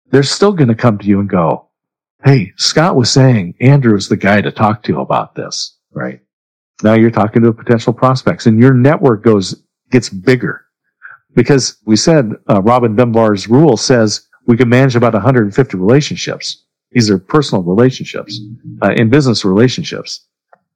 they're 0.09 0.23
still 0.23 0.53
going 0.53 0.67
to 0.67 0.75
come 0.75 0.97
to 0.97 1.05
you 1.05 1.19
and 1.19 1.29
go, 1.29 1.67
Hey, 2.25 2.51
Scott 2.57 2.95
was 2.95 3.11
saying 3.11 3.53
Andrew 3.61 3.95
is 3.95 4.09
the 4.09 4.17
guy 4.17 4.41
to 4.41 4.51
talk 4.51 4.83
to 4.83 4.99
about 4.99 5.35
this, 5.35 5.77
right? 5.93 6.19
Now 6.83 6.93
you're 6.93 7.11
talking 7.11 7.41
to 7.43 7.53
potential 7.53 7.93
prospects 7.93 8.45
and 8.45 8.59
your 8.59 8.73
network 8.73 9.23
goes, 9.23 9.63
gets 9.91 10.09
bigger 10.09 10.65
because 11.35 11.77
we 11.85 11.95
said, 11.95 12.33
uh, 12.49 12.61
Robin 12.61 12.95
Dunbar's 12.95 13.47
rule 13.47 13.77
says 13.77 14.27
we 14.47 14.57
can 14.57 14.69
manage 14.69 14.95
about 14.95 15.13
150 15.13 15.77
relationships. 15.77 16.65
These 16.91 17.09
are 17.09 17.19
personal 17.19 17.63
relationships, 17.63 18.39
uh, 18.81 18.93
in 18.93 19.09
business 19.09 19.45
relationships. 19.45 20.25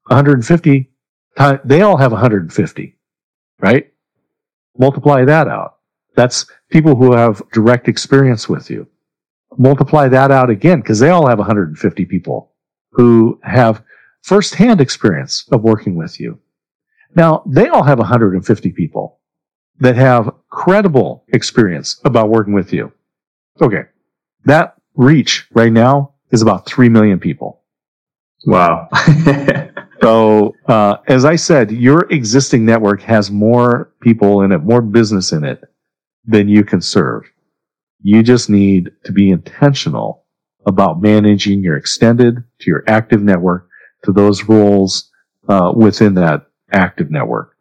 150 0.08 0.90
they 1.64 1.82
all 1.82 1.98
have 1.98 2.12
150, 2.12 2.98
right? 3.60 3.92
Multiply 4.78 5.26
that 5.26 5.48
out. 5.48 5.78
That's 6.16 6.46
people 6.70 6.96
who 6.96 7.14
have 7.14 7.42
direct 7.52 7.88
experience 7.88 8.48
with 8.48 8.70
you. 8.70 8.88
Multiply 9.58 10.08
that 10.10 10.32
out 10.32 10.50
again 10.50 10.82
because 10.82 11.00
they 11.00 11.10
all 11.10 11.28
have 11.28 11.40
150 11.40 12.06
people 12.06 12.52
who 12.92 13.40
have 13.44 13.84
firsthand 14.24 14.82
experience 14.82 15.48
of 15.52 15.62
working 15.62 15.96
with 15.96 16.20
you. 16.20 16.40
Now, 17.16 17.44
they 17.46 17.68
all 17.68 17.84
have 17.84 18.00
150 18.00 18.72
people 18.72 19.20
that 19.80 19.96
have 19.96 20.34
credible 20.50 21.26
experience 21.30 22.02
about 22.06 22.30
working 22.30 22.54
with 22.54 22.74
you. 22.74 22.92
Okay. 23.62 23.84
That 24.46 24.76
reach 24.96 25.48
right 25.54 25.72
now 25.72 26.14
is 26.32 26.42
about 26.42 26.66
3 26.66 26.90
million 26.90 27.20
people. 27.20 27.62
Wow. 28.46 28.90
So, 30.04 30.54
uh, 30.68 30.98
as 31.08 31.24
I 31.24 31.38
said, 31.38 31.72
your 31.72 32.12
existing 32.12 32.66
network 32.66 33.02
has 33.04 33.32
more 33.32 33.94
people 34.02 34.42
in 34.42 34.52
it, 34.52 34.58
more 34.58 34.82
business 34.82 35.32
in 35.32 35.46
it 35.46 35.62
than 36.26 36.50
you 36.50 36.66
can 36.66 36.82
serve. 36.82 37.24
You 38.02 38.22
just 38.22 38.50
need 38.50 38.92
to 39.06 39.14
be 39.14 39.30
intentional 39.30 40.26
about 40.66 41.02
managing 41.02 41.64
your 41.64 41.78
extended 41.78 42.36
to 42.36 42.70
your 42.70 42.84
active 42.86 43.24
network 43.24 43.70
to 44.04 44.12
those 44.12 44.44
roles 44.44 45.12
uh, 45.50 45.72
within 45.76 46.14
that 46.16 46.48
active 46.72 47.12
network. 47.12 47.58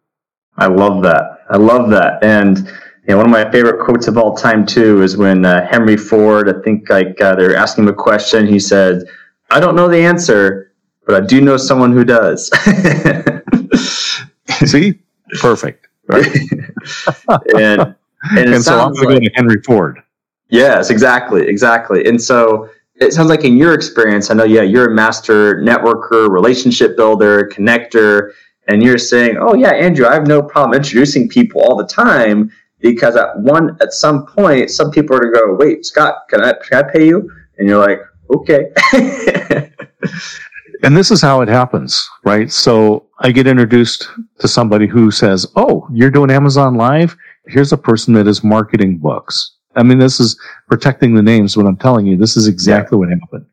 I 0.57 0.67
love 0.67 1.01
that. 1.03 1.39
I 1.49 1.57
love 1.57 1.89
that. 1.89 2.23
And 2.23 2.57
you 2.57 3.09
know, 3.09 3.17
one 3.17 3.25
of 3.25 3.31
my 3.31 3.49
favorite 3.51 3.83
quotes 3.83 4.07
of 4.07 4.17
all 4.17 4.35
time 4.35 4.65
too 4.65 5.01
is 5.01 5.17
when 5.17 5.45
uh, 5.45 5.67
Henry 5.67 5.97
Ford, 5.97 6.49
I 6.49 6.61
think 6.63 6.89
like 6.89 7.19
uh, 7.19 7.35
they're 7.35 7.55
asking 7.55 7.85
him 7.85 7.89
a 7.89 7.93
question. 7.93 8.47
He 8.47 8.59
said, 8.59 9.03
"I 9.49 9.59
don't 9.59 9.75
know 9.75 9.87
the 9.89 9.97
answer, 9.97 10.71
but 11.05 11.21
I 11.21 11.25
do 11.25 11.41
know 11.41 11.57
someone 11.57 11.91
who 11.91 12.05
does. 12.05 12.49
See, 14.65 14.99
perfect. 15.39 15.87
Right? 16.07 16.25
and 17.57 17.95
and, 18.31 18.53
and 18.53 18.63
so 18.63 18.79
I'm 18.79 18.93
going 18.93 19.15
like, 19.15 19.23
to 19.23 19.31
Henry 19.35 19.61
Ford. 19.63 19.99
Yes, 20.49 20.89
exactly, 20.89 21.47
exactly. 21.47 22.05
And 22.05 22.21
so 22.21 22.69
it 22.95 23.13
sounds 23.13 23.29
like 23.29 23.43
in 23.43 23.57
your 23.57 23.73
experience, 23.73 24.29
I 24.29 24.35
know, 24.35 24.43
yeah, 24.43 24.61
you're 24.61 24.91
a 24.91 24.93
master 24.93 25.55
networker, 25.61 26.29
relationship 26.29 26.95
builder, 26.95 27.49
connector, 27.49 28.31
and 28.67 28.81
you're 28.81 28.97
saying, 28.97 29.37
oh 29.39 29.55
yeah, 29.55 29.71
Andrew, 29.71 30.05
I 30.05 30.13
have 30.13 30.27
no 30.27 30.41
problem 30.41 30.75
introducing 30.75 31.27
people 31.27 31.61
all 31.61 31.75
the 31.75 31.87
time 31.87 32.51
because 32.79 33.15
at 33.15 33.37
one 33.39 33.77
at 33.81 33.93
some 33.93 34.25
point, 34.25 34.69
some 34.71 34.91
people 34.91 35.15
are 35.15 35.19
going 35.19 35.33
to 35.33 35.39
go, 35.39 35.55
wait, 35.55 35.85
Scott, 35.85 36.15
can 36.29 36.41
I 36.41 36.53
can 36.63 36.85
I 36.85 36.91
pay 36.91 37.07
you? 37.07 37.29
And 37.57 37.67
you're 37.67 37.79
like, 37.79 37.99
okay. 38.33 38.71
And 40.83 40.97
this 40.97 41.11
is 41.11 41.21
how 41.21 41.39
it 41.39 41.47
happens, 41.47 42.09
right? 42.25 42.51
So 42.51 43.07
I 43.19 43.31
get 43.31 43.47
introduced 43.47 44.09
to 44.39 44.49
somebody 44.49 44.85
who 44.85 45.11
says, 45.11 45.47
Oh, 45.55 45.87
you're 45.93 46.11
doing 46.11 46.29
Amazon 46.29 46.75
Live? 46.75 47.15
Here's 47.47 47.71
a 47.71 47.77
person 47.77 48.13
that 48.15 48.27
is 48.27 48.43
marketing 48.43 48.97
books. 48.97 49.55
I 49.75 49.83
mean, 49.83 49.99
this 49.99 50.19
is 50.19 50.39
protecting 50.67 51.15
the 51.15 51.21
names, 51.21 51.55
but 51.55 51.65
I'm 51.65 51.77
telling 51.77 52.05
you, 52.05 52.17
this 52.17 52.37
is 52.37 52.47
exactly 52.47 52.97
what 52.97 53.09
happened. 53.09 53.45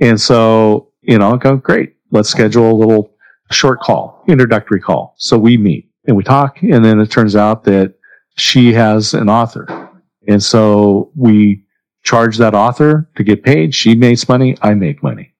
And 0.00 0.20
so, 0.20 0.90
you 1.02 1.18
know, 1.18 1.32
I 1.32 1.36
go, 1.36 1.56
great. 1.56 1.96
Let's 2.10 2.28
schedule 2.28 2.70
a 2.70 2.74
little 2.74 3.14
short 3.50 3.80
call, 3.80 4.24
introductory 4.28 4.80
call. 4.80 5.14
So 5.18 5.38
we 5.38 5.56
meet 5.56 5.90
and 6.06 6.16
we 6.16 6.24
talk. 6.24 6.62
And 6.62 6.84
then 6.84 7.00
it 7.00 7.10
turns 7.10 7.36
out 7.36 7.64
that 7.64 7.94
she 8.36 8.72
has 8.72 9.14
an 9.14 9.28
author. 9.28 9.90
And 10.28 10.42
so 10.42 11.10
we 11.14 11.64
charge 12.02 12.36
that 12.38 12.54
author 12.54 13.08
to 13.16 13.22
get 13.22 13.42
paid. 13.42 13.74
She 13.74 13.94
makes 13.94 14.28
money. 14.28 14.56
I 14.62 14.74
make 14.74 15.02
money. 15.02 15.34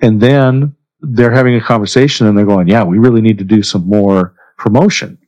And 0.00 0.20
then 0.20 0.74
they're 1.00 1.30
having 1.30 1.54
a 1.54 1.60
conversation 1.60 2.26
and 2.26 2.36
they're 2.36 2.44
going, 2.44 2.68
yeah, 2.68 2.82
we 2.82 2.98
really 2.98 3.20
need 3.20 3.38
to 3.38 3.44
do 3.44 3.62
some 3.62 3.86
more 3.86 4.34
promotion. 4.58 5.18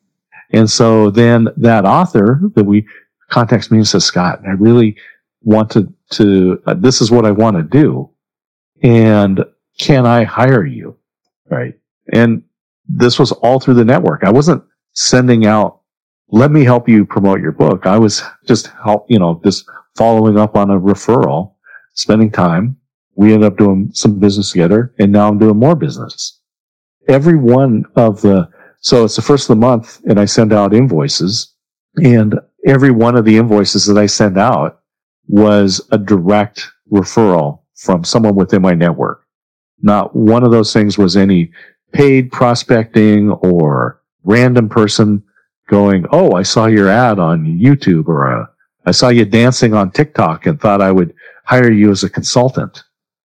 And 0.51 0.71
so 0.71 1.11
then 1.11 1.49
that 1.57 1.85
author 1.85 2.41
that 2.55 2.65
we 2.65 2.87
contacts 3.31 3.71
me 3.71 3.79
and 3.79 3.89
says, 3.89 4.05
Scott, 4.05 4.41
I 4.47 4.53
really 4.53 4.97
want 5.43 5.71
to, 5.71 5.93
to, 6.13 6.63
uh, 6.67 6.75
this 6.75 7.01
is 7.01 7.11
what 7.11 7.25
I 7.25 7.31
want 7.31 7.57
to 7.57 7.63
do. 7.63 8.11
And 8.83 9.45
can 9.79 10.07
I 10.07 10.25
hire 10.25 10.65
you? 10.65 10.97
Right. 11.51 11.75
And 12.13 12.43
this 12.89 13.19
was 13.19 13.33
all 13.33 13.61
through 13.61 13.75
the 13.75 13.85
network. 13.85 14.25
I 14.25 14.31
wasn't 14.31 14.63
sending 14.93 15.47
out, 15.47 15.81
let 16.29 16.51
me 16.51 16.65
help 16.65 16.89
you 16.89 17.05
promote 17.05 17.41
your 17.41 17.53
book. 17.53 17.87
I 17.87 17.99
was 17.99 18.23
just 18.47 18.69
help, 18.83 19.07
you 19.09 19.19
know, 19.19 19.41
just 19.45 19.69
following 19.97 20.39
up 20.39 20.57
on 20.57 20.71
a 20.71 20.79
referral, 20.79 21.55
spending 21.95 22.31
time. 22.31 22.77
We 23.15 23.33
ended 23.33 23.53
up 23.53 23.59
doing 23.59 23.91
some 23.95 24.19
business 24.19 24.53
together 24.53 24.95
and 24.99 25.11
now 25.11 25.29
I'm 25.29 25.39
doing 25.39 25.57
more 25.57 25.75
business. 25.75 26.41
Every 27.09 27.37
one 27.37 27.85
of 27.97 28.21
the, 28.21 28.49
so 28.81 29.05
it's 29.05 29.17
the 29.17 29.23
first 29.23 29.49
of 29.49 29.57
the 29.57 29.61
month 29.61 30.01
and 30.09 30.21
I 30.21 30.27
send 30.27 30.53
out 30.53 30.75
invoices 30.75 31.55
and 31.97 32.39
every 32.67 32.91
one 32.91 33.17
of 33.17 33.25
the 33.25 33.39
invoices 33.39 33.87
that 33.87 33.97
I 33.97 34.07
send 34.07 34.37
out 34.37 34.81
was 35.29 35.81
a 35.93 35.99
direct 35.99 36.69
referral 36.93 37.61
from 37.77 38.05
someone 38.05 38.35
within 38.35 38.63
my 38.63 38.75
network. 38.75 39.25
Not 39.81 40.15
one 40.15 40.45
of 40.45 40.51
those 40.51 40.73
things 40.73 40.99
was 40.99 41.17
any 41.17 41.53
paid 41.93 42.33
prospecting 42.33 43.31
or 43.31 44.03
random 44.25 44.69
person 44.69 45.23
going, 45.69 46.07
Oh, 46.11 46.33
I 46.33 46.43
saw 46.43 46.67
your 46.67 46.89
ad 46.89 47.19
on 47.19 47.45
YouTube 47.45 48.09
or 48.09 48.43
uh, 48.43 48.47
I 48.85 48.91
saw 48.91 49.09
you 49.09 49.25
dancing 49.25 49.75
on 49.75 49.91
TikTok 49.91 50.47
and 50.47 50.61
thought 50.61 50.83
I 50.83 50.93
would 50.93 51.15
hire 51.45 51.71
you 51.71 51.91
as 51.91 52.05
a 52.05 52.11
consultant. 52.11 52.85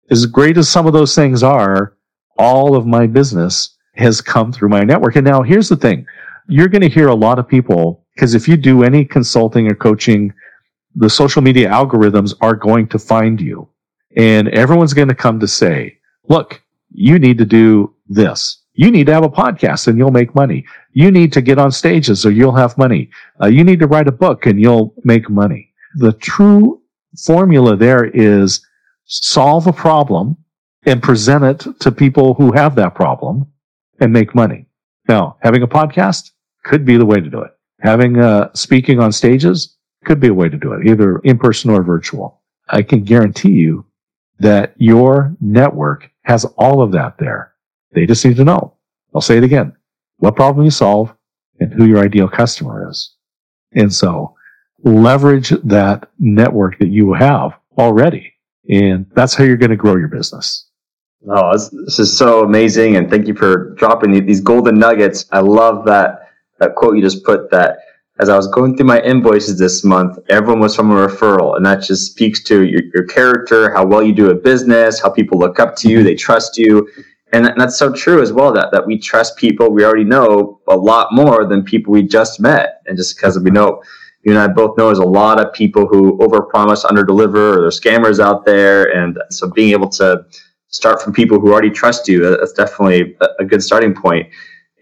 As 0.09 0.25
great 0.25 0.57
as 0.57 0.69
some 0.69 0.85
of 0.85 0.93
those 0.93 1.15
things 1.15 1.43
are, 1.43 1.97
all 2.37 2.75
of 2.75 2.85
my 2.85 3.07
business 3.07 3.75
has 3.95 4.21
come 4.21 4.51
through 4.51 4.69
my 4.69 4.83
network. 4.83 5.15
And 5.15 5.25
now 5.25 5.41
here's 5.41 5.69
the 5.69 5.75
thing. 5.75 6.05
You're 6.47 6.67
going 6.67 6.81
to 6.81 6.89
hear 6.89 7.07
a 7.07 7.15
lot 7.15 7.39
of 7.39 7.47
people 7.47 8.04
because 8.15 8.33
if 8.33 8.47
you 8.47 8.57
do 8.57 8.83
any 8.83 9.05
consulting 9.05 9.69
or 9.69 9.75
coaching, 9.75 10.33
the 10.95 11.09
social 11.09 11.41
media 11.41 11.69
algorithms 11.69 12.33
are 12.41 12.55
going 12.55 12.87
to 12.87 12.97
find 12.97 13.41
you 13.41 13.67
and 14.15 14.47
everyone's 14.49 14.93
going 14.93 15.09
to 15.09 15.15
come 15.15 15.39
to 15.39 15.47
say, 15.47 15.97
look, 16.29 16.61
you 16.91 17.19
need 17.19 17.37
to 17.37 17.45
do 17.45 17.93
this. 18.07 18.63
You 18.73 18.91
need 18.91 19.07
to 19.07 19.13
have 19.13 19.23
a 19.23 19.29
podcast 19.29 19.87
and 19.87 19.97
you'll 19.97 20.11
make 20.11 20.35
money. 20.35 20.65
You 20.91 21.11
need 21.11 21.33
to 21.33 21.41
get 21.41 21.57
on 21.57 21.71
stages 21.71 22.25
or 22.25 22.31
you'll 22.31 22.55
have 22.55 22.77
money. 22.77 23.09
Uh, 23.41 23.47
you 23.47 23.63
need 23.63 23.79
to 23.79 23.87
write 23.87 24.07
a 24.07 24.13
book 24.13 24.45
and 24.45 24.59
you'll 24.59 24.93
make 25.03 25.29
money. 25.29 25.73
The 25.95 26.13
true 26.13 26.81
formula 27.23 27.75
there 27.75 28.05
is 28.05 28.65
solve 29.05 29.67
a 29.67 29.73
problem 29.73 30.37
and 30.85 31.01
present 31.01 31.43
it 31.43 31.79
to 31.79 31.91
people 31.91 32.33
who 32.33 32.51
have 32.51 32.75
that 32.75 32.95
problem 32.95 33.47
and 33.99 34.11
make 34.11 34.35
money. 34.35 34.67
Now, 35.07 35.37
having 35.41 35.63
a 35.63 35.67
podcast 35.67 36.31
could 36.63 36.85
be 36.85 36.97
the 36.97 37.05
way 37.05 37.19
to 37.19 37.29
do 37.29 37.41
it. 37.41 37.54
Having 37.81 38.19
uh, 38.19 38.53
speaking 38.53 38.99
on 38.99 39.11
stages 39.11 39.77
could 40.05 40.19
be 40.19 40.27
a 40.27 40.33
way 40.33 40.49
to 40.49 40.57
do 40.57 40.73
it, 40.73 40.87
either 40.87 41.19
in 41.19 41.37
person 41.37 41.71
or 41.71 41.83
virtual. 41.83 42.41
I 42.69 42.81
can 42.81 43.03
guarantee 43.03 43.51
you 43.51 43.85
that 44.39 44.73
your 44.77 45.35
network 45.39 46.09
has 46.23 46.45
all 46.57 46.81
of 46.81 46.91
that 46.93 47.17
there. 47.17 47.53
They 47.91 48.05
just 48.05 48.25
need 48.25 48.37
to 48.37 48.43
know. 48.43 48.75
I'll 49.13 49.21
say 49.21 49.37
it 49.37 49.43
again. 49.43 49.75
What 50.17 50.35
problem 50.35 50.65
you 50.65 50.71
solve 50.71 51.13
and 51.59 51.73
who 51.73 51.85
your 51.85 52.03
ideal 52.03 52.27
customer 52.27 52.89
is. 52.89 53.13
And 53.73 53.93
so 53.93 54.35
leverage 54.83 55.49
that 55.63 56.09
network 56.19 56.79
that 56.79 56.89
you 56.89 57.13
have 57.13 57.53
already. 57.77 58.33
And 58.69 59.05
that's 59.13 59.35
how 59.35 59.43
you're 59.43 59.57
going 59.57 59.71
to 59.71 59.75
grow 59.75 59.95
your 59.95 60.07
business. 60.07 60.69
Oh, 61.27 61.51
this, 61.53 61.99
is 61.99 62.15
so 62.15 62.43
amazing. 62.43 62.97
And 62.97 63.09
thank 63.09 63.27
you 63.27 63.33
for 63.33 63.73
dropping 63.75 64.25
these 64.25 64.41
golden 64.41 64.77
nuggets. 64.77 65.25
I 65.31 65.39
love 65.39 65.85
that, 65.85 66.24
that 66.59 66.75
quote 66.75 66.95
you 66.95 67.01
just 67.01 67.23
put 67.23 67.51
that 67.51 67.77
as 68.19 68.29
I 68.29 68.37
was 68.37 68.47
going 68.47 68.77
through 68.77 68.85
my 68.85 69.01
invoices 69.01 69.59
this 69.59 69.83
month, 69.83 70.17
everyone 70.29 70.61
was 70.61 70.75
from 70.75 70.89
a 70.91 71.07
referral. 71.07 71.57
And 71.57 71.65
that 71.65 71.81
just 71.81 72.11
speaks 72.11 72.41
to 72.43 72.63
your, 72.63 72.81
your 72.93 73.03
character, 73.05 73.73
how 73.73 73.85
well 73.85 74.01
you 74.01 74.13
do 74.13 74.29
a 74.29 74.35
business, 74.35 75.01
how 75.01 75.09
people 75.09 75.37
look 75.37 75.59
up 75.59 75.75
to 75.77 75.89
you, 75.89 76.01
they 76.01 76.15
trust 76.15 76.57
you. 76.57 76.87
And 77.33 77.51
that's 77.57 77.77
so 77.77 77.91
true 77.91 78.21
as 78.21 78.31
well 78.31 78.53
that, 78.53 78.71
that 78.71 78.87
we 78.87 78.97
trust 78.97 79.35
people 79.35 79.69
we 79.69 79.83
already 79.83 80.05
know 80.05 80.61
a 80.69 80.77
lot 80.77 81.09
more 81.11 81.45
than 81.45 81.63
people 81.63 81.91
we 81.91 82.03
just 82.03 82.39
met. 82.39 82.81
And 82.85 82.95
just 82.95 83.17
because 83.17 83.37
we 83.37 83.51
know, 83.51 83.83
you 84.23 84.31
and 84.31 84.39
I 84.39 84.47
both 84.47 84.77
know 84.77 84.85
there's 84.85 84.99
a 84.99 85.03
lot 85.03 85.39
of 85.43 85.51
people 85.51 85.85
who 85.85 86.17
overpromise, 86.19 86.85
underdeliver, 86.85 87.57
or 87.57 87.61
there's 87.61 87.79
scammers 87.79 88.23
out 88.23 88.45
there. 88.45 88.95
And 88.95 89.19
so 89.29 89.49
being 89.49 89.71
able 89.71 89.89
to 89.89 90.23
start 90.69 91.01
from 91.01 91.11
people 91.11 91.39
who 91.39 91.51
already 91.51 91.69
trust 91.69 92.07
you, 92.07 92.21
that's 92.37 92.53
definitely 92.53 93.17
a 93.39 93.43
good 93.43 93.61
starting 93.61 93.93
point. 93.93 94.29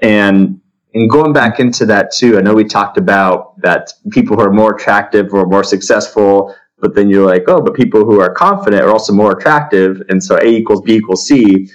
And 0.03 0.61
and 0.93 1.09
going 1.09 1.33
back 1.33 1.59
into 1.59 1.85
that 1.87 2.11
too, 2.11 2.37
I 2.37 2.41
know 2.41 2.53
we 2.53 2.63
talked 2.63 2.97
about 2.97 3.59
that 3.61 3.91
people 4.11 4.35
who 4.35 4.43
are 4.43 4.51
more 4.51 4.75
attractive 4.75 5.33
or 5.33 5.45
more 5.47 5.63
successful, 5.63 6.55
but 6.79 6.93
then 6.93 7.09
you're 7.09 7.25
like, 7.25 7.45
oh, 7.47 7.61
but 7.61 7.73
people 7.73 8.05
who 8.05 8.19
are 8.19 8.33
confident 8.33 8.83
are 8.83 8.91
also 8.91 9.13
more 9.13 9.31
attractive. 9.31 10.01
And 10.09 10.23
so 10.23 10.37
A 10.37 10.45
equals 10.45 10.81
B 10.81 10.95
equals 10.95 11.25
C. 11.25 11.69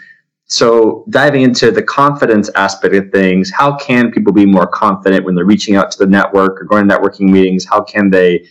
So 0.45 1.05
diving 1.11 1.43
into 1.43 1.71
the 1.71 1.83
confidence 1.83 2.49
aspect 2.55 2.95
of 2.95 3.11
things, 3.11 3.51
how 3.51 3.77
can 3.77 4.11
people 4.13 4.33
be 4.33 4.47
more 4.47 4.67
confident 4.67 5.25
when 5.25 5.35
they're 5.35 5.45
reaching 5.45 5.77
out 5.77 5.91
to 5.93 5.99
the 5.99 6.07
network 6.07 6.61
or 6.61 6.65
going 6.65 6.89
to 6.89 6.95
networking 6.95 7.31
meetings? 7.31 7.67
How 7.67 7.83
can 7.83 8.11
they 8.11 8.47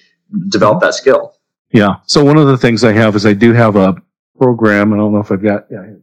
develop 0.50 0.82
that 0.82 0.94
skill? 0.94 1.34
Yeah. 1.72 1.96
So 2.06 2.24
one 2.24 2.38
of 2.38 2.48
the 2.48 2.58
things 2.58 2.84
I 2.84 2.92
have 2.92 3.16
is 3.16 3.26
I 3.26 3.34
do 3.34 3.54
have 3.54 3.76
a 3.76 3.96
program. 4.38 4.94
I 4.94 4.98
don't 4.98 5.14
know 5.14 5.20
if 5.20 5.32
I've 5.32 5.42
got, 5.42 5.66
yeah. 5.72 5.94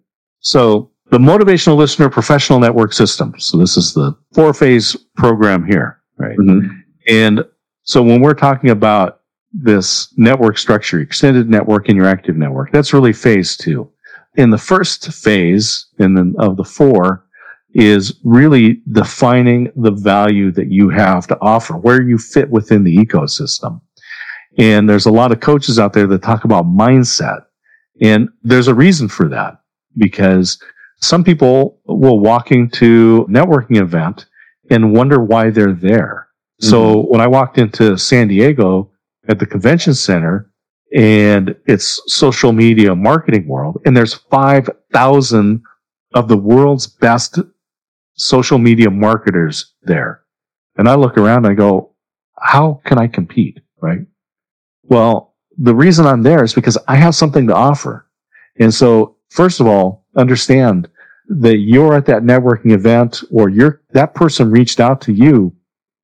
So 0.40 0.90
the 1.14 1.20
motivational 1.20 1.76
listener 1.76 2.10
professional 2.10 2.58
network 2.58 2.92
system. 2.92 3.38
So 3.38 3.56
this 3.56 3.76
is 3.76 3.94
the 3.94 4.16
four 4.32 4.52
phase 4.52 4.96
program 5.14 5.64
here, 5.64 6.00
right? 6.16 6.36
Mm-hmm. 6.36 6.76
And 7.06 7.44
so 7.84 8.02
when 8.02 8.20
we're 8.20 8.34
talking 8.34 8.70
about 8.70 9.20
this 9.52 10.12
network 10.16 10.58
structure, 10.58 10.98
extended 10.98 11.48
network 11.48 11.88
and 11.88 11.96
your 11.96 12.08
active 12.08 12.36
network, 12.36 12.72
that's 12.72 12.92
really 12.92 13.12
phase 13.12 13.56
two. 13.56 13.88
In 14.34 14.50
the 14.50 14.58
first 14.58 15.12
phase 15.12 15.86
in 16.00 16.14
the, 16.14 16.34
of 16.40 16.56
the 16.56 16.64
four 16.64 17.26
is 17.74 18.18
really 18.24 18.82
defining 18.90 19.70
the 19.76 19.92
value 19.92 20.50
that 20.50 20.72
you 20.72 20.88
have 20.88 21.28
to 21.28 21.38
offer, 21.40 21.74
where 21.74 22.02
you 22.02 22.18
fit 22.18 22.50
within 22.50 22.82
the 22.82 22.96
ecosystem. 22.96 23.80
And 24.58 24.90
there's 24.90 25.06
a 25.06 25.12
lot 25.12 25.30
of 25.30 25.38
coaches 25.38 25.78
out 25.78 25.92
there 25.92 26.08
that 26.08 26.22
talk 26.22 26.42
about 26.42 26.64
mindset. 26.64 27.44
And 28.02 28.30
there's 28.42 28.66
a 28.66 28.74
reason 28.74 29.06
for 29.06 29.28
that 29.28 29.60
because 29.96 30.58
some 31.00 31.24
people 31.24 31.80
will 31.86 32.20
walk 32.20 32.50
into 32.50 33.26
networking 33.28 33.80
event 33.80 34.26
and 34.70 34.94
wonder 34.94 35.20
why 35.20 35.50
they're 35.50 35.72
there. 35.72 36.28
Mm-hmm. 36.62 36.70
So 36.70 37.00
when 37.06 37.20
I 37.20 37.26
walked 37.26 37.58
into 37.58 37.98
San 37.98 38.28
Diego 38.28 38.90
at 39.28 39.38
the 39.38 39.46
convention 39.46 39.94
center 39.94 40.50
and 40.94 41.56
it's 41.66 42.00
social 42.06 42.52
media 42.52 42.94
marketing 42.94 43.46
world 43.46 43.80
and 43.84 43.96
there's 43.96 44.14
5,000 44.14 45.62
of 46.14 46.28
the 46.28 46.36
world's 46.36 46.86
best 46.86 47.38
social 48.14 48.58
media 48.58 48.90
marketers 48.90 49.74
there. 49.82 50.22
And 50.76 50.88
I 50.88 50.94
look 50.94 51.18
around 51.18 51.44
and 51.44 51.48
I 51.48 51.54
go, 51.54 51.94
how 52.38 52.80
can 52.84 52.98
I 52.98 53.08
compete? 53.08 53.60
Right. 53.80 54.00
Well, 54.84 55.34
the 55.56 55.74
reason 55.74 56.06
I'm 56.06 56.22
there 56.22 56.44
is 56.44 56.54
because 56.54 56.78
I 56.88 56.96
have 56.96 57.14
something 57.14 57.46
to 57.48 57.54
offer. 57.54 58.08
And 58.58 58.72
so 58.72 59.16
first 59.30 59.60
of 59.60 59.66
all, 59.66 60.03
understand 60.16 60.88
that 61.28 61.58
you're 61.58 61.94
at 61.94 62.06
that 62.06 62.22
networking 62.22 62.72
event 62.72 63.22
or 63.30 63.48
you're, 63.48 63.82
that 63.92 64.14
person 64.14 64.50
reached 64.50 64.80
out 64.80 65.00
to 65.02 65.12
you 65.12 65.54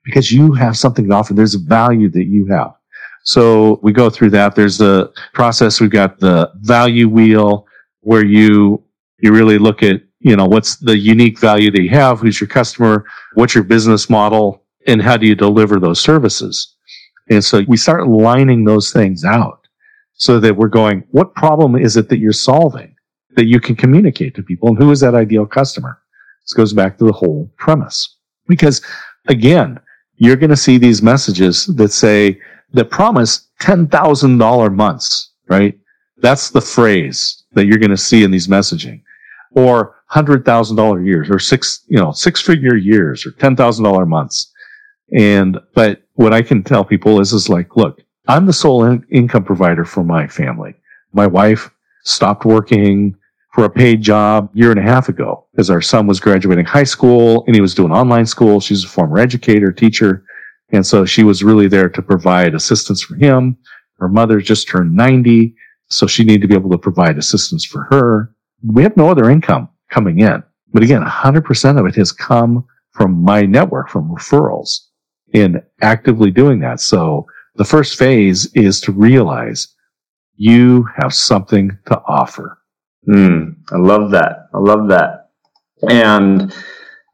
because 0.04 0.32
you 0.32 0.52
have 0.52 0.76
something 0.76 1.08
to 1.08 1.14
offer. 1.14 1.34
There's 1.34 1.54
a 1.54 1.58
value 1.58 2.08
that 2.11 2.24
you 2.24 2.46
have. 2.46 2.72
So 3.24 3.78
we 3.82 3.92
go 3.92 4.08
through 4.08 4.30
that. 4.30 4.54
There's 4.54 4.78
the 4.78 5.12
process. 5.34 5.80
We've 5.80 5.90
got 5.90 6.18
the 6.20 6.50
value 6.61 7.08
wheel 7.08 7.66
where 8.00 8.24
you, 8.24 8.82
you 9.18 9.32
really 9.32 9.58
look 9.58 9.82
at, 9.82 10.02
you 10.20 10.36
know, 10.36 10.46
what's 10.46 10.76
the 10.76 10.96
unique 10.96 11.38
value 11.38 11.70
that 11.70 11.82
you 11.82 11.90
have? 11.90 12.20
Who's 12.20 12.40
your 12.40 12.48
customer? 12.48 13.04
What's 13.34 13.54
your 13.54 13.64
business 13.64 14.08
model? 14.08 14.64
And 14.86 15.02
how 15.02 15.18
do 15.18 15.26
you 15.26 15.34
deliver 15.34 15.78
those 15.78 16.00
services? 16.00 16.74
And 17.30 17.44
so 17.44 17.62
we 17.68 17.76
start 17.76 18.08
lining 18.08 18.64
those 18.64 18.90
things 18.92 19.24
out 19.24 19.66
so 20.14 20.40
that 20.40 20.56
we're 20.56 20.68
going, 20.68 21.04
what 21.11 21.34
problem 21.34 21.76
is 21.76 21.96
it 21.96 22.08
that 22.08 22.18
you're 22.18 22.32
solving? 22.32 22.96
That 23.37 23.47
you 23.47 23.61
can 23.61 23.76
communicate 23.76 24.35
to 24.35 24.43
people. 24.43 24.68
And 24.68 24.78
who 24.78 24.91
is 24.91 25.01
that 25.01 25.14
ideal 25.14 25.47
customer? 25.47 26.01
This 26.45 26.53
goes 26.53 26.72
back 26.72 26.99
to 26.99 27.05
the 27.05 27.12
whole 27.12 27.51
premise. 27.57 28.16
Because 28.47 28.83
again, 29.28 29.78
you're 30.16 30.37
going 30.37 30.51
to 30.51 30.57
see 30.57 30.78
these 30.78 31.03
messages 31.03 31.66
that 31.66 31.93
say, 31.93 32.41
that 32.72 32.91
promise 32.91 33.49
$10,000 33.61 34.74
months, 34.74 35.33
right? 35.49 35.78
That's 36.18 36.51
the 36.51 36.61
phrase 36.61 37.43
that 37.53 37.66
you're 37.66 37.78
going 37.78 37.91
to 37.91 37.97
see 37.97 38.22
in 38.22 38.31
these 38.31 38.47
messaging 38.47 39.03
or 39.53 39.97
$100,000 40.12 41.07
years 41.07 41.31
or 41.31 41.39
six, 41.39 41.85
you 41.89 41.97
know, 41.97 42.12
six 42.12 42.41
figure 42.41 42.76
years 42.76 43.26
or 43.26 43.31
$10,000 43.33 44.09
months. 44.09 44.53
And, 45.16 45.59
but 45.74 46.03
what 46.14 46.33
I 46.33 46.43
can 46.43 46.62
tell 46.62 46.85
people 46.85 47.20
is, 47.20 47.33
is 47.33 47.49
like, 47.49 47.76
look, 47.76 48.01
I'm 48.28 48.47
the 48.47 48.53
sole 48.53 48.85
in- 48.85 49.05
income 49.11 49.45
provider 49.45 49.85
for 49.85 50.05
my 50.05 50.26
family. 50.28 50.74
My 51.12 51.26
wife 51.26 51.70
stopped 52.05 52.45
working 52.45 53.16
for 53.61 53.66
a 53.66 53.70
paid 53.70 54.00
job 54.00 54.48
year 54.54 54.70
and 54.70 54.80
a 54.80 54.82
half 54.82 55.11
ago 55.11 55.46
because 55.52 55.68
our 55.68 55.82
son 55.82 56.06
was 56.06 56.18
graduating 56.18 56.64
high 56.64 56.82
school 56.82 57.44
and 57.44 57.54
he 57.54 57.61
was 57.61 57.74
doing 57.74 57.92
online 57.92 58.24
school. 58.24 58.58
She's 58.58 58.84
a 58.84 58.88
former 58.88 59.18
educator, 59.18 59.70
teacher. 59.70 60.24
And 60.72 60.86
so 60.86 61.04
she 61.04 61.24
was 61.24 61.44
really 61.44 61.68
there 61.68 61.90
to 61.90 62.00
provide 62.00 62.54
assistance 62.54 63.02
for 63.02 63.16
him. 63.16 63.58
Her 63.98 64.08
mother 64.08 64.40
just 64.40 64.66
turned 64.66 64.96
90. 64.96 65.54
So 65.90 66.06
she 66.06 66.24
needed 66.24 66.40
to 66.40 66.48
be 66.48 66.54
able 66.54 66.70
to 66.70 66.78
provide 66.78 67.18
assistance 67.18 67.66
for 67.66 67.86
her. 67.90 68.34
We 68.62 68.82
have 68.82 68.96
no 68.96 69.11
other 69.11 69.28
income 69.28 69.68
coming 69.90 70.20
in. 70.20 70.42
But 70.72 70.82
again, 70.82 71.02
100% 71.02 71.78
of 71.78 71.84
it 71.84 71.96
has 71.96 72.12
come 72.12 72.64
from 72.92 73.22
my 73.22 73.42
network, 73.42 73.90
from 73.90 74.08
referrals 74.08 74.86
in 75.34 75.62
actively 75.82 76.30
doing 76.30 76.61
that. 76.61 76.80
So 76.80 77.26
the 77.56 77.66
first 77.66 77.98
phase 77.98 78.50
is 78.54 78.80
to 78.80 78.92
realize 78.92 79.68
you 80.36 80.88
have 80.96 81.12
something 81.12 81.76
to 81.88 82.00
offer. 82.06 82.56
Mm, 83.11 83.56
I 83.72 83.76
love 83.76 84.11
that. 84.12 84.48
I 84.54 84.58
love 84.58 84.88
that. 84.88 85.30
And 85.88 86.54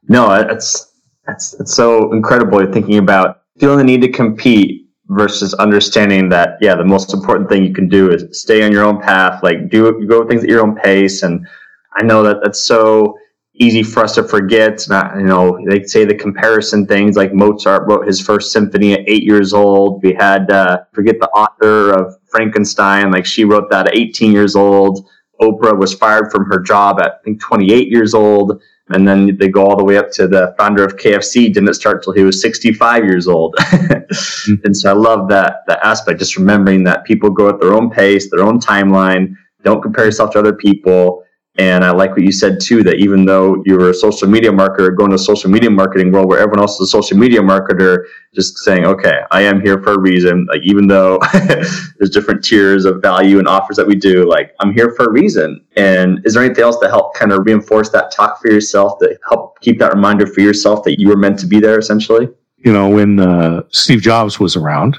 no, 0.07 0.31
it's, 0.33 0.93
it's, 1.27 1.55
it's 1.59 1.73
so 1.73 2.13
incredible 2.13 2.59
thinking 2.71 2.97
about 2.97 3.41
feeling 3.59 3.79
the 3.79 3.83
need 3.83 4.01
to 4.01 4.11
compete 4.11 4.87
versus 5.07 5.53
understanding 5.55 6.29
that, 6.29 6.57
yeah, 6.61 6.75
the 6.75 6.85
most 6.85 7.13
important 7.13 7.49
thing 7.49 7.65
you 7.65 7.73
can 7.73 7.89
do 7.89 8.11
is 8.11 8.39
stay 8.39 8.63
on 8.63 8.71
your 8.71 8.83
own 8.83 9.01
path, 9.01 9.41
like 9.41 9.69
do 9.69 10.05
go 10.05 10.27
things 10.27 10.43
at 10.43 10.49
your 10.49 10.61
own 10.61 10.75
pace. 10.75 11.23
And 11.23 11.47
I 11.95 12.03
know 12.03 12.21
that 12.23 12.37
that's 12.43 12.59
so 12.59 13.17
easy 13.55 13.81
for 13.81 14.03
us 14.03 14.13
to 14.15 14.23
forget. 14.23 14.85
Not, 14.89 15.15
you 15.17 15.23
know, 15.23 15.57
they 15.67 15.83
say 15.83 16.05
the 16.05 16.13
comparison 16.13 16.85
things 16.85 17.15
like 17.15 17.33
Mozart 17.33 17.87
wrote 17.87 18.05
his 18.05 18.21
first 18.21 18.51
symphony 18.51 18.93
at 18.93 18.99
eight 19.07 19.23
years 19.23 19.51
old. 19.53 20.03
We 20.03 20.13
had, 20.13 20.51
uh, 20.51 20.79
forget 20.93 21.19
the 21.19 21.29
author 21.29 21.91
of 21.91 22.15
Frankenstein, 22.29 23.09
like 23.09 23.25
she 23.25 23.45
wrote 23.45 23.71
that 23.71 23.87
at 23.87 23.95
18 23.95 24.31
years 24.31 24.55
old. 24.55 25.07
Oprah 25.41 25.77
was 25.77 25.93
fired 25.93 26.31
from 26.31 26.45
her 26.45 26.59
job 26.59 26.99
at, 26.99 27.19
I 27.19 27.23
think, 27.23 27.41
28 27.41 27.89
years 27.89 28.13
old. 28.13 28.61
And 28.89 29.05
then 29.05 29.37
they 29.37 29.49
go 29.49 29.65
all 29.65 29.75
the 29.75 29.83
way 29.83 29.97
up 29.97 30.11
to 30.11 30.27
the 30.27 30.55
founder 30.57 30.83
of 30.83 30.95
KFC, 30.95 31.53
didn't 31.53 31.73
start 31.73 32.03
till 32.03 32.13
he 32.13 32.23
was 32.23 32.41
65 32.41 33.03
years 33.03 33.27
old. 33.27 33.55
mm-hmm. 33.59 34.53
And 34.63 34.75
so 34.75 34.89
I 34.89 34.93
love 34.93 35.27
that, 35.27 35.63
that 35.67 35.83
aspect, 35.83 36.19
just 36.19 36.37
remembering 36.37 36.83
that 36.85 37.03
people 37.03 37.29
go 37.29 37.49
at 37.49 37.59
their 37.59 37.73
own 37.73 37.89
pace, 37.89 38.29
their 38.29 38.43
own 38.43 38.59
timeline. 38.59 39.35
Don't 39.63 39.81
compare 39.81 40.05
yourself 40.05 40.31
to 40.31 40.39
other 40.39 40.53
people 40.53 41.25
and 41.57 41.83
I 41.83 41.89
like 41.89 42.11
what 42.11 42.21
you 42.21 42.31
said 42.31 42.59
too, 42.59 42.83
that 42.83 42.97
even 42.97 43.25
though 43.25 43.63
you're 43.65 43.89
a 43.89 43.93
social 43.93 44.27
media 44.27 44.51
marketer 44.51 44.95
going 44.95 45.09
to 45.09 45.15
a 45.15 45.19
social 45.19 45.49
media 45.49 45.71
marketing 45.71 46.11
world 46.11 46.27
where 46.27 46.39
everyone 46.39 46.59
else 46.59 46.75
is 46.75 46.81
a 46.81 46.87
social 46.87 47.17
media 47.17 47.41
marketer, 47.41 48.05
just 48.35 48.59
saying, 48.59 48.85
okay, 48.85 49.21
I 49.31 49.41
am 49.41 49.59
here 49.61 49.81
for 49.81 49.93
a 49.93 49.99
reason. 49.99 50.45
Like, 50.45 50.61
even 50.61 50.87
though 50.87 51.19
there's 51.33 52.11
different 52.11 52.43
tiers 52.43 52.85
of 52.85 53.01
value 53.01 53.39
and 53.39 53.47
offers 53.47 53.75
that 53.77 53.87
we 53.87 53.95
do, 53.95 54.29
like, 54.29 54.53
I'm 54.59 54.71
here 54.71 54.91
for 54.91 55.05
a 55.05 55.11
reason. 55.11 55.65
And 55.75 56.23
is 56.25 56.35
there 56.35 56.43
anything 56.43 56.63
else 56.63 56.77
to 56.79 56.89
help 56.89 57.15
kind 57.15 57.31
of 57.31 57.43
reinforce 57.43 57.89
that 57.89 58.11
talk 58.11 58.39
for 58.39 58.51
yourself, 58.51 58.99
to 58.99 59.17
help 59.27 59.59
keep 59.59 59.79
that 59.79 59.93
reminder 59.95 60.27
for 60.27 60.41
yourself 60.41 60.83
that 60.83 60.99
you 60.99 61.09
were 61.09 61.17
meant 61.17 61.39
to 61.39 61.47
be 61.47 61.59
there 61.59 61.79
essentially? 61.79 62.29
You 62.57 62.71
know, 62.71 62.87
when 62.87 63.19
uh, 63.19 63.63
Steve 63.69 64.01
Jobs 64.01 64.39
was 64.39 64.55
around 64.55 64.95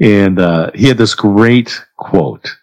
and 0.00 0.38
uh, 0.38 0.70
he 0.74 0.86
had 0.86 0.96
this 0.96 1.14
great 1.14 1.84
quote 1.96 2.56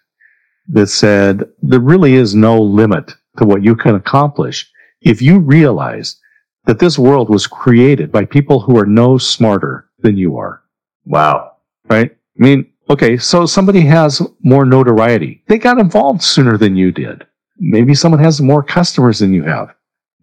that 0.68 0.88
said, 0.88 1.44
there 1.62 1.78
really 1.78 2.14
is 2.14 2.34
no 2.34 2.60
limit 2.60 3.12
to 3.36 3.44
what 3.44 3.62
you 3.62 3.74
can 3.76 3.94
accomplish 3.94 4.70
if 5.00 5.22
you 5.22 5.38
realize 5.38 6.20
that 6.66 6.78
this 6.78 6.98
world 6.98 7.30
was 7.30 7.46
created 7.46 8.10
by 8.10 8.24
people 8.24 8.60
who 8.60 8.76
are 8.78 8.86
no 8.86 9.18
smarter 9.18 9.88
than 10.00 10.16
you 10.16 10.36
are. 10.36 10.62
Wow. 11.04 11.56
Right? 11.88 12.10
I 12.10 12.42
mean, 12.42 12.72
okay, 12.90 13.16
so 13.16 13.46
somebody 13.46 13.80
has 13.80 14.20
more 14.42 14.64
notoriety. 14.64 15.42
They 15.46 15.58
got 15.58 15.78
involved 15.78 16.22
sooner 16.22 16.58
than 16.58 16.76
you 16.76 16.92
did. 16.92 17.24
Maybe 17.58 17.94
someone 17.94 18.22
has 18.22 18.40
more 18.40 18.62
customers 18.62 19.20
than 19.20 19.32
you 19.32 19.44
have. 19.44 19.74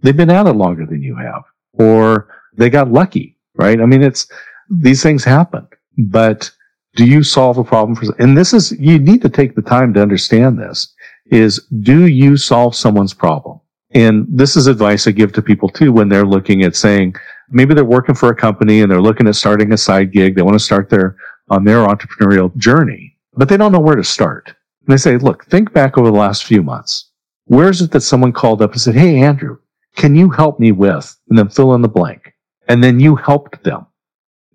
They've 0.02 0.16
been 0.16 0.30
at 0.30 0.46
it 0.46 0.54
longer 0.54 0.86
than 0.86 1.02
you 1.02 1.16
have. 1.16 1.44
Or 1.74 2.28
they 2.56 2.70
got 2.70 2.92
lucky, 2.92 3.38
right? 3.56 3.80
I 3.80 3.86
mean, 3.86 4.04
it's, 4.04 4.28
these 4.70 5.02
things 5.02 5.24
happen. 5.24 5.68
But 5.98 6.52
do 6.96 7.06
you 7.06 7.24
solve 7.24 7.58
a 7.58 7.64
problem 7.64 7.96
for, 7.96 8.14
and 8.20 8.38
this 8.38 8.54
is, 8.54 8.72
you 8.74 9.00
need 9.00 9.22
to 9.22 9.30
take 9.30 9.56
the 9.56 9.62
time 9.62 9.94
to 9.94 10.02
understand 10.02 10.60
this 10.60 10.93
is 11.26 11.60
do 11.82 12.08
you 12.08 12.38
solve 12.38 12.76
someone's 12.76 13.14
problem? 13.14 13.60
And 13.92 14.26
this 14.28 14.56
is 14.56 14.68
advice 14.68 15.08
I 15.08 15.12
give 15.12 15.32
to 15.34 15.42
people 15.42 15.70
too 15.70 15.92
when 15.92 16.10
they're 16.10 16.26
looking 16.26 16.64
at 16.64 16.76
saying, 16.76 17.16
maybe 17.50 17.74
they're 17.74 17.86
working 17.86 18.16
for 18.16 18.30
a 18.30 18.36
company 18.36 18.82
and 18.82 18.92
they're 18.92 19.02
looking 19.02 19.28
at 19.28 19.36
starting 19.36 19.72
a 19.72 19.78
side 19.78 20.12
gig. 20.12 20.36
They 20.36 20.42
want 20.42 20.56
to 20.56 20.60
start 20.60 20.90
their, 20.90 21.16
on 21.50 21.64
their 21.64 21.86
entrepreneurial 21.86 22.56
journey, 22.58 23.16
but 23.36 23.50
they 23.50 23.58
don't 23.58 23.72
know 23.72 23.80
where 23.80 23.96
to 23.96 24.04
start. 24.04 24.48
And 24.48 24.94
they 24.94 24.98
say, 24.98 25.18
look, 25.18 25.46
think 25.46 25.72
back 25.74 25.98
over 25.98 26.10
the 26.10 26.18
last 26.18 26.46
few 26.46 26.64
months. 26.64 27.12
Where 27.46 27.70
is 27.70 27.82
it 27.82 27.92
that 27.92 28.02
someone 28.02 28.32
called 28.32 28.62
up 28.62 28.72
and 28.72 28.82
said, 28.82 28.96
Hey, 28.96 29.22
Andrew, 29.22 29.58
can 29.96 30.16
you 30.16 30.30
help 30.30 30.60
me 30.60 30.72
with? 30.72 31.16
And 31.30 31.38
then 31.38 31.50
fill 31.50 31.74
in 31.74 31.82
the 31.82 31.88
blank. 31.88 32.34
And 32.68 32.84
then 32.84 33.00
you 33.00 33.16
helped 33.16 33.64
them. 33.64 33.86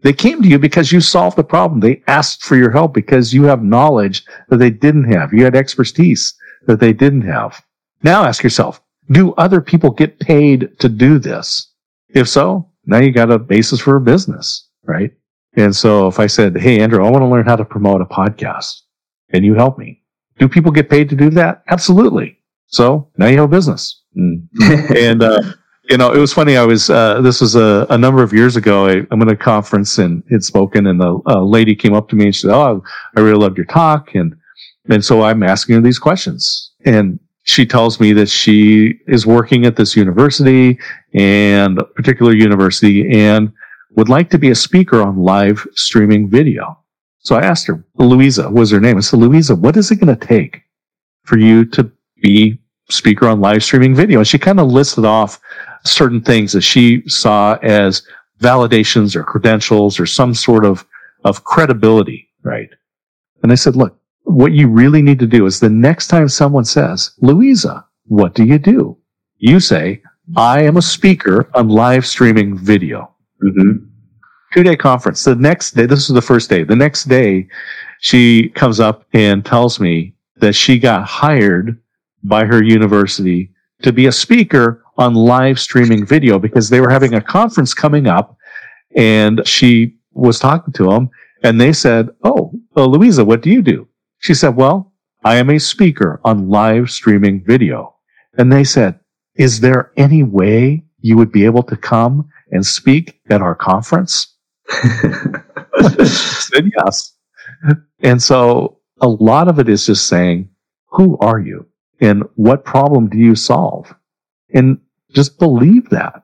They 0.03 0.13
came 0.13 0.43
to 0.43 0.49
you 0.49 0.59
because 0.59 0.93
you 0.93 1.01
solved 1.01 1.37
the 1.37 1.45
problem. 1.45 1.81
They 1.81 2.03
asked 2.07 2.45
for 2.45 2.57
your 2.57 2.71
help 2.71 2.95
because 2.95 3.35
you 3.35 3.45
have 3.45 3.63
knowledge 3.63 4.25
that 4.49 4.59
they 4.59 4.71
didn't 4.71 5.13
have. 5.13 5.33
You 5.33 5.45
had 5.45 5.57
expertise 5.57 6.35
that 6.69 6.79
they 6.79 6.93
didn't 6.93 7.23
have. 7.23 7.61
Now 8.05 8.25
ask 8.25 8.45
yourself, 8.45 8.81
do 9.11 9.33
other 9.33 9.61
people 9.61 9.91
get 9.91 10.21
paid 10.21 10.79
to 10.79 10.89
do 10.89 11.19
this? 11.19 11.73
If 12.11 12.29
so, 12.29 12.71
now 12.87 12.99
you 12.99 13.11
got 13.11 13.33
a 13.33 13.39
basis 13.39 13.81
for 13.81 13.97
a 13.97 14.01
business, 14.01 14.69
right? 14.85 15.11
And 15.57 15.75
so 15.75 16.07
if 16.07 16.21
I 16.21 16.27
said, 16.27 16.57
Hey, 16.57 16.79
Andrew, 16.81 17.05
I 17.05 17.11
want 17.11 17.23
to 17.23 17.27
learn 17.27 17.47
how 17.47 17.57
to 17.57 17.65
promote 17.65 18.03
a 18.03 18.05
podcast. 18.05 18.83
Can 19.33 19.43
you 19.43 19.55
help 19.55 19.79
me? 19.79 20.03
Do 20.39 20.49
people 20.49 20.71
get 20.71 20.91
paid 20.91 21.09
to 21.09 21.17
do 21.17 21.31
that? 21.31 21.65
Absolutely. 21.69 22.39
So 22.67 23.09
now 23.17 23.27
you 23.27 23.39
have 23.39 23.51
a 23.51 23.57
business. 23.57 24.03
Mm. 24.17 24.47
and, 24.97 25.23
uh, 25.23 25.43
you 25.89 25.97
know, 25.97 26.13
it 26.13 26.19
was 26.19 26.35
funny. 26.35 26.59
I 26.59 26.65
was, 26.65 26.91
uh, 26.91 27.23
this 27.23 27.41
was 27.41 27.57
a, 27.57 27.87
a, 27.89 27.97
number 27.97 28.23
of 28.23 28.35
years 28.35 28.57
ago. 28.57 28.87
I, 28.87 29.07
am 29.11 29.23
at 29.23 29.29
a 29.29 29.37
conference 29.37 29.97
and 29.97 30.23
had 30.31 30.45
spoken 30.45 30.87
and 30.87 31.01
the 31.01 31.15
lady 31.41 31.75
came 31.75 31.95
up 31.95 32.11
to 32.11 32.17
me 32.17 32.27
and 32.27 32.35
she 32.35 32.43
said, 32.43 32.51
Oh, 32.51 32.83
I 33.17 33.21
really 33.21 33.39
loved 33.39 33.57
your 33.57 33.67
talk. 33.67 34.15
And 34.15 34.37
and 34.89 35.05
so 35.05 35.23
I'm 35.23 35.43
asking 35.43 35.77
her 35.77 35.81
these 35.81 35.99
questions. 35.99 36.73
And 36.85 37.19
she 37.45 37.65
tells 37.65 37.99
me 38.01 38.13
that 38.13 38.29
she 38.29 39.01
is 39.07 39.27
working 39.27 39.65
at 39.65 39.77
this 39.77 39.97
university 39.97 40.79
and 41.15 41.79
a 41.79 41.85
particular 41.85 42.35
university 42.35 43.11
and 43.11 43.53
would 43.97 44.09
like 44.09 44.31
to 44.31 44.39
be 44.39 44.51
a 44.51 44.55
speaker 44.55 45.01
on 45.01 45.17
live 45.17 45.67
streaming 45.75 46.29
video. 46.29 46.79
So 47.21 47.37
I 47.37 47.43
asked 47.43 47.67
her, 47.67 47.83
Louisa 47.97 48.51
was 48.51 48.71
her 48.71 48.81
name. 48.81 48.97
I 48.97 49.01
said, 49.01 49.21
Louisa, 49.21 49.55
what 49.55 49.77
is 49.77 49.91
it 49.91 49.97
going 49.97 50.17
to 50.17 50.27
take 50.27 50.63
for 51.25 51.39
you 51.39 51.65
to 51.67 51.91
be 52.23 52.59
speaker 52.91 53.29
on 53.29 53.41
live 53.41 53.65
streaming 53.65 53.95
video? 53.95 54.19
And 54.19 54.29
she 54.29 54.39
kind 54.39 54.61
of 54.61 54.69
listed 54.69 55.05
off 55.05 55.41
certain 55.85 56.21
things 56.21 56.53
that 56.53 56.63
she 56.63 57.07
saw 57.09 57.55
as 57.63 58.03
validations 58.41 59.17
or 59.17 59.25
credentials 59.25 59.99
or 59.99 60.07
some 60.07 60.35
sort 60.35 60.65
of, 60.65 60.87
of 61.25 61.45
credibility, 61.45 62.29
right? 62.43 62.71
And 63.43 63.53
I 63.53 63.57
said, 63.57 63.75
look, 63.75 63.99
what 64.29 64.53
you 64.53 64.69
really 64.69 65.03
need 65.03 65.19
to 65.19 65.27
do 65.27 65.47
is 65.47 65.59
the 65.59 65.71
next 65.71 66.09
time 66.09 66.29
someone 66.29 66.65
says, 66.65 67.13
Louisa, 67.21 67.87
what 68.05 68.35
do 68.35 68.45
you 68.45 68.59
do? 68.59 68.97
You 69.39 69.59
say, 69.59 70.03
I 70.37 70.63
am 70.63 70.77
a 70.77 70.83
speaker 70.83 71.49
on 71.55 71.69
live 71.69 72.07
streaming 72.07 72.57
video. 72.57 73.15
Mm-hmm. 73.43 73.87
Two 74.53 74.63
day 74.63 74.77
conference. 74.77 75.25
The 75.25 75.35
next 75.35 75.73
day, 75.73 75.87
this 75.87 76.09
is 76.09 76.15
the 76.15 76.23
first 76.23 76.51
day. 76.51 76.63
The 76.63 76.77
next 76.77 77.05
day, 77.05 77.49
she 78.01 78.51
comes 78.51 78.81
up 78.81 79.07
and 79.13 79.45
tells 79.45 79.81
me 79.81 80.15
that 80.37 80.55
she 80.55 80.79
got 80.79 81.07
hired 81.07 81.81
by 82.23 82.45
her 82.45 82.63
university 82.63 83.51
to 83.83 83.93
be 83.93 84.07
a 84.07 84.13
speaker 84.13 84.83
on 84.99 85.15
live 85.15 85.59
streaming 85.59 86.05
video 86.05 86.39
because 86.39 86.69
they 86.69 86.81
were 86.81 86.91
having 86.91 87.15
a 87.15 87.21
conference 87.21 87.73
coming 87.73 88.07
up 88.07 88.37
and 88.95 89.47
she 89.47 89.97
was 90.13 90.39
talking 90.39 90.73
to 90.75 90.85
them 90.91 91.09
and 91.43 91.61
they 91.61 91.73
said, 91.73 92.11
Oh, 92.25 92.53
well, 92.75 92.91
Louisa, 92.91 93.25
what 93.25 93.41
do 93.41 93.51
you 93.51 93.63
do? 93.63 93.88
She 94.19 94.35
said, 94.35 94.57
well, 94.57 94.93
I 95.25 95.37
am 95.37 95.51
a 95.51 95.59
speaker 95.59 96.21
on 96.25 96.49
live 96.49 96.91
streaming 96.91 97.45
video. 97.45 97.95
And 98.37 98.53
they 98.53 98.65
said, 98.65 99.01
is 99.35 99.61
there 99.61 99.93
any 99.97 100.23
way 100.23 100.85
you 101.01 101.17
would 101.17 101.33
be 101.33 101.45
able 101.45 101.63
to 101.65 101.77
come 101.77 102.29
and 102.51 102.65
speak 102.65 103.21
at 103.31 103.43
our 103.43 103.55
conference? 103.55 104.35
said 104.69 106.71
yes. 106.77 107.15
And 108.01 108.23
so 108.23 108.79
a 109.01 109.09
lot 109.09 109.49
of 109.49 109.59
it 109.59 109.69
is 109.69 109.87
just 109.87 110.07
saying, 110.07 110.51
who 110.87 111.19
are 111.19 111.39
you 111.39 111.67
and 112.01 112.25
what 112.35 112.65
problem 112.65 113.09
do 113.09 113.19
you 113.19 113.35
solve? 113.35 113.95
And 114.55 114.79
just 115.15 115.39
believe 115.39 115.89
that 115.91 116.23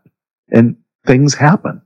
and 0.51 0.77
things 1.07 1.35
happen. 1.35 1.83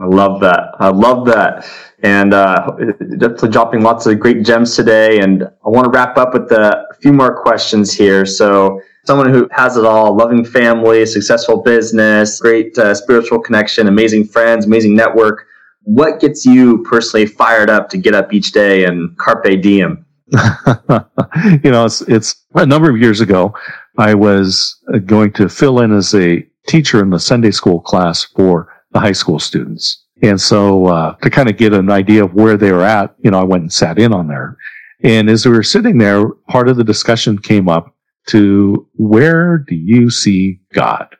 I 0.00 0.06
love 0.06 0.40
that. 0.40 0.74
I 0.80 0.88
love 0.88 1.24
that. 1.26 1.66
And 2.02 2.34
uh, 2.34 2.70
definitely 3.18 3.50
dropping 3.50 3.82
lots 3.82 4.06
of 4.06 4.18
great 4.18 4.44
gems 4.44 4.74
today. 4.74 5.20
And 5.20 5.44
I 5.44 5.68
want 5.68 5.84
to 5.84 5.90
wrap 5.90 6.18
up 6.18 6.34
with 6.34 6.50
a 6.50 6.86
few 7.00 7.12
more 7.12 7.40
questions 7.42 7.92
here. 7.92 8.26
So, 8.26 8.80
someone 9.04 9.30
who 9.30 9.48
has 9.52 9.76
it 9.76 9.84
all 9.84 10.16
loving 10.16 10.44
family, 10.44 11.04
successful 11.06 11.62
business, 11.62 12.40
great 12.40 12.76
uh, 12.78 12.94
spiritual 12.94 13.38
connection, 13.38 13.86
amazing 13.86 14.26
friends, 14.26 14.66
amazing 14.66 14.94
network. 14.94 15.46
What 15.82 16.20
gets 16.20 16.46
you 16.46 16.82
personally 16.84 17.26
fired 17.26 17.68
up 17.68 17.90
to 17.90 17.98
get 17.98 18.14
up 18.14 18.32
each 18.32 18.52
day 18.52 18.84
and 18.84 19.16
carpe 19.18 19.60
diem? 19.60 20.04
you 20.32 21.70
know, 21.70 21.84
it's, 21.84 22.00
it's 22.02 22.44
a 22.54 22.64
number 22.64 22.90
of 22.90 22.96
years 22.96 23.20
ago. 23.20 23.54
I 23.98 24.14
was 24.14 24.82
going 25.06 25.32
to 25.34 25.48
fill 25.48 25.80
in 25.80 25.92
as 25.92 26.14
a 26.14 26.44
teacher 26.66 27.00
in 27.00 27.10
the 27.10 27.20
Sunday 27.20 27.50
school 27.50 27.80
class 27.80 28.24
for 28.24 28.73
the 28.94 29.00
high 29.00 29.12
school 29.12 29.38
students. 29.38 30.04
And 30.22 30.40
so, 30.40 30.86
uh, 30.86 31.16
to 31.16 31.28
kind 31.28 31.50
of 31.50 31.58
get 31.58 31.74
an 31.74 31.90
idea 31.90 32.24
of 32.24 32.32
where 32.32 32.56
they 32.56 32.72
were 32.72 32.84
at, 32.84 33.14
you 33.22 33.30
know, 33.30 33.40
I 33.40 33.44
went 33.44 33.62
and 33.62 33.72
sat 33.72 33.98
in 33.98 34.14
on 34.14 34.28
there. 34.28 34.56
And 35.02 35.28
as 35.28 35.44
we 35.44 35.52
were 35.52 35.62
sitting 35.62 35.98
there, 35.98 36.26
part 36.48 36.68
of 36.68 36.76
the 36.76 36.84
discussion 36.84 37.36
came 37.36 37.68
up 37.68 37.94
to 38.28 38.88
where 38.94 39.58
do 39.58 39.74
you 39.74 40.08
see 40.08 40.60
God? 40.72 41.14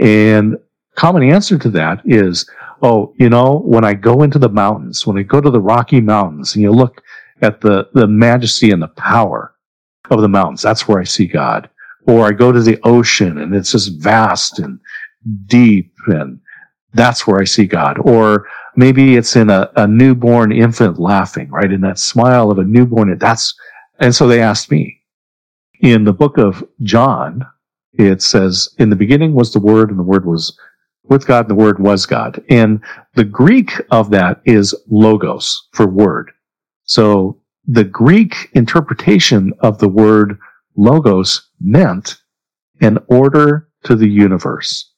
And 0.00 0.58
common 0.96 1.22
answer 1.22 1.56
to 1.58 1.70
that 1.70 2.02
is, 2.04 2.50
oh, 2.82 3.14
you 3.16 3.30
know, 3.30 3.60
when 3.64 3.84
I 3.84 3.94
go 3.94 4.22
into 4.22 4.38
the 4.38 4.48
mountains, 4.48 5.06
when 5.06 5.16
I 5.16 5.22
go 5.22 5.40
to 5.40 5.50
the 5.50 5.60
Rocky 5.60 6.00
Mountains 6.00 6.54
and 6.54 6.62
you 6.62 6.72
look 6.72 7.00
at 7.40 7.60
the, 7.60 7.88
the 7.94 8.08
majesty 8.08 8.72
and 8.72 8.82
the 8.82 8.88
power 8.88 9.54
of 10.10 10.20
the 10.20 10.28
mountains, 10.28 10.60
that's 10.60 10.86
where 10.86 11.00
I 11.00 11.04
see 11.04 11.26
God. 11.26 11.70
Or 12.06 12.26
I 12.26 12.32
go 12.32 12.52
to 12.52 12.60
the 12.60 12.78
ocean 12.82 13.38
and 13.38 13.54
it's 13.54 13.72
just 13.72 14.02
vast 14.02 14.58
and 14.58 14.78
deep 15.46 15.94
and 16.08 16.40
that's 16.94 17.26
where 17.26 17.40
I 17.40 17.44
see 17.44 17.66
God. 17.66 17.98
Or 18.00 18.46
maybe 18.76 19.16
it's 19.16 19.36
in 19.36 19.50
a, 19.50 19.70
a 19.76 19.86
newborn 19.86 20.52
infant 20.52 20.98
laughing, 20.98 21.50
right? 21.50 21.70
In 21.70 21.80
that 21.82 21.98
smile 21.98 22.50
of 22.50 22.58
a 22.58 22.64
newborn. 22.64 23.16
That's, 23.18 23.54
and 24.00 24.14
so 24.14 24.26
they 24.26 24.40
asked 24.40 24.70
me 24.70 25.00
in 25.80 26.04
the 26.04 26.12
book 26.12 26.38
of 26.38 26.64
John, 26.82 27.46
it 27.92 28.22
says, 28.22 28.68
in 28.78 28.90
the 28.90 28.96
beginning 28.96 29.34
was 29.34 29.52
the 29.52 29.60
word 29.60 29.90
and 29.90 29.98
the 29.98 30.04
word 30.04 30.24
was 30.24 30.58
with 31.04 31.26
God 31.26 31.40
and 31.40 31.50
the 31.50 31.62
word 31.62 31.78
was 31.78 32.06
God. 32.06 32.42
And 32.48 32.80
the 33.14 33.24
Greek 33.24 33.72
of 33.90 34.10
that 34.10 34.40
is 34.44 34.74
logos 34.88 35.68
for 35.72 35.86
word. 35.86 36.30
So 36.84 37.40
the 37.66 37.84
Greek 37.84 38.50
interpretation 38.54 39.52
of 39.60 39.78
the 39.78 39.88
word 39.88 40.38
logos 40.76 41.50
meant 41.60 42.18
an 42.80 42.98
order 43.08 43.68
to 43.84 43.94
the 43.96 44.08
universe. 44.08 44.92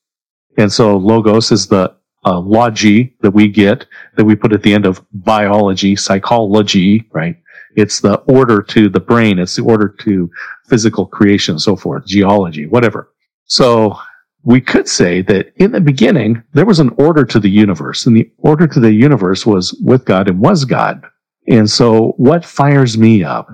And 0.56 0.72
so 0.72 0.96
logos 0.96 1.52
is 1.52 1.66
the 1.66 1.94
uh, 2.24 2.38
logi 2.40 3.14
that 3.20 3.30
we 3.30 3.48
get 3.48 3.86
that 4.16 4.24
we 4.24 4.34
put 4.34 4.52
at 4.52 4.62
the 4.62 4.74
end 4.74 4.86
of 4.86 5.04
biology, 5.12 5.96
psychology, 5.96 7.08
right? 7.12 7.36
It's 7.76 8.00
the 8.00 8.16
order 8.20 8.62
to 8.62 8.88
the 8.88 9.00
brain. 9.00 9.38
It's 9.38 9.56
the 9.56 9.62
order 9.62 9.88
to 10.00 10.30
physical 10.66 11.06
creation, 11.06 11.54
and 11.54 11.62
so 11.62 11.76
forth, 11.76 12.06
geology, 12.06 12.66
whatever. 12.66 13.12
So 13.44 13.96
we 14.42 14.60
could 14.60 14.88
say 14.88 15.22
that 15.22 15.52
in 15.56 15.72
the 15.72 15.80
beginning, 15.80 16.42
there 16.52 16.64
was 16.64 16.80
an 16.80 16.90
order 16.98 17.24
to 17.24 17.38
the 17.38 17.50
universe 17.50 18.06
and 18.06 18.16
the 18.16 18.30
order 18.38 18.66
to 18.66 18.80
the 18.80 18.92
universe 18.92 19.44
was 19.44 19.72
with 19.84 20.04
God 20.04 20.28
and 20.28 20.40
was 20.40 20.64
God. 20.64 21.04
And 21.48 21.68
so 21.68 22.14
what 22.16 22.44
fires 22.44 22.96
me 22.96 23.24
up 23.24 23.48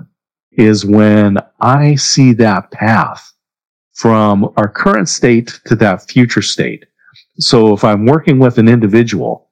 is 0.51 0.85
when 0.85 1.37
I 1.59 1.95
see 1.95 2.33
that 2.33 2.71
path 2.71 3.33
from 3.93 4.51
our 4.57 4.69
current 4.69 5.09
state 5.09 5.59
to 5.65 5.75
that 5.75 6.03
future 6.09 6.41
state. 6.41 6.85
So 7.39 7.73
if 7.73 7.83
I'm 7.83 8.05
working 8.05 8.39
with 8.39 8.57
an 8.57 8.67
individual 8.67 9.49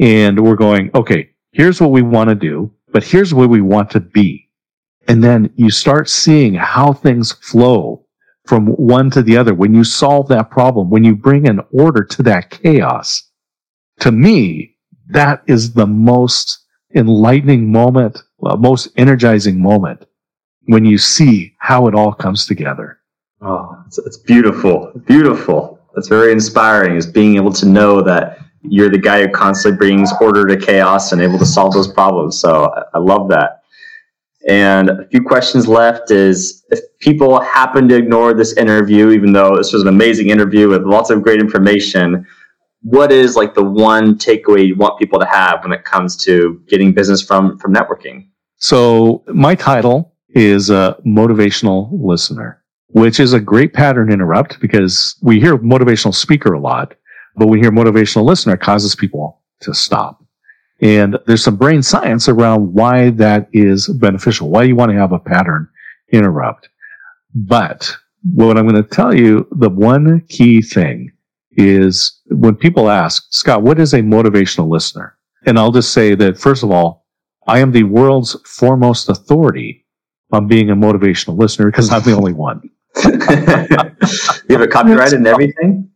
and 0.00 0.42
we're 0.42 0.56
going, 0.56 0.90
okay, 0.94 1.30
here's 1.52 1.80
what 1.80 1.90
we 1.90 2.02
want 2.02 2.28
to 2.28 2.34
do, 2.34 2.72
but 2.92 3.04
here's 3.04 3.32
where 3.32 3.48
we 3.48 3.60
want 3.60 3.90
to 3.90 4.00
be. 4.00 4.50
And 5.08 5.22
then 5.22 5.52
you 5.56 5.70
start 5.70 6.08
seeing 6.08 6.54
how 6.54 6.92
things 6.92 7.32
flow 7.32 8.06
from 8.46 8.66
one 8.66 9.10
to 9.10 9.22
the 9.22 9.36
other. 9.36 9.54
When 9.54 9.74
you 9.74 9.84
solve 9.84 10.28
that 10.28 10.50
problem, 10.50 10.90
when 10.90 11.04
you 11.04 11.14
bring 11.14 11.48
an 11.48 11.60
order 11.72 12.04
to 12.04 12.22
that 12.24 12.50
chaos, 12.50 13.30
to 14.00 14.12
me, 14.12 14.76
that 15.08 15.42
is 15.46 15.72
the 15.72 15.86
most 15.86 16.64
enlightening 16.94 17.70
moment, 17.70 18.22
most 18.40 18.88
energizing 18.96 19.60
moment 19.60 20.06
when 20.66 20.84
you 20.84 20.98
see 20.98 21.54
how 21.58 21.86
it 21.86 21.94
all 21.94 22.12
comes 22.12 22.46
together. 22.46 22.98
Oh, 23.40 23.82
it's, 23.86 23.98
it's 23.98 24.16
beautiful. 24.16 24.92
Beautiful. 25.06 25.73
That's 25.94 26.08
very 26.08 26.32
inspiring 26.32 26.96
is 26.96 27.06
being 27.06 27.36
able 27.36 27.52
to 27.52 27.66
know 27.66 28.02
that 28.02 28.38
you're 28.62 28.90
the 28.90 28.98
guy 28.98 29.22
who 29.22 29.28
constantly 29.28 29.76
brings 29.76 30.12
order 30.20 30.46
to 30.46 30.56
chaos 30.56 31.12
and 31.12 31.20
able 31.20 31.38
to 31.38 31.46
solve 31.46 31.72
those 31.72 31.88
problems. 31.88 32.38
So 32.38 32.72
I, 32.94 32.98
love 32.98 33.28
that. 33.28 33.62
And 34.48 34.90
a 34.90 35.06
few 35.08 35.22
questions 35.22 35.68
left 35.68 36.10
is 36.10 36.64
if 36.70 36.80
people 36.98 37.40
happen 37.40 37.88
to 37.88 37.96
ignore 37.96 38.34
this 38.34 38.56
interview, 38.56 39.10
even 39.10 39.32
though 39.32 39.56
this 39.56 39.72
was 39.72 39.82
an 39.82 39.88
amazing 39.88 40.30
interview 40.30 40.68
with 40.68 40.82
lots 40.82 41.10
of 41.10 41.22
great 41.22 41.40
information, 41.40 42.26
what 42.82 43.10
is 43.10 43.36
like 43.36 43.54
the 43.54 43.64
one 43.64 44.16
takeaway 44.18 44.66
you 44.66 44.76
want 44.76 44.98
people 44.98 45.18
to 45.18 45.26
have 45.26 45.62
when 45.62 45.72
it 45.72 45.84
comes 45.84 46.16
to 46.24 46.62
getting 46.68 46.92
business 46.92 47.22
from 47.22 47.58
from 47.58 47.74
networking? 47.74 48.28
So 48.56 49.24
my 49.26 49.54
title 49.54 50.14
is 50.30 50.70
a 50.70 50.96
motivational 51.06 51.88
listener, 51.92 52.62
which 52.94 53.18
is 53.18 53.32
a 53.32 53.40
great 53.40 53.72
pattern 53.74 54.12
interrupt 54.12 54.60
because 54.60 55.16
we 55.20 55.40
hear 55.40 55.58
motivational 55.58 56.14
speaker 56.14 56.52
a 56.52 56.60
lot, 56.60 56.94
but 57.34 57.48
we 57.48 57.58
hear 57.58 57.72
motivational 57.72 58.24
listener 58.24 58.56
causes 58.56 58.94
people 58.94 59.42
to 59.62 59.74
stop. 59.74 60.24
And 60.80 61.18
there's 61.26 61.42
some 61.42 61.56
brain 61.56 61.82
science 61.82 62.28
around 62.28 62.72
why 62.72 63.10
that 63.10 63.48
is 63.52 63.88
beneficial, 63.88 64.48
why 64.48 64.62
you 64.62 64.76
want 64.76 64.92
to 64.92 64.96
have 64.96 65.10
a 65.10 65.18
pattern 65.18 65.68
interrupt. 66.12 66.68
But 67.34 67.92
what 68.32 68.56
I'm 68.56 68.68
going 68.68 68.80
to 68.80 68.88
tell 68.88 69.12
you, 69.12 69.48
the 69.50 69.70
one 69.70 70.20
key 70.28 70.62
thing 70.62 71.10
is 71.56 72.20
when 72.26 72.54
people 72.54 72.88
ask, 72.88 73.26
Scott, 73.30 73.62
what 73.62 73.80
is 73.80 73.92
a 73.92 74.02
motivational 74.02 74.68
listener? 74.68 75.16
And 75.46 75.58
I'll 75.58 75.72
just 75.72 75.92
say 75.92 76.14
that, 76.14 76.38
first 76.38 76.62
of 76.62 76.70
all, 76.70 77.06
I 77.48 77.58
am 77.58 77.72
the 77.72 77.82
world's 77.82 78.36
foremost 78.46 79.08
authority 79.08 79.84
on 80.30 80.46
being 80.46 80.70
a 80.70 80.76
motivational 80.76 81.36
listener 81.36 81.66
because 81.66 81.90
I'm 81.90 82.02
the 82.02 82.12
only 82.12 82.32
one. 82.32 82.70
you 83.04 84.56
have 84.56 84.60
a 84.60 84.68
copyright 84.68 85.12
and 85.12 85.26
everything? 85.26 85.90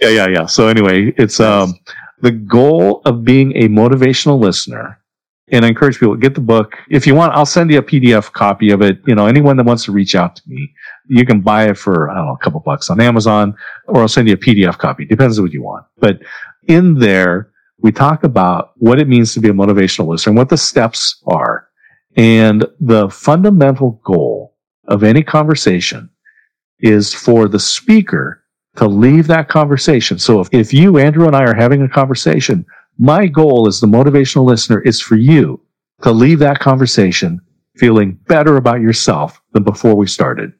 Yeah, 0.00 0.08
yeah, 0.08 0.28
yeah. 0.28 0.46
So 0.46 0.68
anyway, 0.68 1.12
it's 1.16 1.40
um 1.40 1.74
the 2.22 2.30
goal 2.30 3.02
of 3.04 3.24
being 3.24 3.52
a 3.56 3.68
motivational 3.68 4.40
listener. 4.40 4.98
And 5.48 5.66
I 5.66 5.68
encourage 5.68 5.98
people 5.98 6.14
to 6.14 6.20
get 6.20 6.34
the 6.34 6.40
book. 6.40 6.78
If 6.88 7.06
you 7.06 7.14
want, 7.14 7.34
I'll 7.34 7.44
send 7.44 7.70
you 7.70 7.78
a 7.78 7.82
PDF 7.82 8.32
copy 8.32 8.70
of 8.70 8.80
it. 8.80 9.00
You 9.06 9.14
know, 9.14 9.26
anyone 9.26 9.56
that 9.58 9.66
wants 9.66 9.84
to 9.84 9.92
reach 9.92 10.14
out 10.14 10.34
to 10.36 10.42
me, 10.46 10.72
you 11.08 11.26
can 11.26 11.40
buy 11.42 11.68
it 11.68 11.76
for, 11.76 12.10
I 12.10 12.14
don't 12.14 12.26
know, 12.26 12.32
a 12.32 12.38
couple 12.38 12.60
bucks 12.60 12.88
on 12.88 13.00
Amazon, 13.00 13.54
or 13.86 14.00
I'll 14.00 14.08
send 14.08 14.28
you 14.28 14.34
a 14.34 14.38
PDF 14.38 14.78
copy. 14.78 15.04
Depends 15.04 15.38
on 15.38 15.44
what 15.44 15.52
you 15.52 15.62
want. 15.62 15.84
But 15.98 16.20
in 16.68 16.94
there, 16.94 17.50
we 17.78 17.92
talk 17.92 18.24
about 18.24 18.70
what 18.76 18.98
it 18.98 19.08
means 19.08 19.34
to 19.34 19.40
be 19.40 19.48
a 19.48 19.52
motivational 19.52 20.06
listener 20.06 20.30
and 20.30 20.38
what 20.38 20.48
the 20.48 20.56
steps 20.56 21.20
are. 21.26 21.68
And 22.16 22.64
the 22.80 23.10
fundamental 23.10 24.00
goal 24.04 24.54
of 24.86 25.02
any 25.02 25.22
conversation 25.22 26.08
is 26.82 27.14
for 27.14 27.48
the 27.48 27.60
speaker 27.60 28.44
to 28.76 28.86
leave 28.86 29.26
that 29.28 29.48
conversation. 29.48 30.18
So 30.18 30.40
if, 30.40 30.48
if 30.52 30.72
you, 30.72 30.98
Andrew, 30.98 31.26
and 31.26 31.36
I 31.36 31.44
are 31.44 31.54
having 31.54 31.82
a 31.82 31.88
conversation, 31.88 32.66
my 32.98 33.26
goal 33.26 33.66
as 33.66 33.80
the 33.80 33.86
motivational 33.86 34.44
listener 34.44 34.80
is 34.80 35.00
for 35.00 35.16
you 35.16 35.60
to 36.02 36.12
leave 36.12 36.38
that 36.40 36.58
conversation 36.58 37.40
feeling 37.76 38.18
better 38.26 38.56
about 38.56 38.80
yourself 38.80 39.40
than 39.52 39.62
before 39.62 39.94
we 39.94 40.06
started. 40.06 40.52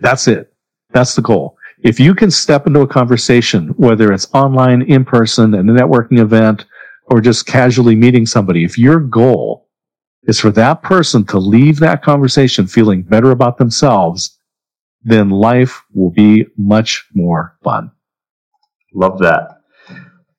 That's 0.00 0.28
it. 0.28 0.52
That's 0.90 1.14
the 1.14 1.22
goal. 1.22 1.56
If 1.82 2.00
you 2.00 2.14
can 2.14 2.30
step 2.30 2.66
into 2.66 2.80
a 2.80 2.86
conversation, 2.86 3.68
whether 3.76 4.12
it's 4.12 4.28
online, 4.34 4.82
in 4.82 5.04
person, 5.04 5.54
in 5.54 5.68
a 5.68 5.72
networking 5.72 6.18
event, 6.18 6.66
or 7.06 7.20
just 7.20 7.46
casually 7.46 7.94
meeting 7.94 8.26
somebody, 8.26 8.64
if 8.64 8.78
your 8.78 8.98
goal 8.98 9.68
is 10.24 10.40
for 10.40 10.50
that 10.50 10.82
person 10.82 11.24
to 11.26 11.38
leave 11.38 11.78
that 11.78 12.02
conversation 12.02 12.66
feeling 12.66 13.02
better 13.02 13.30
about 13.30 13.58
themselves, 13.58 14.35
then 15.06 15.30
life 15.30 15.82
will 15.94 16.10
be 16.10 16.46
much 16.56 17.06
more 17.14 17.56
fun. 17.62 17.90
Love 18.92 19.18
that. 19.20 19.60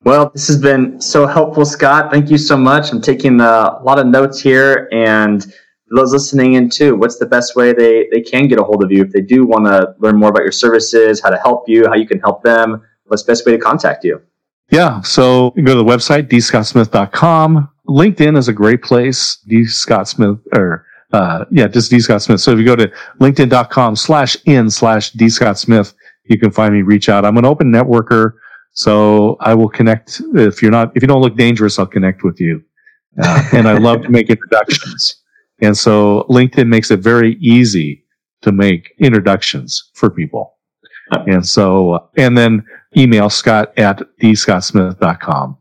Well, 0.04 0.30
this 0.34 0.48
has 0.48 0.62
been 0.62 1.02
so 1.02 1.26
helpful, 1.26 1.66
Scott. 1.66 2.12
Thank 2.12 2.30
you 2.30 2.38
so 2.38 2.56
much. 2.58 2.92
I'm 2.92 3.02
taking 3.02 3.40
a 3.42 3.80
lot 3.84 3.98
of 3.98 4.08
notes 4.08 4.40
here 4.40 4.90
and 4.92 5.46
those 5.90 6.12
listening 6.12 6.54
in 6.54 6.70
too, 6.70 6.96
what's 6.96 7.18
the 7.18 7.26
best 7.26 7.56
way 7.56 7.74
they, 7.74 8.08
they 8.12 8.22
can 8.22 8.48
get 8.48 8.60
a 8.60 8.64
hold 8.64 8.84
of 8.84 8.92
you 8.92 9.02
if 9.02 9.12
they 9.12 9.22
do 9.22 9.46
want 9.46 9.66
to 9.66 9.96
learn 10.00 10.18
more 10.18 10.30
about 10.30 10.44
your 10.44 10.52
services, 10.52 11.22
how 11.22 11.30
to 11.30 11.38
help 11.38 11.68
you, 11.68 11.88
how 11.88 11.96
you 11.96 12.08
can 12.08 12.20
help 12.20 12.44
them? 12.44 12.82
What's 13.06 13.24
the 13.24 13.32
best 13.32 13.46
way 13.46 13.54
to 13.54 13.58
contact 13.58 14.04
you? 14.04 14.22
Yeah. 14.70 15.02
So 15.02 15.54
you 15.56 15.64
go 15.64 15.76
to 15.76 15.84
the 15.84 15.90
website, 15.90 16.28
dscottsmith.com. 16.28 17.70
LinkedIn 17.88 18.38
is 18.38 18.50
a 18.50 18.54
great 18.54 18.82
place. 18.82 19.38
D. 19.48 19.66
Scott 19.66 20.10
Smith 20.10 20.40
or, 20.54 20.86
uh, 21.14 21.46
yeah, 21.52 21.68
just 21.68 21.90
D. 21.90 22.00
Scott 22.00 22.22
Smith. 22.22 22.42
So 22.42 22.52
if 22.52 22.60
you 22.60 22.66
go 22.66 22.76
to 22.76 22.92
linkedin.com 23.20 23.96
slash 23.96 24.38
in 24.46 24.70
slash 24.70 25.12
D. 25.12 25.30
Scott 25.30 25.58
Smith, 25.58 25.94
you 26.26 26.38
can 26.38 26.52
find 26.52 26.74
me, 26.74 26.82
reach 26.82 27.10
out. 27.10 27.26
I'm 27.26 27.38
an 27.38 27.46
open 27.46 27.72
networker. 27.72 28.34
So 28.74 29.38
I 29.40 29.54
will 29.54 29.70
connect. 29.70 30.22
If 30.36 30.62
you're 30.62 30.72
not, 30.72 30.92
if 30.96 31.02
you 31.02 31.08
don't 31.08 31.22
look 31.22 31.36
dangerous, 31.36 31.80
I'll 31.80 31.88
connect 31.88 32.24
with 32.24 32.40
you. 32.40 32.62
Uh, 33.20 33.44
and 33.54 33.68
I 33.68 33.78
love 33.78 34.04
to 34.04 34.10
make 34.10 34.30
introductions. 34.30 35.16
And 35.62 35.76
so 35.76 36.26
LinkedIn 36.30 36.68
makes 36.68 36.92
it 36.92 37.00
very 37.00 37.36
easy 37.36 38.06
to 38.42 38.52
make 38.52 38.94
introductions 39.00 39.90
for 39.96 40.10
people. 40.10 40.58
And 41.26 41.48
so, 41.48 42.10
and 42.18 42.38
then 42.38 42.64
email 42.96 43.30
scott 43.30 43.74
at 43.78 44.02
dscottsmith.com. 44.22 45.58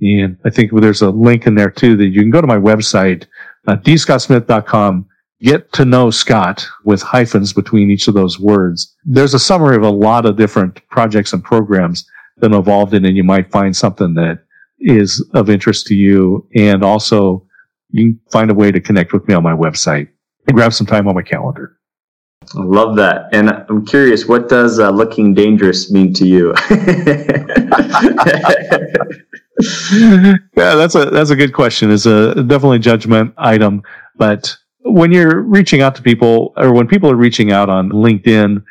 And 0.00 0.36
I 0.44 0.50
think 0.50 0.72
there's 0.72 1.02
a 1.02 1.10
link 1.10 1.46
in 1.46 1.54
there 1.54 1.70
too 1.70 1.96
that 1.96 2.08
you 2.08 2.20
can 2.20 2.30
go 2.30 2.40
to 2.40 2.46
my 2.46 2.56
website, 2.56 3.26
uh, 3.66 3.76
dscottsmith.com, 3.76 5.06
get 5.42 5.72
to 5.72 5.84
know 5.84 6.10
Scott 6.10 6.66
with 6.84 7.02
hyphens 7.02 7.52
between 7.52 7.90
each 7.90 8.08
of 8.08 8.14
those 8.14 8.38
words. 8.38 8.94
There's 9.04 9.34
a 9.34 9.38
summary 9.38 9.76
of 9.76 9.82
a 9.82 9.90
lot 9.90 10.26
of 10.26 10.36
different 10.36 10.86
projects 10.88 11.32
and 11.32 11.42
programs 11.42 12.08
that 12.38 12.46
I'm 12.46 12.54
involved 12.54 12.94
in, 12.94 13.04
and 13.04 13.16
you 13.16 13.24
might 13.24 13.50
find 13.50 13.76
something 13.76 14.14
that 14.14 14.44
is 14.78 15.24
of 15.34 15.50
interest 15.50 15.86
to 15.86 15.94
you. 15.94 16.46
And 16.54 16.84
also 16.84 17.46
you 17.90 18.12
can 18.12 18.20
find 18.30 18.50
a 18.50 18.54
way 18.54 18.70
to 18.70 18.80
connect 18.80 19.12
with 19.12 19.26
me 19.28 19.34
on 19.34 19.42
my 19.42 19.52
website. 19.52 20.08
grab 20.52 20.72
some 20.72 20.86
time 20.86 21.08
on 21.08 21.14
my 21.14 21.22
calendar. 21.22 21.72
I 22.54 22.62
love 22.62 22.96
that. 22.96 23.28
And 23.32 23.50
I'm 23.50 23.84
curious, 23.84 24.26
what 24.26 24.48
does 24.48 24.78
uh, 24.78 24.90
looking 24.90 25.34
dangerous 25.34 25.90
mean 25.90 26.12
to 26.14 26.26
you? 26.26 26.54
yeah, 29.92 30.74
that's 30.74 30.94
a 30.94 31.06
that's 31.06 31.30
a 31.30 31.36
good 31.36 31.54
question. 31.54 31.90
It's 31.90 32.06
a 32.06 32.34
definitely 32.34 32.78
judgment 32.78 33.32
item, 33.38 33.82
but 34.16 34.56
when 34.82 35.12
you're 35.12 35.40
reaching 35.40 35.82
out 35.82 35.94
to 35.96 36.02
people 36.02 36.52
or 36.56 36.72
when 36.72 36.86
people 36.86 37.10
are 37.10 37.16
reaching 37.16 37.52
out 37.52 37.68
on 37.68 37.90
LinkedIn, 37.90 38.62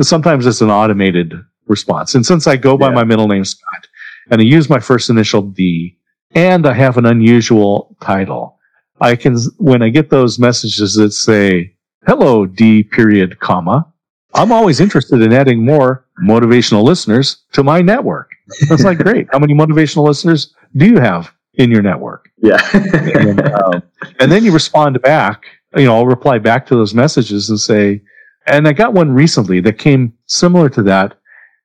sometimes 0.00 0.46
it's 0.46 0.60
an 0.60 0.70
automated 0.70 1.34
response. 1.66 2.14
And 2.14 2.26
since 2.26 2.46
I 2.46 2.56
go 2.56 2.76
by 2.76 2.88
yeah. 2.88 2.94
my 2.94 3.04
middle 3.04 3.28
name 3.28 3.44
Scott 3.44 3.88
and 4.30 4.40
I 4.40 4.44
use 4.44 4.68
my 4.68 4.80
first 4.80 5.08
initial 5.08 5.42
D 5.42 5.96
and 6.34 6.66
I 6.66 6.74
have 6.74 6.98
an 6.98 7.06
unusual 7.06 7.96
title, 8.00 8.58
I 9.00 9.16
can 9.16 9.38
when 9.58 9.82
I 9.82 9.88
get 9.88 10.10
those 10.10 10.38
messages 10.38 10.94
that 10.94 11.12
say 11.12 11.74
hello 12.06 12.44
D 12.44 12.82
period 12.82 13.40
comma, 13.40 13.86
I'm 14.34 14.52
always 14.52 14.80
interested 14.80 15.22
in 15.22 15.32
adding 15.32 15.64
more 15.64 16.04
motivational 16.22 16.82
listeners 16.82 17.42
to 17.52 17.62
my 17.62 17.82
network. 17.82 18.30
That's 18.68 18.84
like 18.84 18.98
great. 18.98 19.28
How 19.32 19.38
many 19.38 19.54
motivational 19.54 20.06
listeners 20.06 20.54
do 20.76 20.86
you 20.86 20.98
have 20.98 21.32
in 21.54 21.70
your 21.70 21.82
network? 21.82 22.30
Yeah. 22.38 22.58
and, 22.72 23.40
um, 23.40 23.82
and 24.20 24.30
then 24.30 24.44
you 24.44 24.52
respond 24.52 25.00
back. 25.02 25.44
You 25.76 25.84
know, 25.84 25.96
I'll 25.96 26.06
reply 26.06 26.38
back 26.38 26.66
to 26.66 26.76
those 26.76 26.94
messages 26.94 27.50
and 27.50 27.58
say, 27.58 28.02
and 28.46 28.68
I 28.68 28.72
got 28.72 28.92
one 28.92 29.12
recently 29.12 29.60
that 29.60 29.78
came 29.78 30.12
similar 30.26 30.68
to 30.70 30.82
that. 30.82 31.14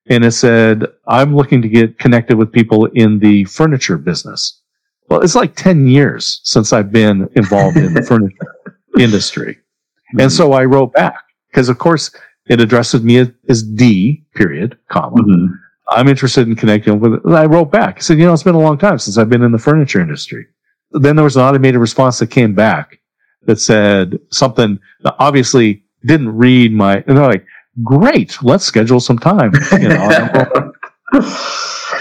And 0.07 0.25
it 0.25 0.32
said, 0.32 0.88
I'm 1.07 1.36
looking 1.36 1.61
to 1.61 1.69
get 1.69 1.99
connected 1.99 2.38
with 2.38 2.51
people 2.51 2.86
in 2.95 3.19
the 3.19 3.45
furniture 3.45 3.97
business. 3.97 4.59
Well, 5.07 5.21
it's 5.21 5.36
like 5.36 5.55
10 5.55 5.88
years 5.88 6.39
since 6.43 6.73
I've 6.73 6.91
been 6.91 7.30
involved 7.36 7.77
in 7.77 7.93
the 7.93 8.01
furniture 8.01 8.38
industry. 8.99 9.55
Mm-hmm. 9.55 10.21
And 10.21 10.32
so 10.32 10.53
I 10.53 10.65
wrote 10.65 10.93
back 10.93 11.23
because 11.51 11.69
of 11.69 11.77
course 11.77 12.11
it 12.47 12.59
addresses 12.59 13.03
me 13.03 13.17
as, 13.17 13.30
as 13.47 13.63
D 13.63 14.23
period, 14.34 14.77
comma. 14.89 15.21
Mm-hmm. 15.21 15.53
I'm 15.92 16.08
interested 16.08 16.48
in 16.48 16.56
connecting 16.56 17.00
with 17.00 17.16
it. 17.16 17.26
And 17.26 17.36
I 17.36 17.46
wrote 17.46 17.72
back. 17.72 17.98
I 17.98 18.00
said, 18.02 18.20
you 18.20 18.26
know, 18.26 18.34
it's 18.34 18.44
been 18.44 18.56
a 18.56 18.60
long 18.60 18.78
time 18.78 19.00
since 19.00 19.18
I've 19.18 19.30
been 19.30 19.44
in 19.44 19.52
the 19.52 19.58
furniture 19.58 20.02
industry. 20.02 20.46
Then 20.92 21.16
there 21.16 21.24
was 21.24 21.36
an 21.36 21.44
automated 21.44 21.80
response 21.80 22.20
that 22.20 22.28
came 22.28 22.54
back 22.54 23.00
that 23.44 23.60
said 23.60 24.20
something 24.32 24.80
that 25.02 25.16
obviously 25.20 25.84
didn't 26.06 26.36
read 26.36 26.74
my, 26.74 27.04
and 27.08 27.18
they're 27.18 27.26
like, 27.26 27.46
great, 27.84 28.42
let's 28.42 28.66
schedule 28.66 29.00
some 29.00 29.18
time. 29.20 29.52
You 29.74 29.90
know, 29.90 30.74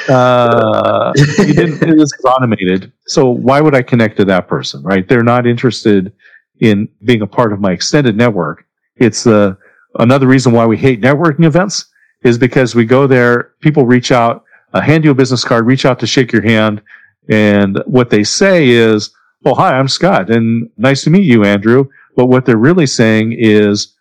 uh, 0.09 1.13
it, 1.17 1.57
didn't, 1.57 1.83
it 1.89 1.97
was 1.97 2.13
automated. 2.25 2.93
So 3.07 3.31
why 3.31 3.61
would 3.61 3.75
I 3.75 3.83
connect 3.83 4.17
to 4.19 4.25
that 4.27 4.49
person, 4.49 4.83
right? 4.83 5.07
They're 5.09 5.23
not 5.23 5.47
interested 5.47 6.13
in 6.61 6.89
being 7.05 7.23
a 7.23 7.27
part 7.27 7.53
of 7.53 7.61
my 7.61 7.73
extended 7.73 8.17
network. 8.17 8.65
It's 8.97 9.27
uh, 9.27 9.55
another 9.99 10.27
reason 10.27 10.53
why 10.53 10.67
we 10.67 10.77
hate 10.77 11.01
networking 11.01 11.45
events 11.45 11.87
is 12.23 12.39
because 12.39 12.75
we 12.75 12.85
go 12.85 13.07
there, 13.07 13.53
people 13.61 13.87
reach 13.87 14.13
out, 14.13 14.45
uh, 14.75 14.81
hand 14.81 15.05
you 15.05 15.11
a 15.11 15.15
business 15.15 15.45
card, 15.45 15.67
reach 15.67 15.85
out 15.85 15.99
to 16.01 16.07
shake 16.07 16.33
your 16.33 16.43
hand. 16.43 16.83
And 17.29 17.83
what 17.87 18.11
they 18.11 18.25
say 18.25 18.69
is, 18.69 19.11
well, 19.43 19.55
hi, 19.55 19.79
I'm 19.79 19.89
Scott 19.89 20.31
and 20.31 20.71
nice 20.77 21.05
to 21.05 21.11
meet 21.11 21.25
you, 21.25 21.45
Andrew. 21.45 21.87
But 22.17 22.27
what 22.27 22.45
they're 22.45 22.57
really 22.57 22.87
saying 22.87 23.37
is, 23.39 23.95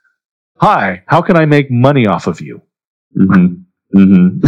hi, 0.55 1.03
how 1.07 1.21
can 1.21 1.37
I 1.37 1.45
make 1.45 1.69
money 1.69 2.07
off 2.07 2.27
of 2.27 2.41
you? 2.41 2.61
Mm-hmm. 3.15 3.63
Mm-hmm. 3.95 4.43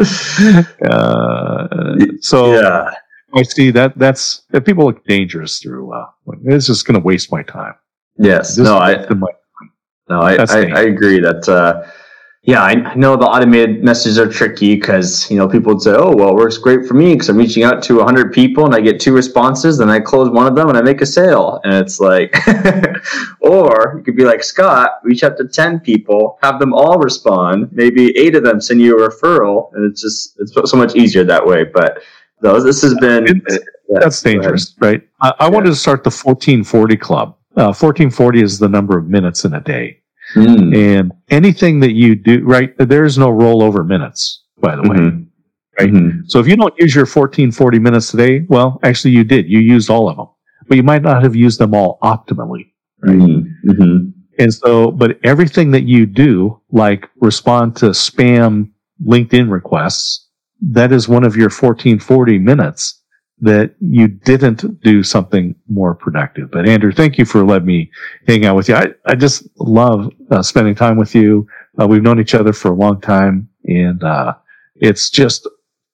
uh, 0.90 2.06
so 2.20 2.54
yeah. 2.54 2.90
I 3.34 3.42
see 3.42 3.70
that 3.70 3.96
that's 3.96 4.42
if 4.52 4.64
people 4.64 4.86
look 4.86 5.04
dangerous 5.04 5.58
through, 5.60 5.92
uh, 5.92 6.06
it's 6.44 6.66
just 6.66 6.86
going 6.86 6.98
to 6.98 7.04
waste 7.04 7.30
my 7.30 7.42
time. 7.42 7.74
Yes. 8.18 8.58
no, 8.58 8.78
I, 8.78 9.06
my, 9.14 9.28
no, 10.08 10.20
I, 10.20 10.34
I, 10.36 10.66
I, 10.74 10.80
agree 10.82 11.20
that, 11.20 11.48
uh, 11.48 11.86
yeah, 12.50 12.64
I 12.64 12.94
know 12.96 13.14
the 13.14 13.26
automated 13.26 13.84
messages 13.84 14.18
are 14.18 14.28
tricky 14.28 14.74
because 14.74 15.30
you 15.30 15.36
know 15.36 15.46
people 15.46 15.72
would 15.72 15.82
say, 15.82 15.94
"Oh, 15.96 16.12
well, 16.16 16.30
it 16.30 16.34
works 16.34 16.58
great 16.58 16.84
for 16.84 16.94
me 16.94 17.12
because 17.12 17.28
I'm 17.28 17.36
reaching 17.36 17.62
out 17.62 17.80
to 17.84 17.98
100 17.98 18.32
people 18.32 18.66
and 18.66 18.74
I 18.74 18.80
get 18.80 18.98
two 18.98 19.14
responses, 19.14 19.78
then 19.78 19.88
I 19.88 20.00
close 20.00 20.28
one 20.30 20.48
of 20.48 20.56
them 20.56 20.68
and 20.68 20.76
I 20.76 20.82
make 20.82 21.00
a 21.00 21.06
sale." 21.06 21.60
And 21.62 21.74
it's 21.74 22.00
like, 22.00 22.34
or 23.40 23.94
you 23.96 24.02
could 24.02 24.16
be 24.16 24.24
like 24.24 24.42
Scott, 24.42 24.98
reach 25.04 25.22
out 25.22 25.36
to 25.36 25.46
10 25.46 25.78
people, 25.78 26.40
have 26.42 26.58
them 26.58 26.74
all 26.74 26.98
respond, 26.98 27.68
maybe 27.70 28.16
eight 28.18 28.34
of 28.34 28.42
them 28.42 28.60
send 28.60 28.80
you 28.80 28.98
a 28.98 29.08
referral, 29.08 29.72
and 29.74 29.88
it's 29.88 30.02
just 30.02 30.36
it's 30.40 30.52
so 30.68 30.76
much 30.76 30.96
easier 30.96 31.22
that 31.22 31.46
way. 31.46 31.62
But 31.62 32.02
this 32.40 32.82
has 32.82 32.94
been 32.94 33.42
that's 33.90 34.20
dangerous, 34.22 34.74
right? 34.80 35.06
I, 35.20 35.34
I 35.38 35.44
yeah. 35.44 35.50
wanted 35.50 35.68
to 35.68 35.76
start 35.76 36.02
the 36.02 36.10
1440 36.10 36.96
club. 36.96 37.36
Uh, 37.56 37.70
1440 37.70 38.42
is 38.42 38.58
the 38.58 38.68
number 38.68 38.98
of 38.98 39.06
minutes 39.06 39.44
in 39.44 39.54
a 39.54 39.60
day. 39.60 39.99
Mm. 40.34 40.76
And 40.76 41.12
anything 41.28 41.80
that 41.80 41.92
you 41.92 42.14
do, 42.14 42.44
right, 42.44 42.72
there's 42.78 43.18
no 43.18 43.28
rollover 43.28 43.86
minutes, 43.86 44.42
by 44.60 44.76
the 44.76 44.82
mm-hmm. 44.82 44.90
way. 44.90 45.26
Right. 45.78 45.92
Mm-hmm. 45.92 46.20
So 46.26 46.40
if 46.40 46.46
you 46.46 46.56
don't 46.56 46.74
use 46.78 46.94
your 46.94 47.06
14, 47.06 47.52
40 47.52 47.78
minutes 47.78 48.10
today, 48.10 48.44
well, 48.48 48.78
actually 48.82 49.12
you 49.12 49.24
did. 49.24 49.48
You 49.48 49.60
used 49.60 49.88
all 49.88 50.08
of 50.08 50.16
them, 50.16 50.28
but 50.68 50.76
you 50.76 50.82
might 50.82 51.02
not 51.02 51.22
have 51.22 51.34
used 51.34 51.58
them 51.58 51.74
all 51.74 51.98
optimally. 52.02 52.72
Right. 53.00 53.16
Mm-hmm. 53.16 53.70
mm-hmm. 53.70 54.08
And 54.38 54.54
so, 54.54 54.90
but 54.90 55.18
everything 55.22 55.70
that 55.72 55.82
you 55.82 56.06
do, 56.06 56.62
like 56.70 57.10
respond 57.16 57.76
to 57.76 57.86
spam 57.90 58.70
LinkedIn 59.04 59.50
requests, 59.50 60.28
that 60.62 60.92
is 60.92 61.08
one 61.08 61.24
of 61.24 61.36
your 61.36 61.50
1440 61.50 62.38
minutes 62.38 62.99
that 63.40 63.74
you 63.80 64.08
didn't 64.08 64.82
do 64.82 65.02
something 65.02 65.54
more 65.68 65.94
productive. 65.94 66.50
But 66.50 66.68
Andrew, 66.68 66.92
thank 66.92 67.18
you 67.18 67.24
for 67.24 67.44
letting 67.44 67.66
me 67.66 67.90
hang 68.26 68.44
out 68.44 68.56
with 68.56 68.68
you. 68.68 68.74
I, 68.74 68.88
I 69.06 69.14
just 69.14 69.48
love 69.58 70.12
uh, 70.30 70.42
spending 70.42 70.74
time 70.74 70.98
with 70.98 71.14
you. 71.14 71.46
Uh, 71.80 71.86
we've 71.86 72.02
known 72.02 72.20
each 72.20 72.34
other 72.34 72.52
for 72.52 72.68
a 72.68 72.74
long 72.74 73.00
time 73.00 73.48
and, 73.64 74.02
uh, 74.04 74.34
it's 74.76 75.10
just 75.10 75.48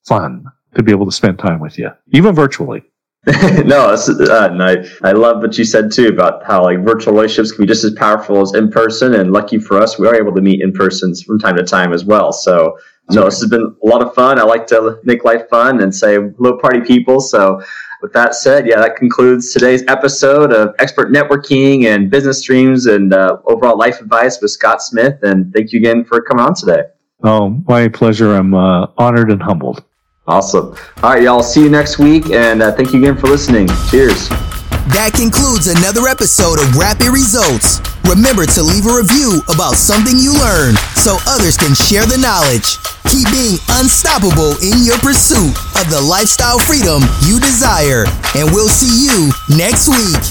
fun 0.07 0.45
to 0.75 0.83
be 0.83 0.93
able 0.93 1.07
to 1.07 1.13
spend 1.13 1.39
time 1.39 1.61
with 1.61 1.79
you, 1.79 1.91
even 2.13 2.35
virtually. 2.35 2.83
no, 3.65 3.89
uh, 3.89 4.49
and 4.49 4.63
I, 4.63 4.87
I 5.03 5.11
love 5.11 5.39
what 5.39 5.59
you 5.59 5.65
said 5.65 5.91
too 5.91 6.07
about 6.07 6.45
how 6.45 6.63
like 6.63 6.85
virtual 6.85 7.13
relationships 7.13 7.51
can 7.51 7.65
be 7.65 7.67
just 7.67 7.83
as 7.83 7.93
powerful 7.95 8.41
as 8.41 8.55
in 8.55 8.71
person. 8.71 9.15
And 9.15 9.33
lucky 9.33 9.59
for 9.59 9.83
us, 9.83 9.99
we 9.99 10.07
are 10.07 10.15
able 10.15 10.33
to 10.37 10.41
meet 10.41 10.61
in 10.61 10.73
person 10.73 11.13
from 11.13 11.41
time 11.41 11.57
to 11.57 11.65
time 11.65 11.93
as 11.93 12.05
well. 12.05 12.33
So 12.33 12.79
no, 13.11 13.25
this 13.25 13.41
has 13.41 13.49
been 13.49 13.77
a 13.83 13.87
lot 13.87 14.03
of 14.03 14.15
fun. 14.15 14.39
I 14.39 14.43
like 14.43 14.67
to 14.69 14.99
make 15.05 15.25
life 15.25 15.49
fun 15.49 15.83
and 15.83 15.95
say 15.95 16.15
hello, 16.15 16.59
party 16.59 16.81
people. 16.81 17.21
So, 17.21 17.63
with 18.03 18.13
that 18.13 18.35
said, 18.35 18.67
yeah, 18.67 18.77
that 18.81 18.97
concludes 18.97 19.53
today's 19.53 19.83
episode 19.89 20.53
of 20.53 20.75
Expert 20.79 21.13
Networking 21.13 21.87
and 21.87 22.11
Business 22.11 22.41
Streams 22.41 22.87
and 22.87 23.15
uh, 23.15 23.39
overall 23.47 23.79
life 23.79 24.01
advice 24.01 24.41
with 24.41 24.51
Scott 24.51 24.83
Smith. 24.83 25.23
And 25.23 25.53
thank 25.55 25.73
you 25.73 25.79
again 25.79 26.05
for 26.05 26.21
coming 26.21 26.45
on 26.45 26.55
today. 26.55 26.83
Oh, 27.23 27.63
my 27.67 27.89
pleasure. 27.89 28.35
I'm 28.35 28.55
uh, 28.55 28.89
honored 28.99 29.31
and 29.31 29.43
humbled. 29.43 29.85
Awesome. 30.27 30.77
All 31.03 31.11
right, 31.11 31.23
y'all. 31.23 31.43
See 31.43 31.63
you 31.63 31.71
next 31.71 31.99
week. 31.99 32.31
And 32.31 32.63
uh, 32.63 32.73
thank 32.73 32.93
you 32.93 32.99
again 32.99 33.17
for 33.17 33.29
listening. 33.29 33.69
Cheers. 33.89 34.29
That 34.95 35.19
concludes 35.19 35.67
another 35.67 36.07
episode 36.07 36.63
of 36.63 36.79
Rapid 36.79 37.11
Results. 37.11 37.83
Remember 38.07 38.47
to 38.47 38.63
leave 38.63 38.87
a 38.87 38.95
review 38.95 39.43
about 39.51 39.75
something 39.75 40.15
you 40.15 40.31
learned 40.31 40.79
so 40.95 41.19
others 41.27 41.59
can 41.59 41.75
share 41.75 42.07
the 42.07 42.15
knowledge. 42.23 42.79
Keep 43.11 43.27
being 43.35 43.59
unstoppable 43.83 44.55
in 44.63 44.87
your 44.87 44.99
pursuit 45.03 45.59
of 45.75 45.91
the 45.91 45.99
lifestyle 45.99 46.63
freedom 46.63 47.03
you 47.27 47.43
desire, 47.43 48.07
and 48.39 48.47
we'll 48.55 48.71
see 48.71 49.11
you 49.11 49.35
next 49.59 49.91
week. 49.91 50.23